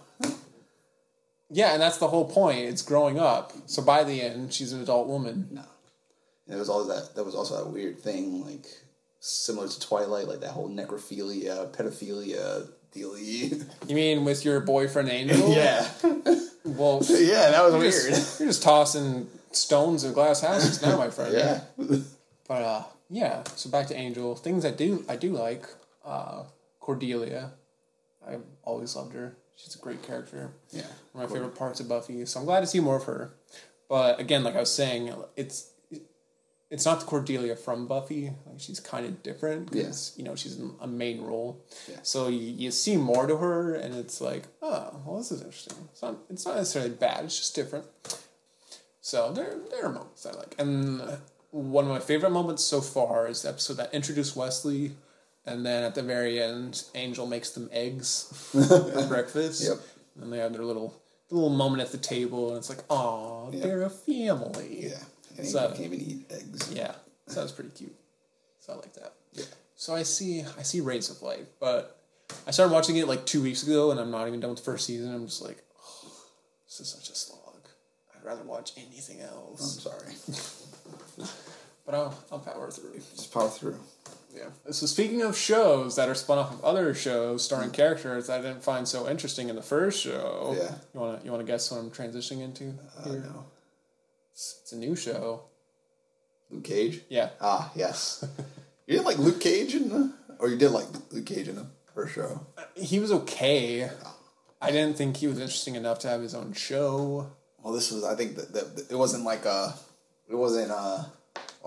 Yeah, 1.49 1.73
and 1.73 1.81
that's 1.81 1.97
the 1.99 2.07
whole 2.07 2.25
point. 2.25 2.59
It's 2.59 2.81
growing 2.81 3.19
up. 3.19 3.53
So 3.67 3.81
by 3.81 4.03
the 4.03 4.21
end, 4.21 4.53
she's 4.53 4.73
an 4.73 4.81
adult 4.81 5.07
woman. 5.07 5.47
No, 5.51 5.61
and 5.61 5.67
there 6.47 6.57
was 6.59 6.69
all 6.69 6.83
that. 6.85 7.15
There 7.15 7.23
was 7.23 7.35
also 7.35 7.63
that 7.63 7.69
weird 7.71 7.99
thing 7.99 8.43
like 8.45 8.65
similar 9.19 9.67
to 9.67 9.79
Twilight, 9.79 10.27
like 10.27 10.39
that 10.41 10.51
whole 10.51 10.69
necrophilia, 10.69 11.71
pedophilia 11.71 12.67
dealy. 12.93 13.63
You 13.87 13.95
mean 13.95 14.23
with 14.25 14.43
your 14.45 14.59
boyfriend 14.61 15.09
Angel? 15.09 15.49
yeah, 15.55 15.87
Well, 16.63 17.01
yeah, 17.09 17.51
that 17.51 17.63
was 17.63 17.71
you're 17.73 17.79
weird. 17.79 17.93
just, 17.93 18.39
you're 18.39 18.49
just 18.49 18.63
tossing 18.63 19.27
stones 19.51 20.03
in 20.03 20.13
glass 20.13 20.41
houses 20.41 20.81
now, 20.81 20.97
my 20.97 21.09
friend. 21.09 21.33
yeah, 21.33 21.61
But 22.47 22.61
uh, 22.61 22.83
yeah. 23.09 23.43
So 23.55 23.69
back 23.69 23.87
to 23.87 23.95
Angel. 23.95 24.35
Things 24.35 24.65
I 24.65 24.71
do 24.71 25.05
I 25.09 25.15
do 25.15 25.31
like. 25.31 25.65
Uh, 26.03 26.43
Cordelia. 26.79 27.51
I've 28.27 28.41
always 28.63 28.95
loved 28.95 29.13
her. 29.13 29.35
She's 29.55 29.75
a 29.75 29.79
great 29.79 30.01
character. 30.03 30.51
yeah. 30.71 30.83
One 31.13 31.23
of 31.23 31.29
my 31.29 31.35
favorite 31.35 31.55
parts 31.55 31.79
of 31.79 31.87
Buffy. 31.87 32.25
So 32.25 32.39
I'm 32.39 32.45
glad 32.45 32.59
to 32.61 32.67
see 32.67 32.79
more 32.79 32.97
of 32.97 33.05
her. 33.05 33.33
But 33.87 34.19
again, 34.19 34.43
like 34.43 34.55
I 34.55 34.59
was 34.59 34.73
saying, 34.73 35.13
it's 35.35 35.69
it's 36.71 36.83
not 36.83 36.99
the 36.99 37.05
Cordelia 37.05 37.55
from 37.55 37.87
Buffy. 37.87 38.31
Like 38.45 38.59
she's 38.59 38.79
kind 38.79 39.05
of 39.05 39.21
different 39.23 39.71
because 39.71 40.13
you 40.17 40.23
know 40.23 40.35
she's 40.35 40.57
in 40.57 40.71
a 40.81 40.87
main 40.87 41.21
role. 41.21 41.63
Yeah. 41.89 41.97
So 42.03 42.27
you, 42.27 42.39
you 42.39 42.71
see 42.71 42.97
more 42.97 43.27
to 43.27 43.37
her, 43.37 43.75
and 43.75 43.95
it's 43.95 44.19
like, 44.19 44.43
oh, 44.61 44.99
well, 45.05 45.17
this 45.17 45.31
is 45.31 45.41
interesting. 45.41 45.77
It's 45.91 46.01
not 46.01 46.17
it's 46.29 46.45
not 46.45 46.55
necessarily 46.57 46.91
bad. 46.91 47.23
It's 47.25 47.37
just 47.37 47.55
different. 47.55 47.85
So 49.01 49.31
there 49.31 49.55
there 49.69 49.85
are 49.85 49.91
moments 49.91 50.25
I 50.25 50.31
like, 50.31 50.55
and 50.57 51.01
one 51.51 51.85
of 51.85 51.91
my 51.91 51.99
favorite 51.99 52.31
moments 52.31 52.63
so 52.63 52.81
far 52.81 53.27
is 53.27 53.43
the 53.43 53.49
episode 53.49 53.75
that 53.77 53.93
introduced 53.93 54.35
Wesley. 54.35 54.91
And 55.47 55.65
then 55.65 55.83
at 55.83 55.93
the 55.95 56.01
very 56.01 56.41
end, 56.41 56.83
Angel 56.95 57.27
makes 57.27 57.51
them 57.51 57.69
eggs 57.71 58.27
for 58.51 59.05
breakfast. 59.07 59.63
Yep. 59.63 59.77
And 60.21 60.33
they 60.33 60.39
have 60.39 60.53
their 60.53 60.63
little 60.63 60.93
little 61.29 61.49
moment 61.49 61.81
at 61.81 61.91
the 61.91 61.97
table, 61.97 62.49
and 62.49 62.57
it's 62.57 62.69
like, 62.69 62.83
oh, 62.89 63.49
they're 63.51 63.83
a 63.83 63.89
family. 63.89 64.87
Yeah, 64.89 64.99
and 65.37 65.47
So- 65.47 65.59
Angel 65.59 65.77
can't 65.77 65.93
even 65.93 66.01
eat 66.01 66.31
eggs. 66.31 66.71
Yeah, 66.73 66.93
so 67.27 67.39
that's 67.41 67.51
pretty 67.51 67.71
cute. 67.71 67.95
So 68.59 68.73
I 68.73 68.75
like 68.77 68.93
that. 68.93 69.13
Yeah. 69.33 69.45
So 69.75 69.93
I 69.93 70.03
see 70.03 70.43
I 70.57 70.63
see 70.63 70.81
Rays 70.81 71.09
of 71.09 71.21
Light, 71.21 71.45
but 71.59 71.99
I 72.47 72.51
started 72.51 72.73
watching 72.73 72.95
it 72.97 73.07
like 73.07 73.25
two 73.25 73.41
weeks 73.43 73.61
ago, 73.63 73.91
and 73.91 73.99
I'm 73.99 74.09
not 74.11 74.27
even 74.27 74.39
done 74.39 74.49
with 74.51 74.59
the 74.59 74.65
first 74.65 74.85
season. 74.87 75.13
I'm 75.13 75.25
just 75.27 75.41
like, 75.43 75.57
oh, 75.79 76.11
this 76.65 76.79
is 76.79 76.87
such 76.89 77.09
a 77.09 77.15
slog. 77.15 77.41
I'd 78.15 78.25
rather 78.25 78.43
watch 78.43 78.71
anything 78.77 79.21
else. 79.21 79.75
I'm 79.85 79.91
sorry. 79.91 81.29
But 81.85 81.93
I'll 81.93 82.17
I'll 82.31 82.39
power 82.39 82.71
through. 82.71 82.95
Just 83.15 83.31
power 83.31 83.47
through. 83.47 83.77
Yeah. 84.35 84.71
So 84.71 84.85
speaking 84.85 85.21
of 85.21 85.37
shows 85.37 85.95
that 85.95 86.09
are 86.09 86.15
spun 86.15 86.37
off 86.37 86.53
of 86.53 86.63
other 86.63 86.93
shows 86.93 87.43
starring 87.43 87.71
characters 87.71 88.27
that 88.27 88.39
I 88.39 88.41
didn't 88.41 88.63
find 88.63 88.87
so 88.87 89.09
interesting 89.09 89.49
in 89.49 89.55
the 89.55 89.61
first 89.61 90.01
show. 90.01 90.55
Yeah. 90.57 90.75
You 90.93 90.99
wanna 90.99 91.19
you 91.23 91.31
wanna 91.31 91.43
guess 91.43 91.71
what 91.71 91.79
I'm 91.79 91.91
transitioning 91.91 92.41
into? 92.41 92.73
I 93.03 93.09
here? 93.09 93.19
know. 93.19 93.45
It's, 94.33 94.59
it's 94.61 94.71
a 94.73 94.77
new 94.77 94.95
show. 94.95 95.43
Luke 96.49 96.63
Cage. 96.63 97.01
Yeah. 97.09 97.29
Ah, 97.39 97.71
yes. 97.75 98.25
you 98.87 98.93
didn't 98.93 99.05
like 99.05 99.17
Luke 99.17 99.39
Cage 99.39 99.73
in 99.75 99.89
the, 99.89 100.13
or 100.39 100.49
you 100.49 100.57
did 100.57 100.71
like 100.71 100.85
Luke 101.11 101.25
Cage 101.25 101.47
in 101.47 101.55
the 101.55 101.65
first 101.93 102.15
show. 102.15 102.45
He 102.75 102.99
was 102.99 103.11
okay. 103.11 103.89
I 104.61 104.71
didn't 104.71 104.97
think 104.97 105.17
he 105.17 105.27
was 105.27 105.39
interesting 105.39 105.75
enough 105.75 105.99
to 105.99 106.09
have 106.09 106.21
his 106.21 106.35
own 106.35 106.53
show. 106.53 107.31
Well, 107.61 107.73
this 107.73 107.91
was. 107.91 108.03
I 108.03 108.15
think 108.15 108.35
that, 108.35 108.53
that 108.53 108.87
it 108.91 108.95
wasn't 108.95 109.23
like 109.23 109.45
a. 109.45 109.73
It 110.29 110.35
wasn't 110.35 110.71
uh 110.71 111.03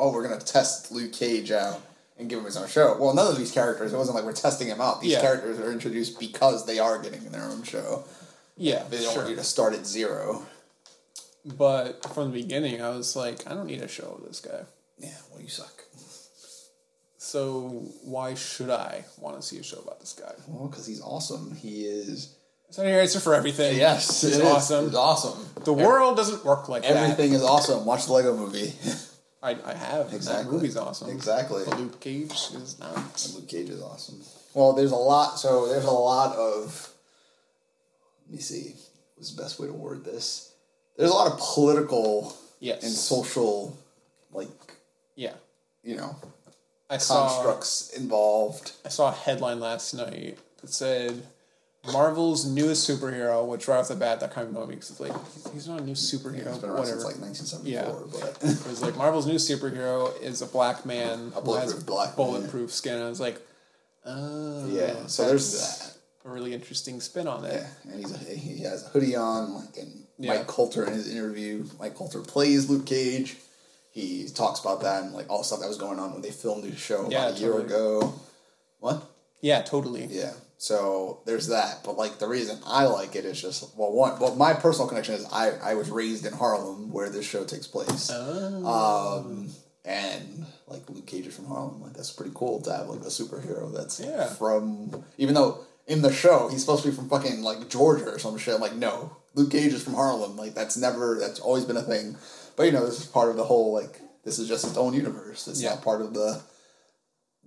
Oh, 0.01 0.13
we're 0.13 0.23
gonna 0.23 0.41
test 0.41 0.93
Luke 0.93 1.13
Cage 1.13 1.51
out 1.51 1.81
and 2.19 2.29
give 2.29 2.39
him 2.41 2.45
his 2.45 2.57
own 2.57 2.69
show. 2.69 2.97
Well, 2.99 3.15
none 3.15 3.27
of 3.31 3.39
these 3.39 3.53
characters. 3.53 3.93
It 3.93 3.97
wasn't 3.97 4.17
like 4.17 4.25
we're 4.25 4.33
testing 4.33 4.69
him 4.69 4.81
out. 4.81 5.01
These 5.01 5.13
Yeah. 5.13 5.21
characters 5.21 5.59
are 5.59 5.71
introduced 5.73 6.19
because 6.19 6.67
they 6.67 6.79
are 6.79 6.99
getting 6.99 7.25
their 7.31 7.45
own 7.45 7.63
show. 7.63 8.05
Yeah, 8.57 8.85
They 8.91 8.99
don't 8.99 9.13
sure. 9.13 9.17
want 9.19 9.31
you 9.31 9.37
to 9.37 9.45
start 9.45 9.73
at 9.75 9.87
zero. 9.87 10.45
But 11.45 12.05
from 12.13 12.33
the 12.33 12.41
beginning, 12.43 12.83
I 12.83 12.91
was 12.91 13.15
like, 13.15 13.47
I 13.47 13.55
don't 13.55 13.67
need 13.67 13.81
a 13.83 13.89
show 13.89 14.19
of 14.21 14.27
this 14.27 14.41
guy. 14.41 14.63
Yeah. 14.99 15.15
Well, 15.31 15.41
you 15.41 15.49
suck. 15.49 15.85
So 17.19 17.85
why 18.05 18.35
should 18.35 18.71
I 18.71 19.05
want 19.19 19.41
to 19.41 19.47
see 19.47 19.59
a 19.59 19.63
show 19.63 19.79
about 19.79 20.01
this 20.01 20.13
guy? 20.13 20.33
Well, 20.47 20.69
because 20.69 20.87
he's 20.87 21.01
awesome. 21.03 21.55
He 21.57 21.85
is. 21.85 22.35
So 22.71 22.83
any 22.83 22.93
answer 22.99 23.21
for 23.21 23.35
everything. 23.35 23.77
Yes, 23.77 24.21
he's 24.23 24.39
it 24.39 24.45
awesome. 24.45 24.87
He's 24.87 24.95
awesome. 24.95 25.47
The 25.65 25.73
world 25.73 26.17
doesn't 26.17 26.45
work 26.45 26.69
like 26.69 26.83
that. 26.83 26.93
Everything 26.97 27.33
is 27.33 27.43
awesome. 27.43 27.85
Watch 27.85 28.07
the 28.07 28.13
Lego 28.13 28.37
Movie. 28.37 28.73
I, 29.43 29.51
I 29.65 29.75
have. 29.75 30.13
Exactly. 30.13 30.45
That 30.45 30.53
movie's 30.53 30.77
awesome. 30.77 31.11
Exactly. 31.11 31.63
But 31.67 31.79
Luke 31.79 32.01
Cage 32.01 32.33
is 32.33 32.77
not. 32.81 33.31
Luke 33.35 33.49
Cage 33.49 33.69
is 33.69 33.81
awesome. 33.83 34.21
Well, 34.55 34.73
there's 34.73 34.91
a 34.93 34.97
lot. 34.97 35.39
So 35.39 35.69
there's 35.69 35.85
a 35.85 35.91
lot 35.91 36.35
of. 36.37 36.93
Let 38.27 38.35
me 38.35 38.41
see. 38.41 38.75
What's 39.17 39.35
the 39.35 39.43
best 39.43 39.59
way 39.61 39.67
to 39.69 39.73
word 39.73 40.05
this? 40.05 40.53
There's 40.97 41.11
a 41.11 41.15
lot 41.15 41.33
of 41.33 41.39
political 41.39 42.37
Yes. 42.61 42.83
and 42.83 42.93
social, 42.93 43.77
like 44.33 44.49
Yeah. 45.15 45.35
you 45.85 45.95
know, 45.97 46.17
I 46.91 46.99
saw. 46.99 47.29
constructs 47.29 47.91
involved. 47.91 48.73
I 48.85 48.89
saw 48.89 49.09
a 49.11 49.15
headline 49.15 49.61
last 49.61 49.95
night 49.95 50.39
that 50.61 50.71
said 50.73 51.23
Marvel's 51.93 52.47
newest 52.47 52.89
superhero, 52.89 53.47
which 53.47 53.69
right 53.69 53.79
off 53.79 53.89
the 53.89 53.95
bat 53.97 54.21
that 54.21 54.33
kind 54.33 54.49
of 54.49 54.55
annoyed 54.55 54.69
me 54.69 54.75
because 54.77 54.91
it's 54.91 55.01
like 55.01 55.13
he's, 55.53 55.69
not 55.69 55.81
a 55.81 55.85
new 55.85 55.93
superhero. 55.93 56.47
It's 56.47 56.59
been 56.59 56.71
around 56.71 56.81
whatever. 56.81 57.01
since 57.01 57.05
like 57.05 57.19
1974, 57.19 58.09
but 58.13 58.39
It 58.43 58.67
was 58.69 58.83
like 58.83 58.97
Marvel's 58.97 59.27
new 59.27 59.35
superhero 59.35 60.21
is 60.23 60.43
a 60.43 60.47
black 60.47 60.85
man 60.87 61.33
A 61.37 61.41
who 61.41 61.55
has 61.55 61.75
bulletproof 61.75 61.87
man. 61.87 62.15
bulletproof 62.17 62.73
skin. 62.73 63.03
I 63.03 63.09
was 63.09 63.21
like, 63.21 63.41
oh, 64.07 64.67
yeah. 64.69 65.07
So 65.07 65.27
there's 65.27 65.53
that. 66.25 66.29
a 66.29 66.33
really 66.33 66.55
interesting 66.55 67.01
spin 67.01 67.27
on 67.29 67.45
it. 67.45 67.53
Yeah, 67.55 67.93
and 67.93 68.01
he's 68.01 68.13
a, 68.15 68.19
he 68.35 68.63
has 68.63 68.85
a 68.87 68.89
hoodie 68.89 69.17
on. 69.17 69.55
Like, 69.55 69.77
and 69.79 70.05
Yeah. 70.19 70.35
Mike 70.37 70.47
Colter 70.47 70.85
in 70.85 70.93
his 70.95 71.11
interview, 71.11 71.65
Mike 71.79 71.95
Colter 71.95 72.21
plays 72.21 72.69
Luke 72.71 72.87
Cage. 72.87 73.37
He 73.91 74.29
talks 74.33 74.61
about 74.61 74.83
that 74.83 75.03
and 75.03 75.13
like 75.13 75.29
all 75.29 75.39
the 75.39 75.45
stuff 75.45 75.61
that 75.61 75.69
was 75.69 75.79
going 75.79 75.99
on 75.99 76.13
when 76.13 76.23
they 76.23 76.31
filmed 76.31 76.63
the 76.63 76.77
show 76.77 77.09
Yeah, 77.11 77.27
about 77.29 77.39
a 77.39 77.41
year 77.41 77.59
ago. 77.59 78.15
What? 78.81 79.03
Yeah, 79.41 79.63
totally. 79.63 80.05
Yeah. 80.11 80.33
So 80.61 81.21
there's 81.25 81.47
that, 81.49 81.83
but 81.85 81.97
like 81.97 82.19
the 82.19 82.27
reason 82.27 82.59
I 82.67 82.87
like 82.87 83.15
it 83.15 83.25
is 83.25 83.41
just 83.41 83.77
well, 83.77 83.93
one, 83.93 84.19
well, 84.19 84.35
my 84.35 84.55
personal 84.55 84.89
connection 84.89 85.15
is 85.15 85.25
I 85.33 85.53
I 85.63 85.75
was 85.75 85.89
raised 85.89 86.27
in 86.27 86.33
Harlem 86.33 86.91
where 86.93 87.09
this 87.09 87.25
show 87.25 87.45
takes 87.45 87.69
place, 87.69 88.11
Oh. 88.13 89.21
um, 89.25 89.51
and 89.85 90.45
like 90.67 90.89
Luke 90.91 91.07
Cage 91.07 91.29
is 91.29 91.37
from 91.37 91.47
Harlem. 91.47 91.81
Like 91.81 91.95
that's 91.95 92.11
pretty 92.13 92.33
cool 92.35 92.61
to 92.63 92.73
have 92.73 92.89
like 92.89 93.01
a 93.03 93.05
superhero 93.05 93.73
that's 93.73 94.01
Yeah. 94.01 94.27
from 94.27 95.05
even 95.17 95.35
though 95.35 95.61
in 95.87 96.03
the 96.03 96.13
show 96.13 96.49
he's 96.49 96.61
supposed 96.61 96.83
to 96.83 96.91
be 96.91 96.97
from 96.97 97.09
fucking 97.09 97.41
like 97.43 97.69
Georgia 97.69 98.07
or 98.11 98.19
some 98.19 98.37
shit. 98.37 98.55
I'm 98.57 98.61
like 98.61 98.75
no, 98.75 99.17
Luke 99.35 99.53
Cage 99.53 99.73
is 99.73 99.85
from 99.85 99.95
Harlem. 99.95 100.37
Like 100.37 100.55
that's 100.55 100.77
never 100.77 101.19
that's 101.21 101.39
always 101.39 101.65
been 101.67 101.77
a 101.77 101.83
thing. 101.83 102.17
But 102.57 102.65
you 102.65 102.73
know 102.73 102.85
this 102.85 102.99
is 102.99 103.07
part 103.07 103.31
of 103.31 103.37
the 103.37 103.45
whole 103.45 103.73
like 103.73 104.01
this 104.25 104.41
is 104.41 104.49
just 104.49 104.67
its 104.67 104.77
own 104.77 104.93
universe. 104.93 105.47
It's 105.47 105.63
Yeah. 105.63 105.71
not 105.75 105.83
part 105.85 106.03
of 106.03 106.15
the 106.15 106.41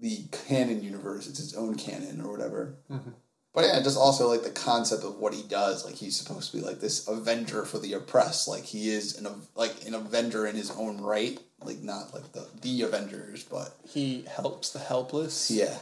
the 0.01 0.25
canon 0.47 0.83
universe. 0.83 1.27
It's 1.27 1.39
its 1.39 1.53
own 1.55 1.75
canon 1.75 2.21
or 2.21 2.31
whatever. 2.31 2.75
Mm-hmm. 2.91 3.11
But 3.53 3.65
yeah, 3.65 3.81
just 3.83 3.97
also 3.97 4.27
like 4.29 4.43
the 4.43 4.49
concept 4.49 5.03
of 5.03 5.17
what 5.17 5.33
he 5.33 5.43
does. 5.43 5.85
Like 5.85 5.95
he's 5.95 6.15
supposed 6.17 6.51
to 6.51 6.57
be 6.57 6.63
like 6.63 6.79
this 6.79 7.07
avenger 7.07 7.65
for 7.65 7.79
the 7.79 7.93
oppressed. 7.93 8.47
Like 8.47 8.63
he 8.63 8.89
is 8.89 9.17
an 9.17 9.27
like 9.55 9.85
an 9.85 9.93
avenger 9.93 10.45
in 10.47 10.55
his 10.55 10.71
own 10.71 11.01
right. 11.01 11.37
Like 11.63 11.81
not 11.81 12.13
like 12.13 12.31
the 12.31 12.47
the 12.61 12.81
Avengers, 12.83 13.43
but 13.43 13.75
He 13.87 14.23
helps 14.35 14.71
the 14.71 14.79
helpless. 14.79 15.51
yeah, 15.51 15.77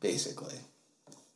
basically. 0.00 0.54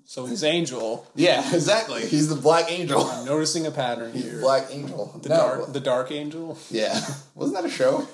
So 0.06 0.26
he's 0.26 0.44
Angel. 0.44 1.06
Yeah, 1.14 1.40
exactly. 1.54 2.06
He's 2.06 2.28
the 2.28 2.36
Black 2.36 2.70
Angel. 2.70 3.04
Noticing 3.24 3.66
a 3.66 3.70
pattern 3.70 4.12
here. 4.12 4.40
Black 4.40 4.68
Angel. 4.70 5.18
The 5.22 5.28
No, 5.30 5.36
dark, 5.36 5.72
the 5.72 5.80
dark 5.80 6.12
angel. 6.12 6.56
yeah, 6.70 7.00
wasn't 7.34 7.56
that 7.56 7.64
a 7.64 7.70
show? 7.70 8.06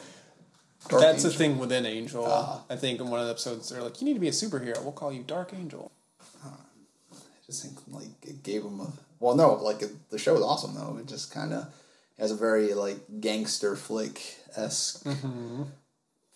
Dark 0.89 1.03
That's 1.03 1.24
a 1.24 1.28
Angel. 1.28 1.39
thing 1.39 1.59
within 1.59 1.87
Angel. 1.87 2.24
Ah. 2.26 2.62
I 2.70 2.76
think 2.76 3.01
in 3.01 3.11
one 3.11 3.20
of 3.20 3.26
the 3.26 3.33
episodes 3.33 3.68
they're 3.68 3.83
like, 3.83 4.01
"You 4.01 4.07
need 4.07 4.14
to 4.14 4.20
be 4.20 4.28
a 4.28 4.33
superhero. 4.33 4.83
We'll 4.83 4.93
call 4.93 5.12
you 5.12 5.22
Dark 5.22 5.53
Angel." 5.55 5.93
I 6.43 6.49
just 7.47 7.62
think 7.64 7.78
like 7.89 8.09
it 8.22 8.43
gave 8.43 8.62
him 8.62 8.81
a 8.81 8.93
well 9.18 9.35
no 9.35 9.55
like 9.55 9.83
it, 9.83 9.91
the 10.11 10.18
show 10.18 10.37
is 10.37 10.43
awesome 10.43 10.74
though 10.74 10.97
it 11.01 11.07
just 11.07 11.33
kind 11.33 11.53
of 11.53 11.66
has 12.18 12.31
a 12.31 12.37
very 12.37 12.74
like 12.74 12.99
gangster 13.20 13.74
flick 13.74 14.37
esque 14.57 15.05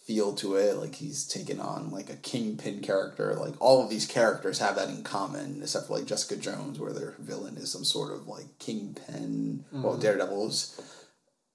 feel 0.05 0.35
to 0.35 0.57
it 0.57 0.77
like 0.77 0.97
he's 0.97 1.25
taken 1.27 1.61
on 1.61 1.91
like 1.93 2.11
a 2.11 2.17
kingpin 2.17 2.81
character 2.81 3.35
like 3.37 3.55
all 3.61 3.83
of 3.83 3.89
these 3.91 4.07
characters 4.07 4.59
have 4.59 4.75
that 4.75 4.89
in 4.89 5.03
common 5.05 5.61
except 5.63 5.87
for 5.87 5.95
like 5.97 6.05
Jessica 6.05 6.35
Jones 6.37 6.79
where 6.81 6.93
their 6.93 7.15
villain 7.21 7.57
is 7.57 7.71
some 7.71 7.85
sort 7.85 8.13
of 8.13 8.27
like 8.27 8.59
kingpin 8.59 9.65
well 9.73 9.97
Daredevil's 9.97 10.79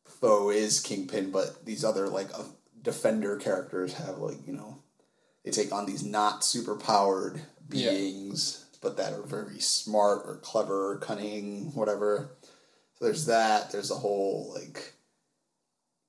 foe 0.06 0.50
is 0.50 0.80
kingpin 0.80 1.32
but 1.32 1.66
these 1.66 1.84
other 1.84 2.08
like 2.08 2.30
uh, 2.34 2.44
defender 2.92 3.38
characters 3.38 3.94
have 3.94 4.18
like 4.18 4.46
you 4.48 4.54
know 4.54 4.80
they 5.44 5.52
take 5.52 5.72
on 5.72 5.86
these 5.86 6.04
not 6.04 6.44
super 6.44 6.76
powered 6.76 7.42
Yeah. 7.72 7.92
beings 7.92 8.66
but 8.82 8.98
that 8.98 9.14
are 9.14 9.22
very 9.22 9.60
smart 9.60 10.22
or 10.26 10.38
clever, 10.38 10.92
or 10.94 10.98
cunning, 11.00 11.72
whatever. 11.76 12.32
So 12.96 13.06
there's 13.06 13.26
that. 13.26 13.72
There's 13.72 13.90
the 13.90 13.96
whole 13.96 14.54
like 14.56 14.94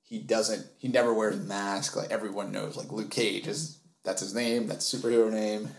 he 0.01 0.19
doesn't 0.19 0.65
he 0.77 0.87
never 0.87 1.13
wears 1.13 1.35
a 1.35 1.39
mask. 1.39 1.95
Like 1.95 2.11
everyone 2.11 2.51
knows, 2.51 2.77
like 2.77 2.91
Luke 2.91 3.11
Cage 3.11 3.47
is 3.47 3.79
that's 4.03 4.21
his 4.21 4.33
name. 4.33 4.67
That's 4.67 4.91
superhero 4.91 5.31
name. 5.31 5.69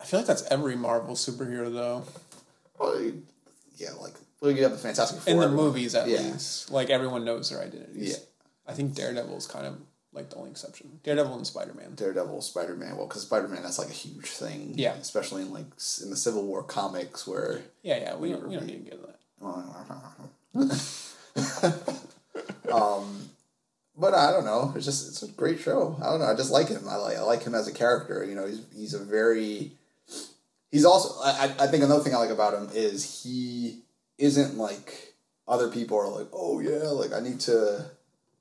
I 0.00 0.04
feel 0.04 0.20
like 0.20 0.26
that's 0.26 0.46
every 0.50 0.76
Marvel 0.76 1.14
superhero 1.14 1.72
though. 1.72 2.04
Well, 2.78 3.10
yeah, 3.76 3.92
like 4.00 4.14
well, 4.40 4.50
you 4.50 4.62
have 4.62 4.72
the 4.72 4.78
Fantastic 4.78 5.20
Four 5.22 5.32
In 5.32 5.40
the 5.40 5.48
movies, 5.48 5.94
at 5.94 6.08
yeah. 6.08 6.18
least, 6.18 6.70
like 6.70 6.90
everyone 6.90 7.24
knows 7.24 7.50
their 7.50 7.60
identities. 7.60 8.10
Yeah. 8.10 8.24
I 8.68 8.72
think 8.74 8.94
Daredevil 8.94 9.36
is 9.36 9.46
kind 9.46 9.66
of 9.66 9.78
like 10.16 10.30
the 10.30 10.36
only 10.36 10.50
exception. 10.50 10.98
Daredevil 11.04 11.36
and 11.36 11.46
Spider 11.46 11.74
Man. 11.74 11.94
Daredevil, 11.94 12.42
Spider 12.42 12.74
Man. 12.74 12.96
Well, 12.96 13.06
because 13.06 13.22
Spider 13.22 13.48
Man 13.48 13.62
that's 13.62 13.78
like 13.78 13.90
a 13.90 13.92
huge 13.92 14.26
thing. 14.26 14.72
Yeah. 14.76 14.94
especially 14.94 15.42
in 15.42 15.52
like 15.52 15.66
in 16.02 16.10
the 16.10 16.16
Civil 16.16 16.44
War 16.44 16.62
comics 16.62 17.26
where. 17.26 17.60
Yeah, 17.82 17.98
yeah. 17.98 18.16
We 18.16 18.30
don't, 18.30 18.48
we 18.48 18.56
don't 18.56 18.66
need 18.66 18.84
to 18.84 18.90
get 18.90 18.94
into 18.94 19.06
that. 19.06 19.16
Um, 22.72 23.30
but 23.96 24.14
I 24.14 24.30
don't 24.30 24.44
know. 24.44 24.72
It's 24.76 24.84
just 24.84 25.08
it's 25.08 25.22
a 25.22 25.28
great 25.28 25.60
show. 25.60 25.96
I 26.02 26.06
don't 26.10 26.20
know. 26.20 26.26
I 26.26 26.34
just 26.34 26.50
like 26.50 26.68
him. 26.68 26.86
I 26.88 26.96
like 26.96 27.16
I 27.16 27.22
like 27.22 27.42
him 27.42 27.54
as 27.54 27.66
a 27.68 27.72
character. 27.72 28.24
You 28.24 28.34
know, 28.34 28.46
he's 28.46 28.60
he's 28.74 28.94
a 28.94 28.98
very. 29.04 29.72
He's 30.70 30.84
also. 30.84 31.18
I 31.22 31.54
I 31.58 31.66
think 31.66 31.82
another 31.82 32.02
thing 32.02 32.14
I 32.14 32.18
like 32.18 32.30
about 32.30 32.54
him 32.54 32.68
is 32.74 33.22
he 33.22 33.80
isn't 34.18 34.58
like 34.58 35.14
other 35.48 35.68
people 35.68 35.98
are 35.98 36.08
like. 36.08 36.28
Oh 36.32 36.60
yeah, 36.60 36.88
like 36.88 37.12
I 37.12 37.20
need 37.20 37.40
to 37.40 37.86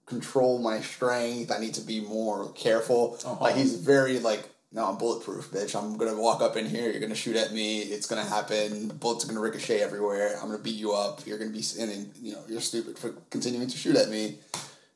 control 0.06 0.60
my 0.60 0.82
strength. 0.82 1.52
I 1.52 1.60
need 1.60 1.74
to 1.76 1.82
be 1.82 2.00
more 2.02 2.52
careful. 2.54 3.18
Uh-huh. 3.26 3.38
Like 3.44 3.56
he's 3.56 3.76
very 3.76 4.20
like. 4.20 4.50
No, 4.72 4.86
I'm 4.90 4.98
bulletproof, 4.98 5.52
bitch. 5.52 5.74
I'm 5.74 5.96
gonna 5.96 6.20
walk 6.20 6.42
up 6.42 6.58
in 6.58 6.66
here. 6.70 6.92
You're 6.92 7.00
gonna 7.00 7.16
shoot 7.16 7.38
at 7.38 7.54
me. 7.54 7.80
It's 7.80 8.08
gonna 8.08 8.26
happen. 8.26 8.90
Bullets 8.90 9.24
are 9.24 9.28
gonna 9.30 9.40
ricochet 9.40 9.80
everywhere. 9.80 10.36
I'm 10.42 10.50
gonna 10.50 10.62
beat 10.62 10.76
you 10.76 10.92
up. 10.92 11.26
You're 11.26 11.38
gonna 11.38 11.52
be, 11.52 11.64
and 11.80 12.12
you 12.22 12.34
know, 12.34 12.42
you're 12.50 12.60
stupid 12.60 12.98
for 13.00 13.14
continuing 13.30 13.68
to 13.68 13.78
shoot 13.78 13.96
at 13.96 14.10
me 14.10 14.36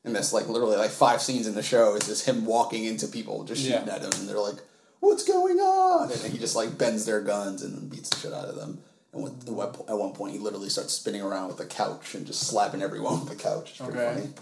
and 0.04 0.14
that's 0.16 0.32
like 0.32 0.48
literally 0.48 0.76
like 0.78 0.90
five 0.90 1.20
scenes 1.20 1.46
in 1.46 1.54
the 1.54 1.62
show 1.62 1.94
is 1.94 2.06
just 2.06 2.26
him 2.26 2.46
walking 2.46 2.84
into 2.84 3.06
people 3.06 3.44
just 3.44 3.60
shooting 3.62 3.86
Yeah. 3.86 3.96
at 3.96 4.00
him 4.02 4.10
and 4.18 4.26
they're 4.28 4.38
like 4.38 4.56
what's 5.00 5.24
going 5.24 5.58
on 5.58 6.10
and 6.10 6.20
he 6.32 6.38
just 6.38 6.56
like 6.56 6.78
bends 6.78 7.04
their 7.04 7.20
guns 7.20 7.62
and 7.62 7.90
beats 7.90 8.08
the 8.08 8.16
shit 8.16 8.32
out 8.32 8.46
of 8.46 8.56
them 8.56 8.78
and 9.12 9.22
with 9.22 9.44
the 9.44 9.52
web, 9.52 9.76
at 9.88 9.98
one 9.98 10.12
point 10.14 10.32
he 10.32 10.38
literally 10.38 10.70
starts 10.70 10.94
spinning 10.94 11.20
around 11.20 11.48
with 11.48 11.58
the 11.58 11.66
couch 11.66 12.14
and 12.14 12.26
just 12.26 12.46
slapping 12.46 12.80
everyone 12.80 13.20
with 13.20 13.28
the 13.28 13.34
couch 13.36 13.72
it's 13.72 13.78
pretty 13.78 13.98
Okay. 13.98 14.14
funny 14.22 14.32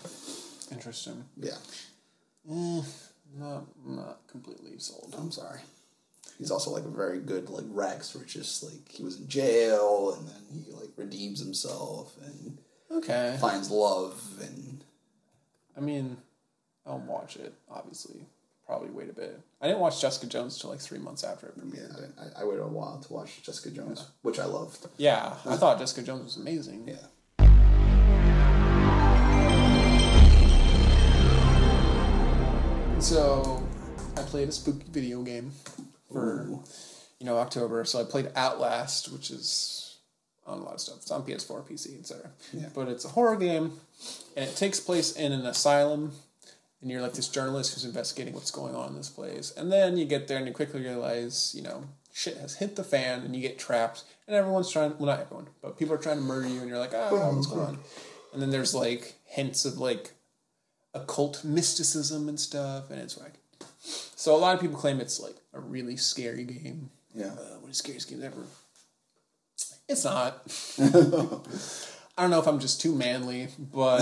Interesting. 0.70 1.24
yeah 1.36 1.52
eh, 2.50 2.82
Not 3.38 3.64
not 3.86 4.26
completely 4.30 4.78
sold. 4.78 5.14
i'm 5.18 5.30
sorry 5.30 5.60
he's 6.38 6.50
also 6.50 6.70
like 6.70 6.84
a 6.84 6.88
very 6.88 7.18
good 7.20 7.48
like 7.50 7.64
rags 7.70 8.10
to 8.12 8.18
riches 8.18 8.62
like 8.66 8.88
he 8.90 9.02
was 9.02 9.18
in 9.20 9.28
jail 9.28 10.14
and 10.16 10.28
then 10.28 10.42
he 10.64 10.72
like 10.72 10.90
redeems 10.96 11.40
himself 11.40 12.16
and 12.24 12.58
Okay. 12.90 13.36
finds 13.40 13.70
love 13.70 14.20
and 14.40 14.82
I 15.76 15.80
mean, 15.80 16.16
I'll 16.86 16.98
watch 16.98 17.36
it. 17.36 17.52
Obviously, 17.70 18.22
probably 18.66 18.88
wait 18.90 19.08
a 19.10 19.12
bit. 19.12 19.38
I 19.60 19.66
didn't 19.68 19.78
watch 19.80 20.00
Jessica 20.00 20.26
Jones 20.26 20.58
till 20.58 20.70
like 20.70 20.80
three 20.80 20.98
months 20.98 21.22
after 21.22 21.46
it 21.48 21.54
yeah 21.56 21.62
premiered. 21.82 22.12
I, 22.18 22.40
I 22.40 22.44
waited 22.44 22.62
a 22.62 22.66
while 22.66 22.98
to 22.98 23.12
watch 23.12 23.42
jessica 23.42 23.70
jones 23.70 24.06
which 24.22 24.38
i 24.40 24.44
loved 24.46 24.86
Yeah, 24.96 25.34
I 25.46 25.56
thought 25.56 25.78
Jessica 25.78 26.02
Jones 26.04 26.24
was 26.24 26.36
amazing. 26.38 26.88
yeah 26.88 27.06
So 33.00 33.62
I 34.16 34.22
played 34.22 34.48
a 34.48 34.52
spooky 34.52 34.84
video 34.90 35.22
game 35.22 35.52
for 36.10 36.42
Ooh. 36.42 36.64
you 37.20 37.26
know 37.26 37.38
October. 37.38 37.84
So 37.84 38.00
I 38.00 38.04
played 38.04 38.30
Outlast, 38.34 39.12
which 39.12 39.30
is 39.30 39.98
on 40.46 40.58
a 40.58 40.62
lot 40.62 40.74
of 40.74 40.80
stuff. 40.80 40.96
It's 40.96 41.10
on 41.10 41.22
PS4, 41.22 41.68
PC, 41.68 42.00
etc. 42.00 42.30
Yeah. 42.52 42.66
But 42.74 42.88
it's 42.88 43.04
a 43.04 43.08
horror 43.08 43.36
game, 43.36 43.72
and 44.36 44.48
it 44.48 44.56
takes 44.56 44.80
place 44.80 45.12
in 45.12 45.32
an 45.32 45.46
asylum. 45.46 46.12
And 46.80 46.90
you're 46.90 47.02
like 47.02 47.14
this 47.14 47.28
journalist 47.28 47.74
who's 47.74 47.84
investigating 47.84 48.34
what's 48.34 48.52
going 48.52 48.74
on 48.74 48.90
in 48.90 48.96
this 48.96 49.10
place. 49.10 49.52
And 49.56 49.70
then 49.72 49.96
you 49.96 50.04
get 50.04 50.28
there 50.28 50.38
and 50.38 50.46
you 50.46 50.52
quickly 50.52 50.80
realize, 50.80 51.52
you 51.56 51.62
know, 51.62 51.84
shit 52.12 52.36
has 52.36 52.56
hit 52.56 52.76
the 52.76 52.84
fan 52.84 53.22
and 53.22 53.34
you 53.34 53.42
get 53.42 53.58
trapped. 53.58 54.04
And 54.28 54.36
everyone's 54.36 54.70
trying, 54.70 54.96
well, 54.96 55.06
not 55.06 55.18
everyone, 55.18 55.48
but 55.60 55.76
people 55.76 55.94
are 55.94 55.98
trying 55.98 56.18
to 56.18 56.22
murder 56.22 56.46
you. 56.46 56.60
And 56.60 56.68
you're 56.68 56.78
like, 56.78 56.94
oh, 56.94 57.32
what's 57.34 57.48
going 57.48 57.66
on? 57.66 57.78
And 58.32 58.40
then 58.40 58.50
there's 58.50 58.76
like 58.76 59.14
hints 59.24 59.64
of 59.64 59.78
like 59.78 60.12
occult 60.94 61.44
mysticism 61.44 62.28
and 62.28 62.38
stuff. 62.38 62.90
And 62.90 63.00
it's 63.00 63.18
like, 63.18 63.34
so 63.80 64.34
a 64.34 64.38
lot 64.38 64.54
of 64.54 64.60
people 64.60 64.76
claim 64.76 65.00
it's 65.00 65.20
like 65.20 65.36
a 65.52 65.60
really 65.60 65.96
scary 65.96 66.44
game. 66.44 66.90
yeah 67.14 67.26
Uh, 67.26 67.56
one 67.56 67.64
of 67.64 67.68
the 67.68 67.74
scariest 67.74 68.08
games 68.08 68.24
ever. 68.24 68.42
It's 69.88 70.04
not. 70.04 70.42
I 72.18 72.22
don't 72.22 72.30
know 72.30 72.40
if 72.40 72.46
I'm 72.46 72.58
just 72.58 72.80
too 72.80 72.94
manly, 72.94 73.48
but 73.58 74.00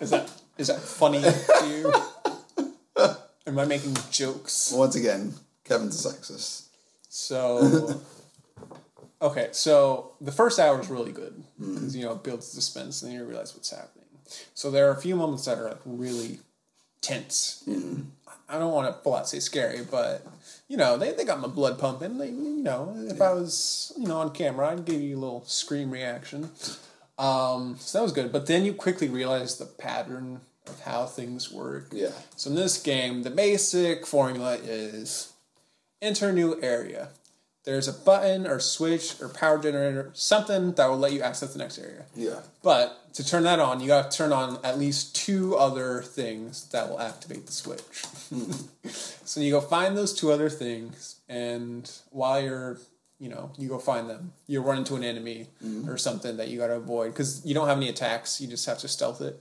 is 0.00 0.10
that 0.10 0.30
is 0.58 0.68
that 0.68 0.80
funny 0.80 1.20
to 1.20 1.66
you? 1.66 1.92
Am 3.46 3.58
I 3.58 3.64
making 3.64 3.96
jokes? 4.10 4.72
Once 4.74 4.96
again, 4.96 5.34
Kevin's 5.64 6.04
a 6.04 6.08
sexist. 6.08 6.68
So, 7.08 8.00
okay, 9.24 9.48
so 9.52 10.12
the 10.20 10.30
first 10.30 10.60
hour 10.60 10.78
is 10.80 10.88
really 10.88 11.10
good 11.10 11.42
because 11.58 11.96
you 11.96 12.04
know 12.04 12.12
it 12.12 12.22
builds 12.22 12.46
suspense 12.46 13.02
and 13.02 13.10
then 13.10 13.18
you 13.18 13.24
realize 13.24 13.54
what's 13.54 13.70
happening. 13.70 14.04
So 14.54 14.70
there 14.70 14.88
are 14.88 14.92
a 14.92 15.00
few 15.00 15.16
moments 15.16 15.46
that 15.46 15.58
are 15.58 15.70
like 15.70 15.80
really 15.84 16.38
tense. 17.00 17.64
I 18.48 18.58
don't 18.58 18.72
want 18.72 18.94
to 18.94 19.02
full 19.02 19.14
out 19.14 19.28
say 19.28 19.40
scary, 19.40 19.80
but 19.90 20.24
you 20.68 20.76
know 20.76 20.96
they, 20.96 21.12
they 21.12 21.24
got 21.24 21.40
my 21.40 21.48
blood 21.48 21.78
pumping. 21.78 22.18
They, 22.18 22.28
you 22.28 22.62
know, 22.62 22.94
if 22.96 23.20
I 23.20 23.32
was 23.32 23.92
you 23.98 24.06
know 24.06 24.18
on 24.18 24.30
camera, 24.30 24.68
I'd 24.68 24.84
give 24.84 25.00
you 25.00 25.16
a 25.16 25.20
little 25.20 25.44
scream 25.46 25.90
reaction. 25.90 26.50
Um, 27.18 27.76
so 27.78 27.98
that 27.98 28.02
was 28.02 28.12
good. 28.12 28.30
But 28.30 28.46
then 28.46 28.64
you 28.64 28.74
quickly 28.74 29.08
realize 29.08 29.56
the 29.56 29.66
pattern 29.66 30.40
of 30.66 30.80
how 30.80 31.06
things 31.06 31.52
work. 31.52 31.88
Yeah. 31.92 32.10
So 32.36 32.50
in 32.50 32.56
this 32.56 32.80
game, 32.82 33.22
the 33.22 33.30
basic 33.30 34.06
formula 34.06 34.56
is 34.56 35.32
enter 36.02 36.32
new 36.32 36.60
area. 36.60 37.10
There's 37.64 37.88
a 37.88 37.94
button 37.94 38.46
or 38.46 38.60
switch 38.60 39.20
or 39.22 39.28
power 39.30 39.58
generator, 39.58 40.10
something 40.12 40.72
that 40.74 40.86
will 40.90 40.98
let 40.98 41.12
you 41.12 41.22
access 41.22 41.54
the 41.54 41.58
next 41.58 41.78
area. 41.78 42.04
Yeah. 42.14 42.40
But 42.62 43.14
to 43.14 43.26
turn 43.26 43.44
that 43.44 43.58
on, 43.58 43.80
you 43.80 43.86
got 43.86 44.10
to 44.10 44.16
turn 44.16 44.32
on 44.32 44.58
at 44.62 44.78
least 44.78 45.16
two 45.16 45.56
other 45.56 46.02
things 46.02 46.68
that 46.70 46.90
will 46.90 47.00
activate 47.00 47.46
the 47.46 47.52
switch. 47.52 48.04
so 49.24 49.40
you 49.40 49.50
go 49.50 49.62
find 49.62 49.96
those 49.96 50.12
two 50.12 50.30
other 50.30 50.50
things, 50.50 51.20
and 51.26 51.90
while 52.10 52.42
you're, 52.42 52.78
you 53.18 53.30
know, 53.30 53.50
you 53.56 53.68
go 53.68 53.78
find 53.78 54.10
them, 54.10 54.32
you 54.46 54.60
run 54.60 54.78
into 54.78 54.94
an 54.96 55.04
enemy 55.04 55.46
or 55.88 55.96
something 55.96 56.36
that 56.36 56.48
you 56.48 56.58
got 56.58 56.66
to 56.66 56.74
avoid 56.74 57.12
because 57.12 57.40
you 57.46 57.54
don't 57.54 57.68
have 57.68 57.78
any 57.78 57.88
attacks. 57.88 58.42
You 58.42 58.48
just 58.48 58.66
have 58.66 58.78
to 58.78 58.88
stealth 58.88 59.22
it. 59.22 59.40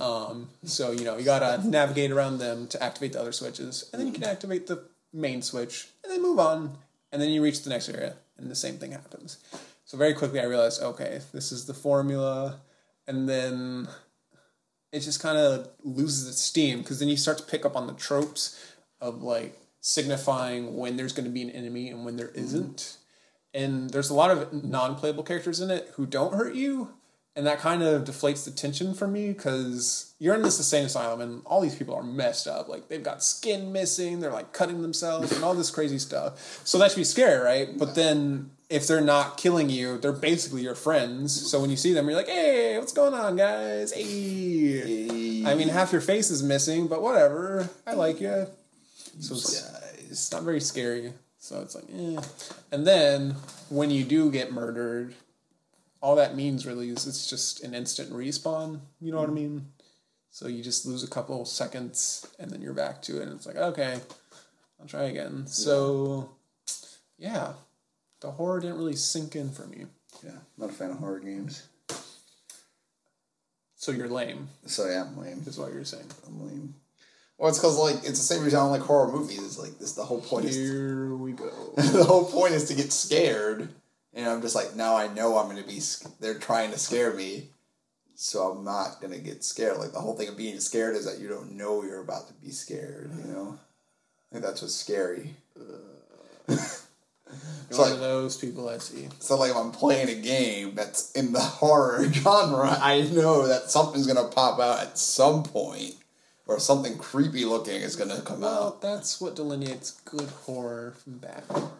Um, 0.00 0.50
so 0.64 0.90
you 0.90 1.04
know 1.04 1.16
you 1.16 1.24
got 1.24 1.38
to 1.38 1.66
navigate 1.66 2.10
around 2.10 2.38
them 2.38 2.66
to 2.68 2.82
activate 2.82 3.14
the 3.14 3.20
other 3.20 3.32
switches, 3.32 3.88
and 3.92 4.00
then 4.00 4.08
you 4.08 4.12
can 4.12 4.24
activate 4.24 4.66
the 4.66 4.84
main 5.14 5.40
switch, 5.40 5.88
and 6.02 6.12
then 6.12 6.20
move 6.20 6.38
on, 6.40 6.76
and 7.14 7.22
then 7.22 7.30
you 7.30 7.40
reach 7.40 7.62
the 7.62 7.70
next 7.70 7.88
area, 7.88 8.16
and 8.36 8.50
the 8.50 8.56
same 8.56 8.74
thing 8.74 8.90
happens. 8.90 9.38
So 9.84 9.96
very 9.96 10.14
quickly, 10.14 10.40
I 10.40 10.44
realized, 10.46 10.82
okay, 10.82 11.20
this 11.32 11.52
is 11.52 11.64
the 11.64 11.72
formula, 11.72 12.60
and 13.06 13.28
then 13.28 13.86
it 14.90 14.98
just 14.98 15.22
kind 15.22 15.38
of 15.38 15.68
loses 15.84 16.28
its 16.28 16.40
steam 16.40 16.80
because 16.80 16.98
then 16.98 17.08
you 17.08 17.16
start 17.16 17.38
to 17.38 17.44
pick 17.44 17.64
up 17.64 17.76
on 17.76 17.86
the 17.86 17.92
tropes 17.92 18.74
of 19.00 19.22
like 19.22 19.56
signifying 19.80 20.76
when 20.76 20.96
there's 20.96 21.12
going 21.12 21.24
to 21.24 21.30
be 21.30 21.42
an 21.42 21.50
enemy 21.50 21.88
and 21.88 22.04
when 22.04 22.16
there 22.16 22.28
mm-hmm. 22.28 22.44
isn't. 22.44 22.96
And 23.52 23.90
there's 23.90 24.10
a 24.10 24.14
lot 24.14 24.32
of 24.32 24.64
non-playable 24.64 25.22
characters 25.22 25.60
in 25.60 25.70
it 25.70 25.92
who 25.94 26.06
don't 26.06 26.34
hurt 26.34 26.56
you, 26.56 26.94
and 27.36 27.46
that 27.46 27.58
kind 27.58 27.82
of 27.82 28.04
deflates 28.04 28.44
the 28.44 28.50
tension 28.50 28.94
for 28.94 29.08
me 29.08 29.28
because 29.28 30.14
you're 30.20 30.36
in 30.36 30.42
this 30.42 30.58
insane 30.58 30.84
asylum 30.84 31.20
and 31.20 31.42
all 31.44 31.60
these 31.60 31.74
people 31.74 31.94
are 31.94 32.02
messed 32.02 32.46
up. 32.46 32.68
Like 32.68 32.88
they've 32.88 33.02
got 33.02 33.24
skin 33.24 33.72
missing, 33.72 34.20
they're 34.20 34.30
like 34.30 34.52
cutting 34.52 34.82
themselves 34.82 35.32
and 35.32 35.42
all 35.42 35.54
this 35.54 35.70
crazy 35.70 35.98
stuff. 35.98 36.62
So 36.64 36.78
that 36.78 36.90
should 36.92 36.98
be 36.98 37.04
scary, 37.04 37.42
right? 37.42 37.76
But 37.76 37.96
then 37.96 38.50
if 38.70 38.86
they're 38.86 39.00
not 39.00 39.36
killing 39.36 39.68
you, 39.68 39.98
they're 39.98 40.12
basically 40.12 40.62
your 40.62 40.76
friends. 40.76 41.50
So 41.50 41.60
when 41.60 41.70
you 41.70 41.76
see 41.76 41.92
them, 41.92 42.06
you're 42.06 42.16
like, 42.16 42.28
hey, 42.28 42.78
what's 42.78 42.92
going 42.92 43.14
on, 43.14 43.36
guys? 43.36 43.92
Hey. 43.92 45.44
I 45.44 45.54
mean, 45.54 45.68
half 45.68 45.92
your 45.92 46.00
face 46.00 46.30
is 46.30 46.42
missing, 46.42 46.86
but 46.86 47.02
whatever. 47.02 47.68
I 47.86 47.94
like 47.94 48.20
you. 48.20 48.46
So 49.20 49.34
it's, 49.34 49.72
it's 50.08 50.32
not 50.32 50.44
very 50.44 50.60
scary. 50.60 51.12
So 51.38 51.60
it's 51.60 51.74
like, 51.74 51.84
eh. 51.92 52.20
And 52.72 52.86
then 52.86 53.36
when 53.68 53.90
you 53.90 54.04
do 54.04 54.30
get 54.30 54.52
murdered, 54.52 55.14
all 56.04 56.16
that 56.16 56.36
means 56.36 56.66
really 56.66 56.90
is 56.90 57.06
it's 57.06 57.30
just 57.30 57.64
an 57.64 57.74
instant 57.74 58.12
respawn. 58.12 58.80
You 59.00 59.10
know 59.10 59.16
what 59.16 59.24
I 59.24 59.32
mm-hmm. 59.32 59.34
mean? 59.34 59.66
So 60.30 60.48
you 60.48 60.62
just 60.62 60.84
lose 60.84 61.02
a 61.02 61.08
couple 61.08 61.42
seconds 61.46 62.26
and 62.38 62.50
then 62.50 62.60
you're 62.60 62.74
back 62.74 63.00
to 63.02 63.22
it. 63.22 63.22
And 63.22 63.32
it's 63.32 63.46
like, 63.46 63.56
okay, 63.56 63.98
I'll 64.78 64.86
try 64.86 65.04
again. 65.04 65.46
So, 65.46 66.28
yeah, 67.16 67.54
the 68.20 68.32
horror 68.32 68.60
didn't 68.60 68.76
really 68.76 68.96
sink 68.96 69.34
in 69.34 69.50
for 69.50 69.66
me. 69.66 69.86
Yeah. 70.22 70.32
Not 70.58 70.68
a 70.68 70.72
fan 70.74 70.90
of 70.90 70.98
horror 70.98 71.20
games. 71.20 71.66
So 73.76 73.90
you're 73.90 74.08
lame, 74.08 74.48
So 74.66 74.86
yeah, 74.86 75.04
I'm 75.04 75.16
lame. 75.18 75.42
is 75.46 75.58
what 75.58 75.72
you're 75.72 75.86
saying. 75.86 76.10
I'm 76.26 76.46
lame. 76.46 76.74
Well, 77.38 77.48
it's 77.48 77.58
because 77.58 77.78
like 77.78 77.96
it's 77.96 78.18
the 78.18 78.34
same 78.34 78.42
reason 78.42 78.58
I 78.58 78.62
don't 78.64 78.72
like 78.72 78.82
horror 78.82 79.10
movies. 79.10 79.42
It's 79.42 79.58
like 79.58 79.78
this. 79.78 79.92
The 79.92 80.04
whole 80.04 80.20
point 80.20 80.44
is 80.44 80.56
Here 80.56 81.14
we 81.16 81.32
go. 81.32 81.50
the 81.76 82.04
whole 82.04 82.30
point 82.30 82.52
is 82.52 82.68
to 82.68 82.74
get 82.74 82.92
scared, 82.92 83.70
and 84.14 84.28
I'm 84.28 84.40
just 84.40 84.54
like 84.54 84.74
now 84.76 84.96
I 84.96 85.08
know 85.08 85.38
I'm 85.38 85.48
gonna 85.48 85.62
be. 85.62 85.80
They're 86.20 86.38
trying 86.38 86.70
to 86.70 86.78
scare 86.78 87.12
me, 87.12 87.48
so 88.14 88.50
I'm 88.50 88.64
not 88.64 89.00
gonna 89.00 89.18
get 89.18 89.44
scared. 89.44 89.78
Like 89.78 89.92
the 89.92 90.00
whole 90.00 90.14
thing 90.16 90.28
of 90.28 90.36
being 90.36 90.60
scared 90.60 90.96
is 90.96 91.04
that 91.04 91.20
you 91.20 91.28
don't 91.28 91.52
know 91.52 91.82
you're 91.82 92.02
about 92.02 92.28
to 92.28 92.34
be 92.34 92.50
scared. 92.50 93.10
You 93.26 93.32
know, 93.32 93.58
I 94.30 94.34
think 94.34 94.44
that's 94.44 94.62
what's 94.62 94.74
scary. 94.74 95.36
You're 97.70 97.78
one 97.78 97.92
of 97.92 98.00
those 98.00 98.36
people 98.36 98.68
I 98.68 98.78
see. 98.78 99.08
So 99.18 99.36
like 99.36 99.50
if 99.50 99.56
I'm 99.56 99.72
playing 99.72 100.08
a 100.08 100.20
game 100.20 100.74
that's 100.74 101.10
in 101.12 101.32
the 101.32 101.40
horror 101.40 102.04
genre, 102.12 102.76
I 102.80 103.00
know 103.12 103.48
that 103.48 103.70
something's 103.70 104.06
gonna 104.06 104.28
pop 104.28 104.60
out 104.60 104.80
at 104.80 104.98
some 104.98 105.42
point, 105.42 105.94
or 106.46 106.60
something 106.60 106.98
creepy 106.98 107.44
looking 107.44 107.80
is 107.80 107.96
gonna 107.96 108.20
come 108.20 108.44
out. 108.44 108.50
Well, 108.50 108.66
out. 108.66 108.82
that's 108.82 109.20
what 109.20 109.34
delineates 109.34 109.92
good 110.04 110.28
horror 110.44 110.94
from 111.02 111.18
bad 111.18 111.42
horror. 111.48 111.70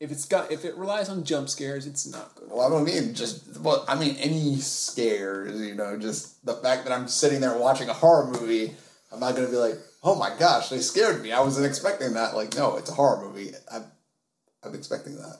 If 0.00 0.12
it's 0.12 0.26
got 0.26 0.52
if 0.52 0.64
it 0.64 0.76
relies 0.76 1.08
on 1.08 1.24
jump 1.24 1.48
scares, 1.48 1.86
it's 1.86 2.06
not 2.06 2.34
good. 2.36 2.50
Well, 2.50 2.66
I 2.66 2.70
don't 2.70 2.84
mean 2.84 3.14
just 3.14 3.58
well, 3.60 3.84
I 3.88 3.98
mean 3.98 4.16
any 4.16 4.56
scares. 4.56 5.60
You 5.60 5.74
know, 5.74 5.96
just 5.98 6.44
the 6.46 6.54
fact 6.54 6.84
that 6.84 6.92
I'm 6.92 7.08
sitting 7.08 7.40
there 7.40 7.56
watching 7.58 7.88
a 7.88 7.94
horror 7.94 8.30
movie, 8.30 8.74
I'm 9.12 9.20
not 9.20 9.34
gonna 9.34 9.48
be 9.48 9.56
like, 9.56 9.74
oh 10.02 10.14
my 10.14 10.30
gosh, 10.38 10.68
they 10.68 10.78
scared 10.78 11.22
me. 11.22 11.32
I 11.32 11.40
wasn't 11.40 11.66
expecting 11.66 12.14
that. 12.14 12.34
Like, 12.34 12.54
no, 12.54 12.76
it's 12.76 12.90
a 12.90 12.94
horror 12.94 13.26
movie. 13.26 13.52
I'm, 13.72 13.84
I'm 14.62 14.74
expecting 14.74 15.16
that. 15.16 15.38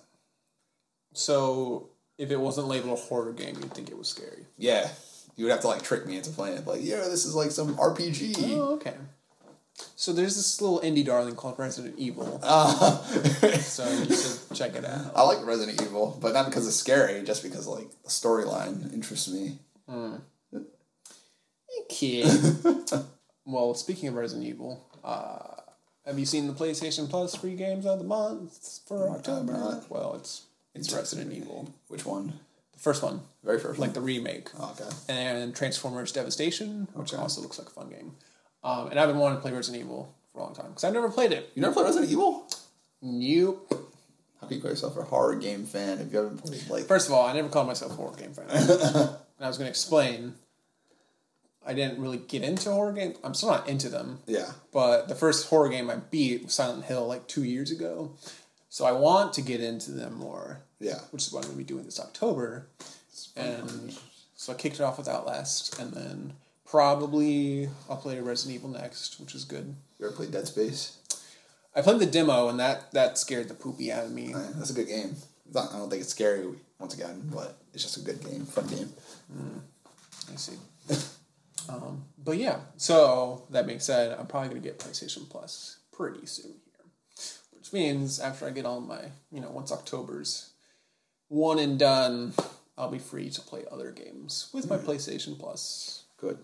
So 1.13 1.91
if 2.19 2.31
it 2.31 2.41
wasn't 2.41 2.69
labeled 2.69 2.99
a 2.99 3.01
horror 3.01 3.33
game, 3.33 3.57
you'd 3.61 3.73
think 3.75 3.91
it 3.91 3.99
was 3.99 4.09
scary. 4.09 4.47
Yeah, 4.57 4.89
you 5.37 5.45
would 5.45 5.53
have 5.53 5.61
to 5.63 5.69
like 5.69 5.83
trick 5.83 6.07
me 6.07 6.17
into 6.17 6.31
playing 6.31 6.59
it. 6.59 6.67
Like, 6.67 6.81
yeah, 6.83 6.97
this 6.97 7.25
is 7.25 7.35
like 7.35 7.51
some 7.51 7.77
RPG. 7.77 8.35
Oh, 8.57 8.75
okay. 8.75 8.95
So 9.97 10.13
there's 10.13 10.37
this 10.37 10.61
little 10.61 10.81
indie 10.81 11.05
darling 11.05 11.35
called 11.37 11.59
Resident 11.59 11.95
Evil. 11.99 12.41
Uh, 12.43 12.99
So 13.61 13.89
you 13.89 14.15
should 14.15 14.39
check 14.55 14.75
it 14.75 14.85
out. 14.85 15.13
I 15.15 15.23
like 15.23 15.45
Resident 15.45 15.81
Evil, 15.83 16.17
but 16.21 16.33
not 16.33 16.47
because 16.47 16.67
it's 16.67 16.77
scary, 16.77 17.23
just 17.23 17.43
because 17.43 17.67
like 17.67 17.91
the 18.03 18.09
storyline 18.09 18.93
interests 18.93 19.29
me. 19.29 19.59
Kid. 21.89 22.27
well, 23.45 23.75
speaking 23.75 24.09
of 24.09 24.15
Resident 24.15 24.47
Evil, 24.47 24.85
uh, 25.05 25.61
have 26.07 26.19
you 26.19 26.27
seen 26.27 26.47
the 26.47 26.53
PlayStation 26.53 27.09
Plus 27.09 27.35
free 27.35 27.55
games 27.55 27.87
of 27.87 27.99
the 27.99 28.05
month 28.05 28.81
for 28.87 29.11
October? 29.11 29.53
not. 29.53 29.91
Well, 29.91 30.15
it's 30.15 30.43
it's 30.75 30.93
Resident 30.93 31.33
Evil, 31.33 31.73
Which 31.89 32.05
one? 32.05 32.35
the 32.73 32.79
first 32.79 33.03
one, 33.03 33.21
The 33.43 33.47
Very 33.47 33.59
first 33.59 33.79
like 33.81 33.89
one. 33.89 33.95
the 33.95 34.01
remake, 34.01 34.51
Oh, 34.59 34.75
okay. 34.79 34.95
and 35.09 35.55
Transformers 35.55 36.13
Devastation, 36.13 36.89
which 36.95 37.13
Okay. 37.13 37.21
also 37.23 37.41
looks 37.41 37.59
like 37.59 37.69
a 37.69 37.71
fun 37.71 37.89
game. 37.91 38.15
Um, 38.65 38.89
and 38.91 38.99
I've 39.01 39.09
been 39.09 39.19
wanting 39.19 39.39
to 39.39 39.43
play 39.43 39.53
Resident 39.53 39.85
Evil 39.85 40.15
for 40.33 40.41
a 40.41 40.43
long 40.45 40.55
time 40.55 40.69
because 40.69 40.85
I've 40.85 40.93
never 40.93 41.11
played 41.11 41.33
it. 41.33 41.51
You 41.55 41.63
never 41.63 41.75
played 41.75 41.87
Resident 41.87 42.11
Evil? 42.11 42.47
Nope. 43.03 43.73
How 44.41 44.47
can 44.47 44.57
you 44.57 44.63
call 44.63 44.71
yourself 44.71 44.97
a 44.97 45.03
horror 45.03 45.37
game 45.37 45.65
fan 45.65 45.99
if 45.99 46.13
you 46.13 46.19
haven't 46.19 46.39
played 46.45 46.69
like? 46.69 46.85
First 46.85 47.09
of 47.09 47.15
all, 47.15 47.27
I 47.27 47.33
never 47.33 47.49
called 47.49 47.67
myself 47.67 47.93
a 47.93 47.95
horror 47.97 48.17
game 48.17 48.33
fan. 48.33 48.47
and 48.51 49.17
I 49.41 49.47
was 49.49 49.59
going 49.59 49.67
to 49.67 49.71
explain. 49.71 50.35
I 51.67 51.75
didn't 51.75 52.01
really 52.01 52.17
get 52.19 52.43
into 52.43 52.71
horror 52.71 52.93
games. 52.93 53.19
I'm 53.23 53.35
still 53.35 53.51
not 53.51 53.69
into 53.69 53.89
them. 53.89 54.21
yeah. 54.27 54.53
But 54.73 55.09
the 55.09 55.15
first 55.15 55.49
horror 55.49 55.69
game 55.69 55.91
I 55.91 55.97
beat 55.97 56.45
was 56.45 56.55
Silent 56.55 56.85
Hill 56.87 57.07
like 57.07 57.27
two 57.27 57.45
years 57.45 57.71
ago. 57.71 58.13
So 58.71 58.85
I 58.87 58.93
want 58.93 59.33
to 59.35 59.43
get 59.43 59.61
into 59.61 59.91
them 59.91 60.15
more, 60.15 60.61
Yeah. 60.81 61.01
which 61.11 61.27
is 61.27 61.33
what 61.33 61.41
I'm 61.45 61.51
going 61.51 61.59
to 61.59 61.65
be 61.65 61.69
doing 61.69 61.85
this 61.85 62.01
October. 62.01 62.69
And 63.37 63.97
so 64.35 64.53
I 64.53 64.57
kicked 64.57 64.77
it 64.77 64.83
off 64.83 64.99
with 64.99 65.09
Outlast, 65.09 65.79
and 65.79 65.93
then 65.93 66.33
probably 66.69 67.69
I'll 67.89 67.97
play 67.97 68.21
Resident 68.21 68.57
Evil 68.57 68.71
next, 68.71 69.19
which 69.21 69.35
is 69.35 69.45
good. 69.45 69.75
You 69.99 70.07
ever 70.07 70.15
played 70.15 70.31
Dead 70.31 70.47
Space? 70.47 70.99
I 71.75 71.83
played 71.83 72.01
the 72.01 72.07
demo, 72.07 72.49
and 72.49 72.61
that, 72.61 72.93
that 72.93 73.19
scared 73.19 73.49
the 73.49 73.55
poopy 73.55 73.91
out 73.93 74.05
of 74.05 74.13
me. 74.13 74.31
Yeah, 74.31 74.49
that's 74.57 74.71
a 74.71 74.75
good 74.75 74.89
game. 74.89 75.17
Not, 75.53 75.73
I 75.73 75.79
don't 75.79 75.89
think 75.89 76.03
it's 76.03 76.11
scary 76.11 76.47
once 76.79 76.95
again, 76.95 77.31
but 77.33 77.57
it's 77.73 77.83
just 77.83 77.97
a 77.97 78.01
good 78.01 78.23
game, 78.23 78.45
fun 78.45 78.67
game. 78.67 78.93
I 80.31 80.37
see. 80.37 80.57
um, 81.69 82.05
but 82.23 82.37
yeah, 82.37 82.61
so 82.77 83.47
that 83.51 83.67
being 83.67 83.81
said, 83.81 84.17
I'm 84.19 84.27
probably 84.27 84.51
going 84.51 84.63
to 84.63 84.69
get 84.69 84.79
PlayStation 84.79 85.29
Plus 85.29 85.79
pretty 85.93 86.27
soon 86.27 86.55
here. 86.65 87.25
Which 87.53 87.73
means 87.73 88.21
after 88.21 88.47
I 88.47 88.51
get 88.51 88.67
all 88.67 88.81
my, 88.81 89.01
you 89.31 89.41
know, 89.41 89.51
once 89.51 89.73
October's 89.73 90.51
one 91.29 91.59
and 91.59 91.79
done, 91.79 92.35
I'll 92.77 92.91
be 92.91 92.99
free 92.99 93.31
to 93.31 93.41
play 93.41 93.65
other 93.71 93.91
games 93.91 94.51
with 94.53 94.69
my 94.69 94.77
PlayStation 94.77 95.39
Plus. 95.39 96.05
Good. 96.19 96.39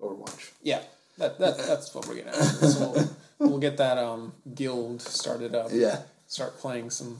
Overwatch. 0.00 0.50
Yeah, 0.62 0.82
that, 1.18 1.38
that 1.38 1.58
that's 1.58 1.94
what 1.94 2.06
we're 2.06 2.16
getting 2.16 2.30
after. 2.30 2.66
So 2.66 2.92
we'll, 3.38 3.50
we'll 3.50 3.58
get 3.58 3.76
that 3.78 3.98
um, 3.98 4.32
guild 4.54 5.02
started 5.02 5.54
up. 5.54 5.68
Yeah. 5.72 6.02
Start 6.26 6.58
playing 6.58 6.90
some 6.90 7.18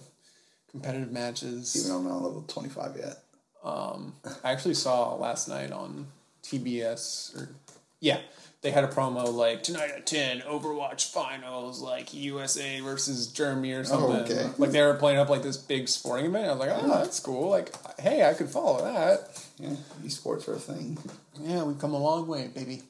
competitive 0.71 1.13
matches. 1.13 1.77
Even 1.77 1.91
though 1.91 1.99
I'm 1.99 2.05
not 2.09 2.23
level 2.23 2.45
25 2.49 2.97
yet. 2.97 3.17
Um, 3.63 4.15
I 4.43 4.53
actually 4.53 4.75
saw 4.75 5.15
last 5.15 5.49
night 5.49 5.73
on 5.73 6.07
TBS 6.43 7.37
or 7.37 7.49
yeah, 8.01 8.21
they 8.65 8.71
had 8.71 8.83
a 8.83 8.89
promo 8.89 9.31
like 9.31 9.63
tonight 9.63 9.91
at 9.95 10.07
ten 10.07 10.41
Overwatch 10.41 11.13
finals 11.13 11.83
like 11.83 12.15
USA 12.15 12.81
versus 12.81 13.27
Germany 13.27 13.73
or 13.73 13.85
something. 13.85 14.23
okay. 14.23 14.49
Like 14.57 14.71
they 14.71 14.81
were 14.83 14.95
playing 14.95 15.19
up 15.19 15.29
like 15.29 15.43
this 15.43 15.59
big 15.59 15.87
sporting 15.87 16.25
event. 16.25 16.47
I 16.47 16.51
was 16.53 16.59
like, 16.61 16.71
oh, 16.73 16.89
that's 16.89 17.21
cool. 17.21 17.51
Like, 17.51 17.75
hey, 18.01 18.25
I 18.27 18.33
could 18.33 18.49
follow 18.49 18.83
that. 18.83 19.45
Yeah. 19.59 19.77
Esports 20.03 20.49
are 20.49 20.55
a 20.55 20.59
thing. 20.59 20.97
Yeah, 21.39 21.63
we've 21.65 21.79
come 21.79 21.93
a 21.93 21.99
long 21.99 22.27
way, 22.27 22.49
baby. 22.49 22.83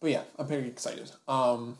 But 0.00 0.10
yeah, 0.10 0.22
I'm 0.38 0.46
very 0.46 0.68
excited. 0.68 1.10
Um, 1.26 1.76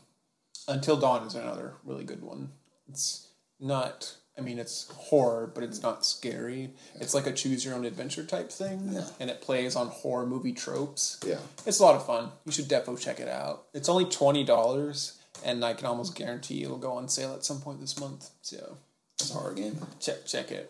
Until 0.67 0.97
Dawn 0.97 1.25
is 1.25 1.35
another 1.35 1.75
really 1.85 2.03
good 2.03 2.21
one. 2.21 2.49
It's 2.89 3.29
not. 3.61 4.13
I 4.37 4.41
mean, 4.41 4.59
it's 4.59 4.87
horror, 4.93 5.49
but 5.53 5.63
it's 5.63 5.81
not 5.81 6.05
scary. 6.05 6.71
It's 6.99 7.13
like 7.13 7.25
a 7.25 7.31
choose 7.31 7.63
your 7.63 7.73
own 7.73 7.85
adventure 7.85 8.25
type 8.25 8.51
thing, 8.51 8.89
Yeah. 8.91 9.07
and 9.19 9.29
it 9.29 9.41
plays 9.41 9.75
on 9.77 9.87
horror 9.87 10.25
movie 10.25 10.51
tropes. 10.51 11.19
Yeah. 11.25 11.37
It's 11.65 11.79
a 11.79 11.83
lot 11.83 11.95
of 11.95 12.05
fun. 12.05 12.31
You 12.45 12.51
should 12.51 12.67
defo 12.67 12.99
check 12.99 13.19
it 13.21 13.29
out. 13.29 13.63
It's 13.73 13.87
only 13.87 14.05
twenty 14.05 14.43
dollars, 14.43 15.13
and 15.43 15.63
I 15.63 15.73
can 15.73 15.85
almost 15.85 16.15
guarantee 16.15 16.63
it'll 16.63 16.77
go 16.77 16.91
on 16.93 17.07
sale 17.07 17.33
at 17.33 17.45
some 17.45 17.61
point 17.61 17.79
this 17.79 17.97
month. 17.99 18.29
So 18.41 18.77
It's 19.19 19.31
a 19.31 19.33
horror 19.35 19.53
game. 19.53 19.77
check 20.01 20.25
check 20.25 20.51
it. 20.51 20.69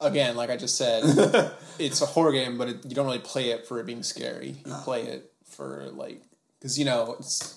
Again, 0.00 0.34
like 0.34 0.50
I 0.50 0.56
just 0.56 0.76
said, 0.76 1.04
it's 1.78 2.02
a 2.02 2.06
horror 2.06 2.32
game, 2.32 2.58
but 2.58 2.68
it, 2.68 2.84
you 2.84 2.94
don't 2.96 3.06
really 3.06 3.20
play 3.20 3.50
it 3.50 3.66
for 3.68 3.78
it 3.78 3.86
being 3.86 4.02
scary. 4.02 4.56
You 4.66 4.74
play 4.82 5.02
it 5.04 5.30
for 5.46 5.86
like 5.92 6.20
because 6.58 6.76
you 6.78 6.84
know 6.84 7.14
it's 7.20 7.54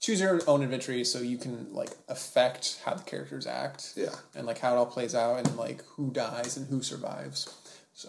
choose 0.00 0.20
your 0.20 0.40
own 0.46 0.62
adventure, 0.62 1.02
so 1.04 1.20
you 1.20 1.38
can 1.38 1.72
like 1.72 1.90
affect 2.08 2.80
how 2.84 2.94
the 2.94 3.02
characters 3.04 3.46
act. 3.46 3.92
Yeah. 3.96 4.14
and 4.34 4.46
like 4.46 4.58
how 4.58 4.74
it 4.74 4.78
all 4.78 4.86
plays 4.86 5.14
out, 5.14 5.38
and 5.38 5.56
like 5.56 5.84
who 5.96 6.10
dies 6.10 6.56
and 6.56 6.66
who 6.68 6.82
survives. 6.82 7.54
So 7.94 8.08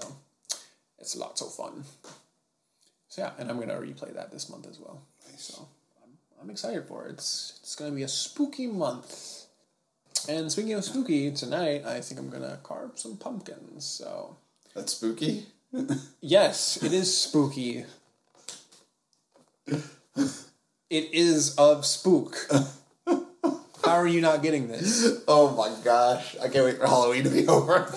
it's 1.00 1.16
lots 1.16 1.42
of 1.42 1.54
fun. 1.54 1.84
So 3.08 3.24
yeah, 3.24 3.32
and 3.40 3.50
I'm 3.50 3.60
gonna 3.60 3.76
replay 3.76 4.14
that 4.14 4.32
this 4.32 4.50
month 4.50 4.68
as 4.68 4.80
well. 4.80 5.02
So 5.38 5.68
I'm, 6.04 6.10
I'm 6.42 6.50
excited 6.50 6.86
for 6.88 7.08
it. 7.08 7.12
It's 7.14 7.60
it's 7.64 7.76
gonna 7.76 7.92
be 7.96 8.04
a 8.04 8.08
spooky 8.08 8.68
month. 8.68 9.46
And 10.28 10.52
speaking 10.52 10.74
of 10.74 10.84
spooky, 10.84 11.32
tonight 11.32 11.86
I 11.86 12.02
think 12.02 12.20
I'm 12.20 12.30
gonna 12.30 12.60
carve 12.62 13.00
some 13.00 13.18
pumpkins. 13.18 13.86
So 13.86 14.36
That's 14.76 14.94
spooky. 14.94 15.46
yes, 16.22 16.84
it 16.84 16.94
is 16.94 17.16
spooky. 17.16 17.86
It 20.90 21.14
is 21.14 21.56
of 21.56 21.86
spook. 21.86 22.50
How 23.86 23.96
are 23.96 24.08
you 24.08 24.22
not 24.22 24.42
getting 24.42 24.68
this? 24.68 25.24
Oh 25.28 25.56
my 25.56 25.72
gosh. 25.84 26.36
I 26.38 26.48
can't 26.50 26.66
wait 26.66 26.78
for 26.78 26.88
Halloween 26.88 27.24
to 27.26 27.30
be 27.30 27.48
over. 27.48 27.94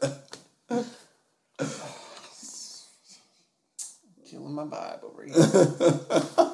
Killing 4.30 4.54
my 4.54 4.64
vibe 4.64 5.02
over 5.02 5.24
here. 5.24 5.34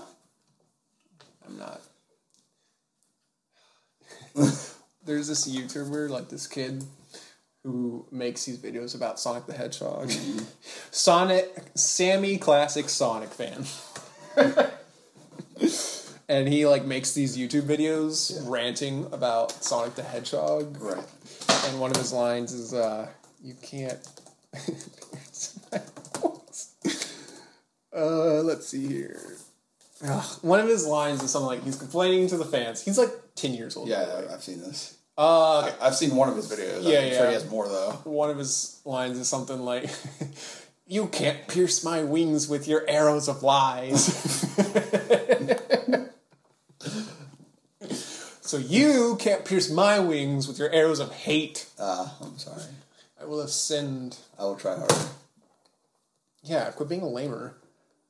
I'm 1.47 1.59
not. 1.59 1.83
There's 5.05 5.29
this 5.29 5.47
YouTuber, 5.47 6.09
like 6.09 6.31
this 6.31 6.47
kid, 6.47 6.85
who 7.65 8.07
makes 8.11 8.47
these 8.47 8.59
videos 8.59 8.95
about 8.95 9.21
Sonic 9.21 9.45
the 9.47 9.53
Hedgehog. 9.53 10.09
Mm-hmm. 10.09 10.45
Sonic, 10.91 11.63
Sammy, 11.75 12.39
classic 12.39 12.89
Sonic 12.89 13.31
fan. 13.31 13.67
And 16.31 16.49
he 16.49 16.65
like 16.65 16.85
makes 16.85 17.13
these 17.13 17.37
YouTube 17.37 17.63
videos 17.63 18.41
ranting 18.49 19.07
about 19.13 19.51
Sonic 19.65 19.97
the 19.97 20.03
Hedgehog. 20.05 20.81
Right. 20.81 21.05
And 21.67 21.81
one 21.81 21.91
of 21.91 21.97
his 21.97 22.13
lines 22.13 22.53
is, 22.53 22.73
uh, 22.73 23.09
"You 23.43 23.55
can't." 23.61 23.99
uh, 27.93 28.43
let's 28.43 28.69
see 28.69 28.87
here. 28.87 29.21
Ugh, 30.07 30.39
one 30.43 30.61
of 30.61 30.69
his 30.69 30.87
lines 30.87 31.21
is 31.23 31.33
something 31.33 31.49
like 31.49 31.65
he's 31.65 31.77
complaining 31.77 32.29
to 32.29 32.37
the 32.37 32.45
fans. 32.45 32.81
He's 32.83 32.97
like 32.97 33.11
ten 33.35 33.53
years 33.53 33.77
old. 33.77 33.89
by 33.89 34.05
the 34.05 34.15
way. 34.15 34.25
Yeah, 34.29 34.35
I've 34.35 34.43
seen 34.43 34.61
this. 34.61 34.99
Uh, 35.19 35.67
okay. 35.67 35.75
I've 35.83 35.97
seen 35.97 36.15
one 36.15 36.29
of 36.29 36.37
his 36.37 36.51
videos. 36.51 36.85
Yeah, 36.85 37.01
I'm 37.01 37.09
yeah. 37.09 37.19
sure 37.19 37.27
he 37.27 37.35
has 37.35 37.51
more 37.51 37.67
though. 37.69 38.01
One 38.05 38.31
of 38.31 38.39
his 38.39 38.81
lines 38.85 39.19
is 39.19 39.29
something 39.29 39.61
like, 39.61 39.91
"You 40.87 41.09
can't 41.09 41.49
pierce 41.49 41.83
my 41.83 42.05
wings 42.05 42.49
with 42.49 42.69
your 42.69 42.89
arrows 42.89 43.29
of 43.29 43.43
lies." 43.43 44.47
So 48.51 48.57
you 48.57 49.17
can't 49.21 49.45
pierce 49.45 49.71
my 49.71 50.01
wings 50.01 50.49
with 50.49 50.59
your 50.59 50.71
arrows 50.73 50.99
of 50.99 51.13
hate. 51.13 51.67
Ah, 51.79 52.17
I'm 52.21 52.37
sorry. 52.37 52.65
I 53.21 53.25
will 53.25 53.43
ascend. 53.43 54.17
I 54.37 54.43
will 54.43 54.57
try 54.57 54.77
harder. 54.77 54.93
Yeah, 56.43 56.69
quit 56.73 56.89
being 56.89 57.03
a 57.03 57.09
lamer. 57.09 57.55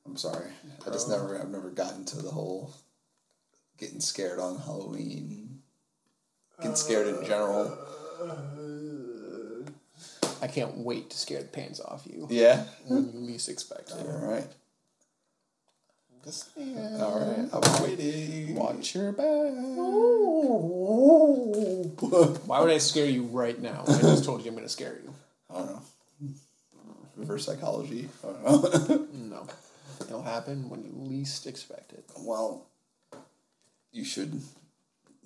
I'm 0.03 0.17
sorry. 0.17 0.47
I 0.83 0.89
just 0.89 1.07
never, 1.07 1.39
I've 1.39 1.49
never 1.51 1.69
gotten 1.69 2.05
to 2.05 2.23
the 2.23 2.31
whole 2.31 2.73
getting 3.77 3.99
scared 3.99 4.39
on 4.39 4.57
Halloween. 4.57 5.61
Getting 6.57 6.75
scared 6.75 7.05
in 7.05 7.23
general. 7.23 7.77
I 10.41 10.47
can't 10.47 10.75
wait 10.77 11.11
to 11.11 11.19
scare 11.19 11.43
the 11.43 11.49
pants 11.49 11.79
off 11.79 12.07
you 12.07 12.25
Yeah. 12.31 12.63
when 12.87 13.13
you 13.13 13.19
least 13.19 13.47
expect 13.47 13.91
it. 13.91 14.07
All 14.07 14.27
right. 14.27 14.47
All 17.01 17.19
right. 17.19 17.49
I'm 17.51 17.83
waiting. 17.83 18.55
watch 18.55 18.95
your 18.95 19.11
back. 19.11 19.25
Why 22.47 22.59
would 22.61 22.71
I 22.71 22.77
scare 22.77 23.05
you 23.05 23.23
right 23.23 23.59
now? 23.59 23.83
I 23.87 23.99
just 24.01 24.23
told 24.25 24.41
you 24.43 24.49
I'm 24.49 24.55
going 24.55 24.65
to 24.65 24.69
scare 24.71 24.97
you. 25.03 25.13
I 25.49 25.53
don't 25.57 25.65
know. 25.67 25.81
Reverse 27.17 27.45
psychology. 27.45 28.09
I 28.23 28.27
don't 28.27 28.89
know. 28.89 29.07
No. 29.31 29.47
It'll 30.01 30.23
happen 30.23 30.69
when 30.69 30.83
you 30.83 30.91
least 30.93 31.47
expect 31.47 31.93
it. 31.93 32.03
well, 32.19 32.65
you 33.93 34.03
should 34.03 34.41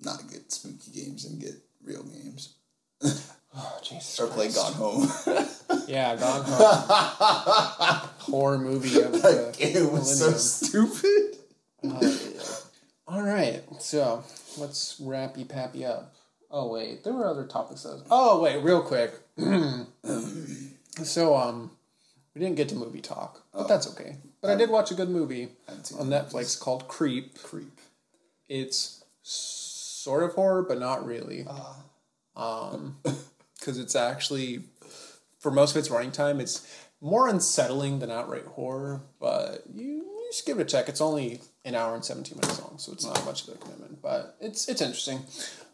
not 0.02 0.22
get 0.30 0.52
spooky 0.52 0.90
games 0.92 1.24
and 1.24 1.40
get 1.40 1.54
real 1.82 2.04
games. 2.04 2.54
Oh, 3.56 3.78
Jesus 3.82 4.20
Or 4.20 4.26
play. 4.26 4.50
Gone 4.50 4.72
Home. 4.74 5.08
Yeah, 5.88 6.16
Gone 6.16 6.42
Home. 6.46 8.08
Horror 8.18 8.58
movie 8.58 9.00
of 9.00 9.12
the 9.12 9.54
it 9.58 9.90
was 9.90 10.18
so 10.18 10.32
stupid. 10.32 11.38
Oh, 11.84 12.00
yeah. 12.00 12.42
All 13.08 13.22
right, 13.22 13.62
so 13.78 14.24
let's 14.58 14.96
wrappy 15.00 15.44
pappy 15.44 15.84
up. 15.84 16.12
Oh 16.50 16.68
wait, 16.72 17.04
there 17.04 17.12
were 17.12 17.26
other 17.26 17.44
topics. 17.44 17.82
That 17.84 18.02
oh 18.10 18.40
wait, 18.40 18.62
real 18.62 18.82
quick. 18.82 19.12
so 21.04 21.36
um, 21.36 21.70
we 22.34 22.40
didn't 22.40 22.56
get 22.56 22.68
to 22.70 22.74
movie 22.74 23.00
talk, 23.00 23.42
but 23.52 23.68
that's 23.68 23.88
okay. 23.92 24.16
But 24.40 24.50
I 24.50 24.56
did 24.56 24.70
watch 24.70 24.90
a 24.90 24.94
good 24.94 25.08
movie 25.08 25.48
on 25.68 26.08
Netflix 26.08 26.58
called 26.58 26.88
Creep. 26.88 27.42
Creep. 27.42 27.80
It's 28.48 29.04
sort 29.22 30.22
of 30.24 30.34
horror, 30.34 30.62
but 30.62 30.78
not 30.78 31.06
really. 31.06 31.46
Um, 32.36 32.96
because 33.66 33.78
it's 33.78 33.96
actually 33.96 34.60
for 35.40 35.50
most 35.50 35.72
of 35.72 35.76
its 35.78 35.90
running 35.90 36.12
time, 36.12 36.40
it's 36.40 36.66
more 37.00 37.28
unsettling 37.28 37.98
than 37.98 38.10
outright 38.10 38.46
horror. 38.46 39.02
But 39.20 39.64
you, 39.74 39.84
you 39.84 40.30
should 40.32 40.46
give 40.46 40.58
it 40.58 40.62
a 40.62 40.64
check. 40.64 40.88
It's 40.88 41.00
only 41.00 41.40
an 41.64 41.74
hour 41.74 41.94
and 41.94 42.04
seventeen 42.04 42.38
minutes 42.38 42.62
long, 42.62 42.78
so 42.78 42.92
it's 42.92 43.04
not 43.04 43.24
much 43.26 43.46
of 43.46 43.54
a 43.54 43.58
commitment. 43.58 44.00
But 44.00 44.36
it's 44.40 44.68
it's 44.68 44.80
interesting. 44.80 45.20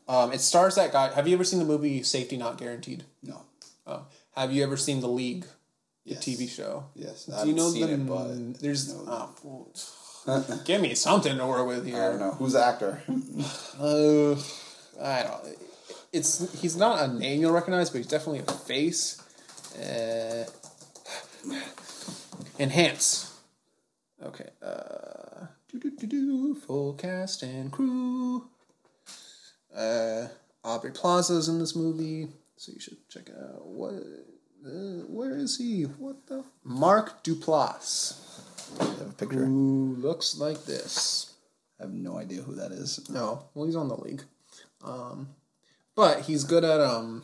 Um, 0.09 0.33
it 0.33 0.41
stars 0.41 0.75
that 0.77 0.93
guy. 0.93 1.13
Have 1.13 1.29
you 1.29 1.35
ever 1.35 1.45
seen 1.45 1.59
the 1.59 1.65
movie 1.65 2.03
Safety 2.03 2.37
Not 2.37 2.59
Guaranteed? 2.59 3.05
No. 3.23 3.43
Oh. 3.87 4.07
Have 4.37 4.53
you 4.53 4.63
ever 4.65 4.77
seen 4.77 5.01
The 5.01 5.09
League, 5.09 5.45
the 6.07 6.15
Yes. 6.15 6.25
TV 6.25 6.49
show? 6.49 6.85
Yes. 6.95 7.27
Do 7.27 7.33
I 7.33 7.35
you 7.35 7.39
haven't 7.41 7.57
know 7.57 7.71
seen 7.71 7.87
the 7.87 7.93
it, 7.93 8.07
but 8.07 8.61
there's 8.61 8.93
no. 8.95 9.31
oh, 10.27 10.59
give 10.65 10.81
me 10.81 10.95
something 10.95 11.37
to 11.37 11.47
work 11.47 11.67
with 11.67 11.87
here. 11.87 12.03
I 12.03 12.09
don't 12.09 12.21
know. 12.21 12.33
Who's 12.33 12.55
the 12.55 12.65
actor? 12.65 13.03
Uh, 13.79 14.35
I 15.01 15.23
don't. 15.23 15.72
It's 16.13 16.61
he's 16.61 16.77
not 16.77 17.09
a 17.09 17.13
name 17.13 17.41
you'll 17.41 17.53
recognize, 17.53 17.91
but 17.91 17.99
he's 17.99 18.07
definitely 18.07 18.41
a 18.41 18.53
face. 18.53 19.23
Uh, 19.75 20.45
enhance. 22.59 23.35
Okay. 24.23 24.51
Uh, 24.63 25.47
do 25.71 25.79
do 25.79 25.91
do 25.91 26.07
do. 26.07 26.55
Full 26.55 26.95
cast 26.95 27.43
and 27.43 27.73
crew. 27.73 28.47
Uh, 29.75 30.29
Aubrey 30.65 30.93
Plaza's 30.93 31.49
in 31.49 31.59
this 31.59 31.75
movie, 31.75 32.29
so 32.57 32.73
you 32.73 32.81
should 32.81 33.09
check 33.09 33.29
it 33.29 33.35
out. 33.37 33.67
What? 33.67 33.95
Uh, 34.65 35.03
where 35.09 35.35
is 35.35 35.59
he? 35.59 35.83
What 35.85 36.27
the? 36.27 36.45
Mark 36.63 37.25
Duplass, 37.25 38.21
I 38.79 38.85
have 38.85 39.01
a 39.01 39.13
picture. 39.15 39.45
who 39.45 39.97
looks 39.99 40.37
like 40.39 40.67
this. 40.67 41.35
I 41.81 41.85
have 41.85 41.93
no 41.93 42.19
idea 42.19 42.43
who 42.43 42.55
that 42.55 42.71
is. 42.71 43.09
No, 43.11 43.45
well, 43.55 43.67
he's 43.67 43.77
on 43.77 43.89
the 43.89 43.97
league. 43.97 44.23
Um, 44.85 45.29
but 45.95 46.21
he's 46.23 46.45
good 46.45 46.65
at 46.65 46.81
um 46.81 47.23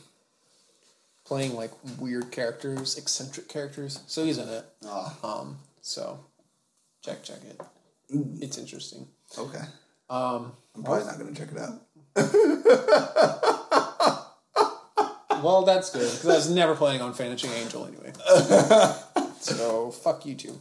playing 1.25 1.55
like 1.55 1.71
weird 1.99 2.31
characters, 2.33 2.97
eccentric 2.97 3.49
characters. 3.49 4.01
So 4.07 4.25
he's 4.25 4.39
in 4.39 4.49
it. 4.49 4.65
Ah, 4.87 5.15
Um, 5.23 5.59
so 5.83 6.21
check 7.05 7.23
check 7.23 7.39
it. 7.45 7.61
It's 8.41 8.57
interesting. 8.59 9.07
okay. 9.37 9.61
Um, 10.11 10.53
I'm 10.75 10.83
probably 10.85 11.05
not 11.05 11.19
gonna 11.19 11.35
check 11.35 11.49
it 11.53 11.59
out. 11.59 11.83
well, 15.43 15.63
that's 15.65 15.91
good 15.91 16.11
because 16.11 16.27
I 16.29 16.35
was 16.37 16.51
never 16.51 16.75
planning 16.75 17.03
on 17.03 17.13
finishing 17.13 17.51
Angel 17.53 17.87
anyway. 17.87 18.13
so 19.41 19.91
fuck 19.91 20.25
you 20.27 20.35
too. 20.35 20.59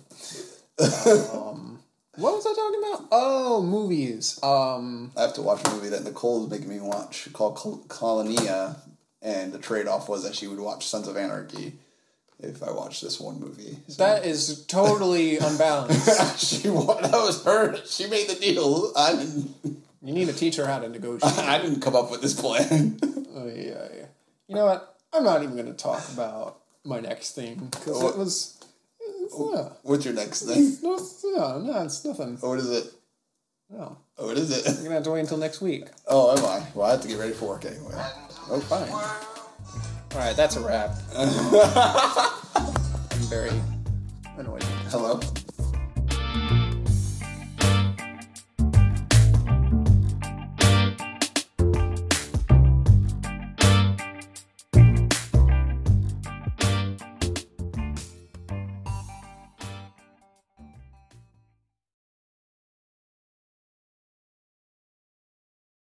Um, 1.33 1.79
what 2.17 2.33
was 2.33 2.45
I 2.45 2.53
talking 2.53 2.79
about? 2.79 3.07
Oh, 3.11 3.61
movies. 3.63 4.39
Um, 4.43 5.11
I 5.15 5.21
have 5.21 5.33
to 5.35 5.41
watch 5.41 5.65
a 5.65 5.71
movie 5.71 5.89
that 5.89 6.03
Nicole 6.03 6.43
is 6.45 6.51
making 6.51 6.69
me 6.69 6.79
watch 6.79 7.31
called 7.33 7.55
Col- 7.55 7.83
Colonia, 7.87 8.75
and 9.21 9.53
the 9.53 9.59
trade 9.59 9.87
off 9.87 10.09
was 10.09 10.23
that 10.23 10.35
she 10.35 10.47
would 10.47 10.59
watch 10.59 10.85
Sons 10.87 11.07
of 11.07 11.15
Anarchy 11.17 11.73
if 12.39 12.61
I 12.61 12.71
watched 12.71 13.01
this 13.01 13.19
one 13.19 13.39
movie. 13.39 13.77
So 13.87 14.03
that 14.03 14.25
is 14.25 14.65
totally 14.65 15.37
unbalanced. 15.41 16.39
she 16.61 16.67
that 16.67 17.11
was 17.13 17.43
her. 17.45 17.77
She 17.85 18.07
made 18.07 18.27
the 18.27 18.35
deal. 18.35 18.91
I 18.95 19.15
didn't. 19.15 19.55
You 20.03 20.13
need 20.13 20.27
to 20.27 20.33
teach 20.33 20.55
her 20.55 20.65
how 20.65 20.79
to 20.79 20.87
negotiate. 20.87 21.37
I 21.39 21.59
didn't 21.59 21.81
come 21.81 21.95
up 21.95 22.11
with 22.11 22.21
this 22.21 22.39
plan. 22.39 22.97
Oh 23.35 23.47
yeah, 23.47 23.87
yeah. 23.93 24.05
You 24.47 24.55
know 24.55 24.65
what? 24.65 24.95
I'm 25.11 25.23
not 25.25 25.43
even 25.43 25.55
going 25.55 25.67
to 25.67 25.73
talk 25.73 26.07
about 26.13 26.59
my 26.85 27.01
next 27.01 27.33
thing 27.33 27.67
because 27.71 28.01
it 28.03 28.17
was. 28.17 28.56
It's, 29.27 29.35
yeah, 29.53 29.69
What's 29.83 30.05
your 30.05 30.13
next 30.13 30.43
thing? 30.43 30.77
no, 30.81 30.93
it's, 30.95 31.23
yeah, 31.25 31.59
no, 31.61 31.81
it's 31.83 32.05
nothing. 32.05 32.39
Oh, 32.41 32.49
what 32.49 32.59
is 32.59 32.69
it? 32.69 32.93
No, 33.69 33.97
Oh, 34.17 34.27
what 34.27 34.37
is 34.37 34.49
it? 34.49 34.65
you're 34.65 34.83
gonna 34.83 34.95
have 34.95 35.03
to 35.03 35.11
wait 35.11 35.19
until 35.21 35.37
next 35.37 35.61
week. 35.61 35.85
Oh, 36.07 36.31
am 36.35 36.43
I? 36.45 36.65
Well, 36.73 36.87
I 36.87 36.91
have 36.91 37.01
to 37.01 37.07
get 37.07 37.19
ready 37.19 37.33
for 37.33 37.49
work 37.49 37.65
anyway. 37.65 37.93
Oh, 38.49 38.59
fine. 38.61 38.89
All 38.89 40.25
right, 40.25 40.35
that's 40.35 40.55
a 40.55 40.61
wrap. 40.61 40.91
I'm 41.15 41.29
very 43.29 43.51
annoyed. 44.37 44.63
Hello. 44.89 45.19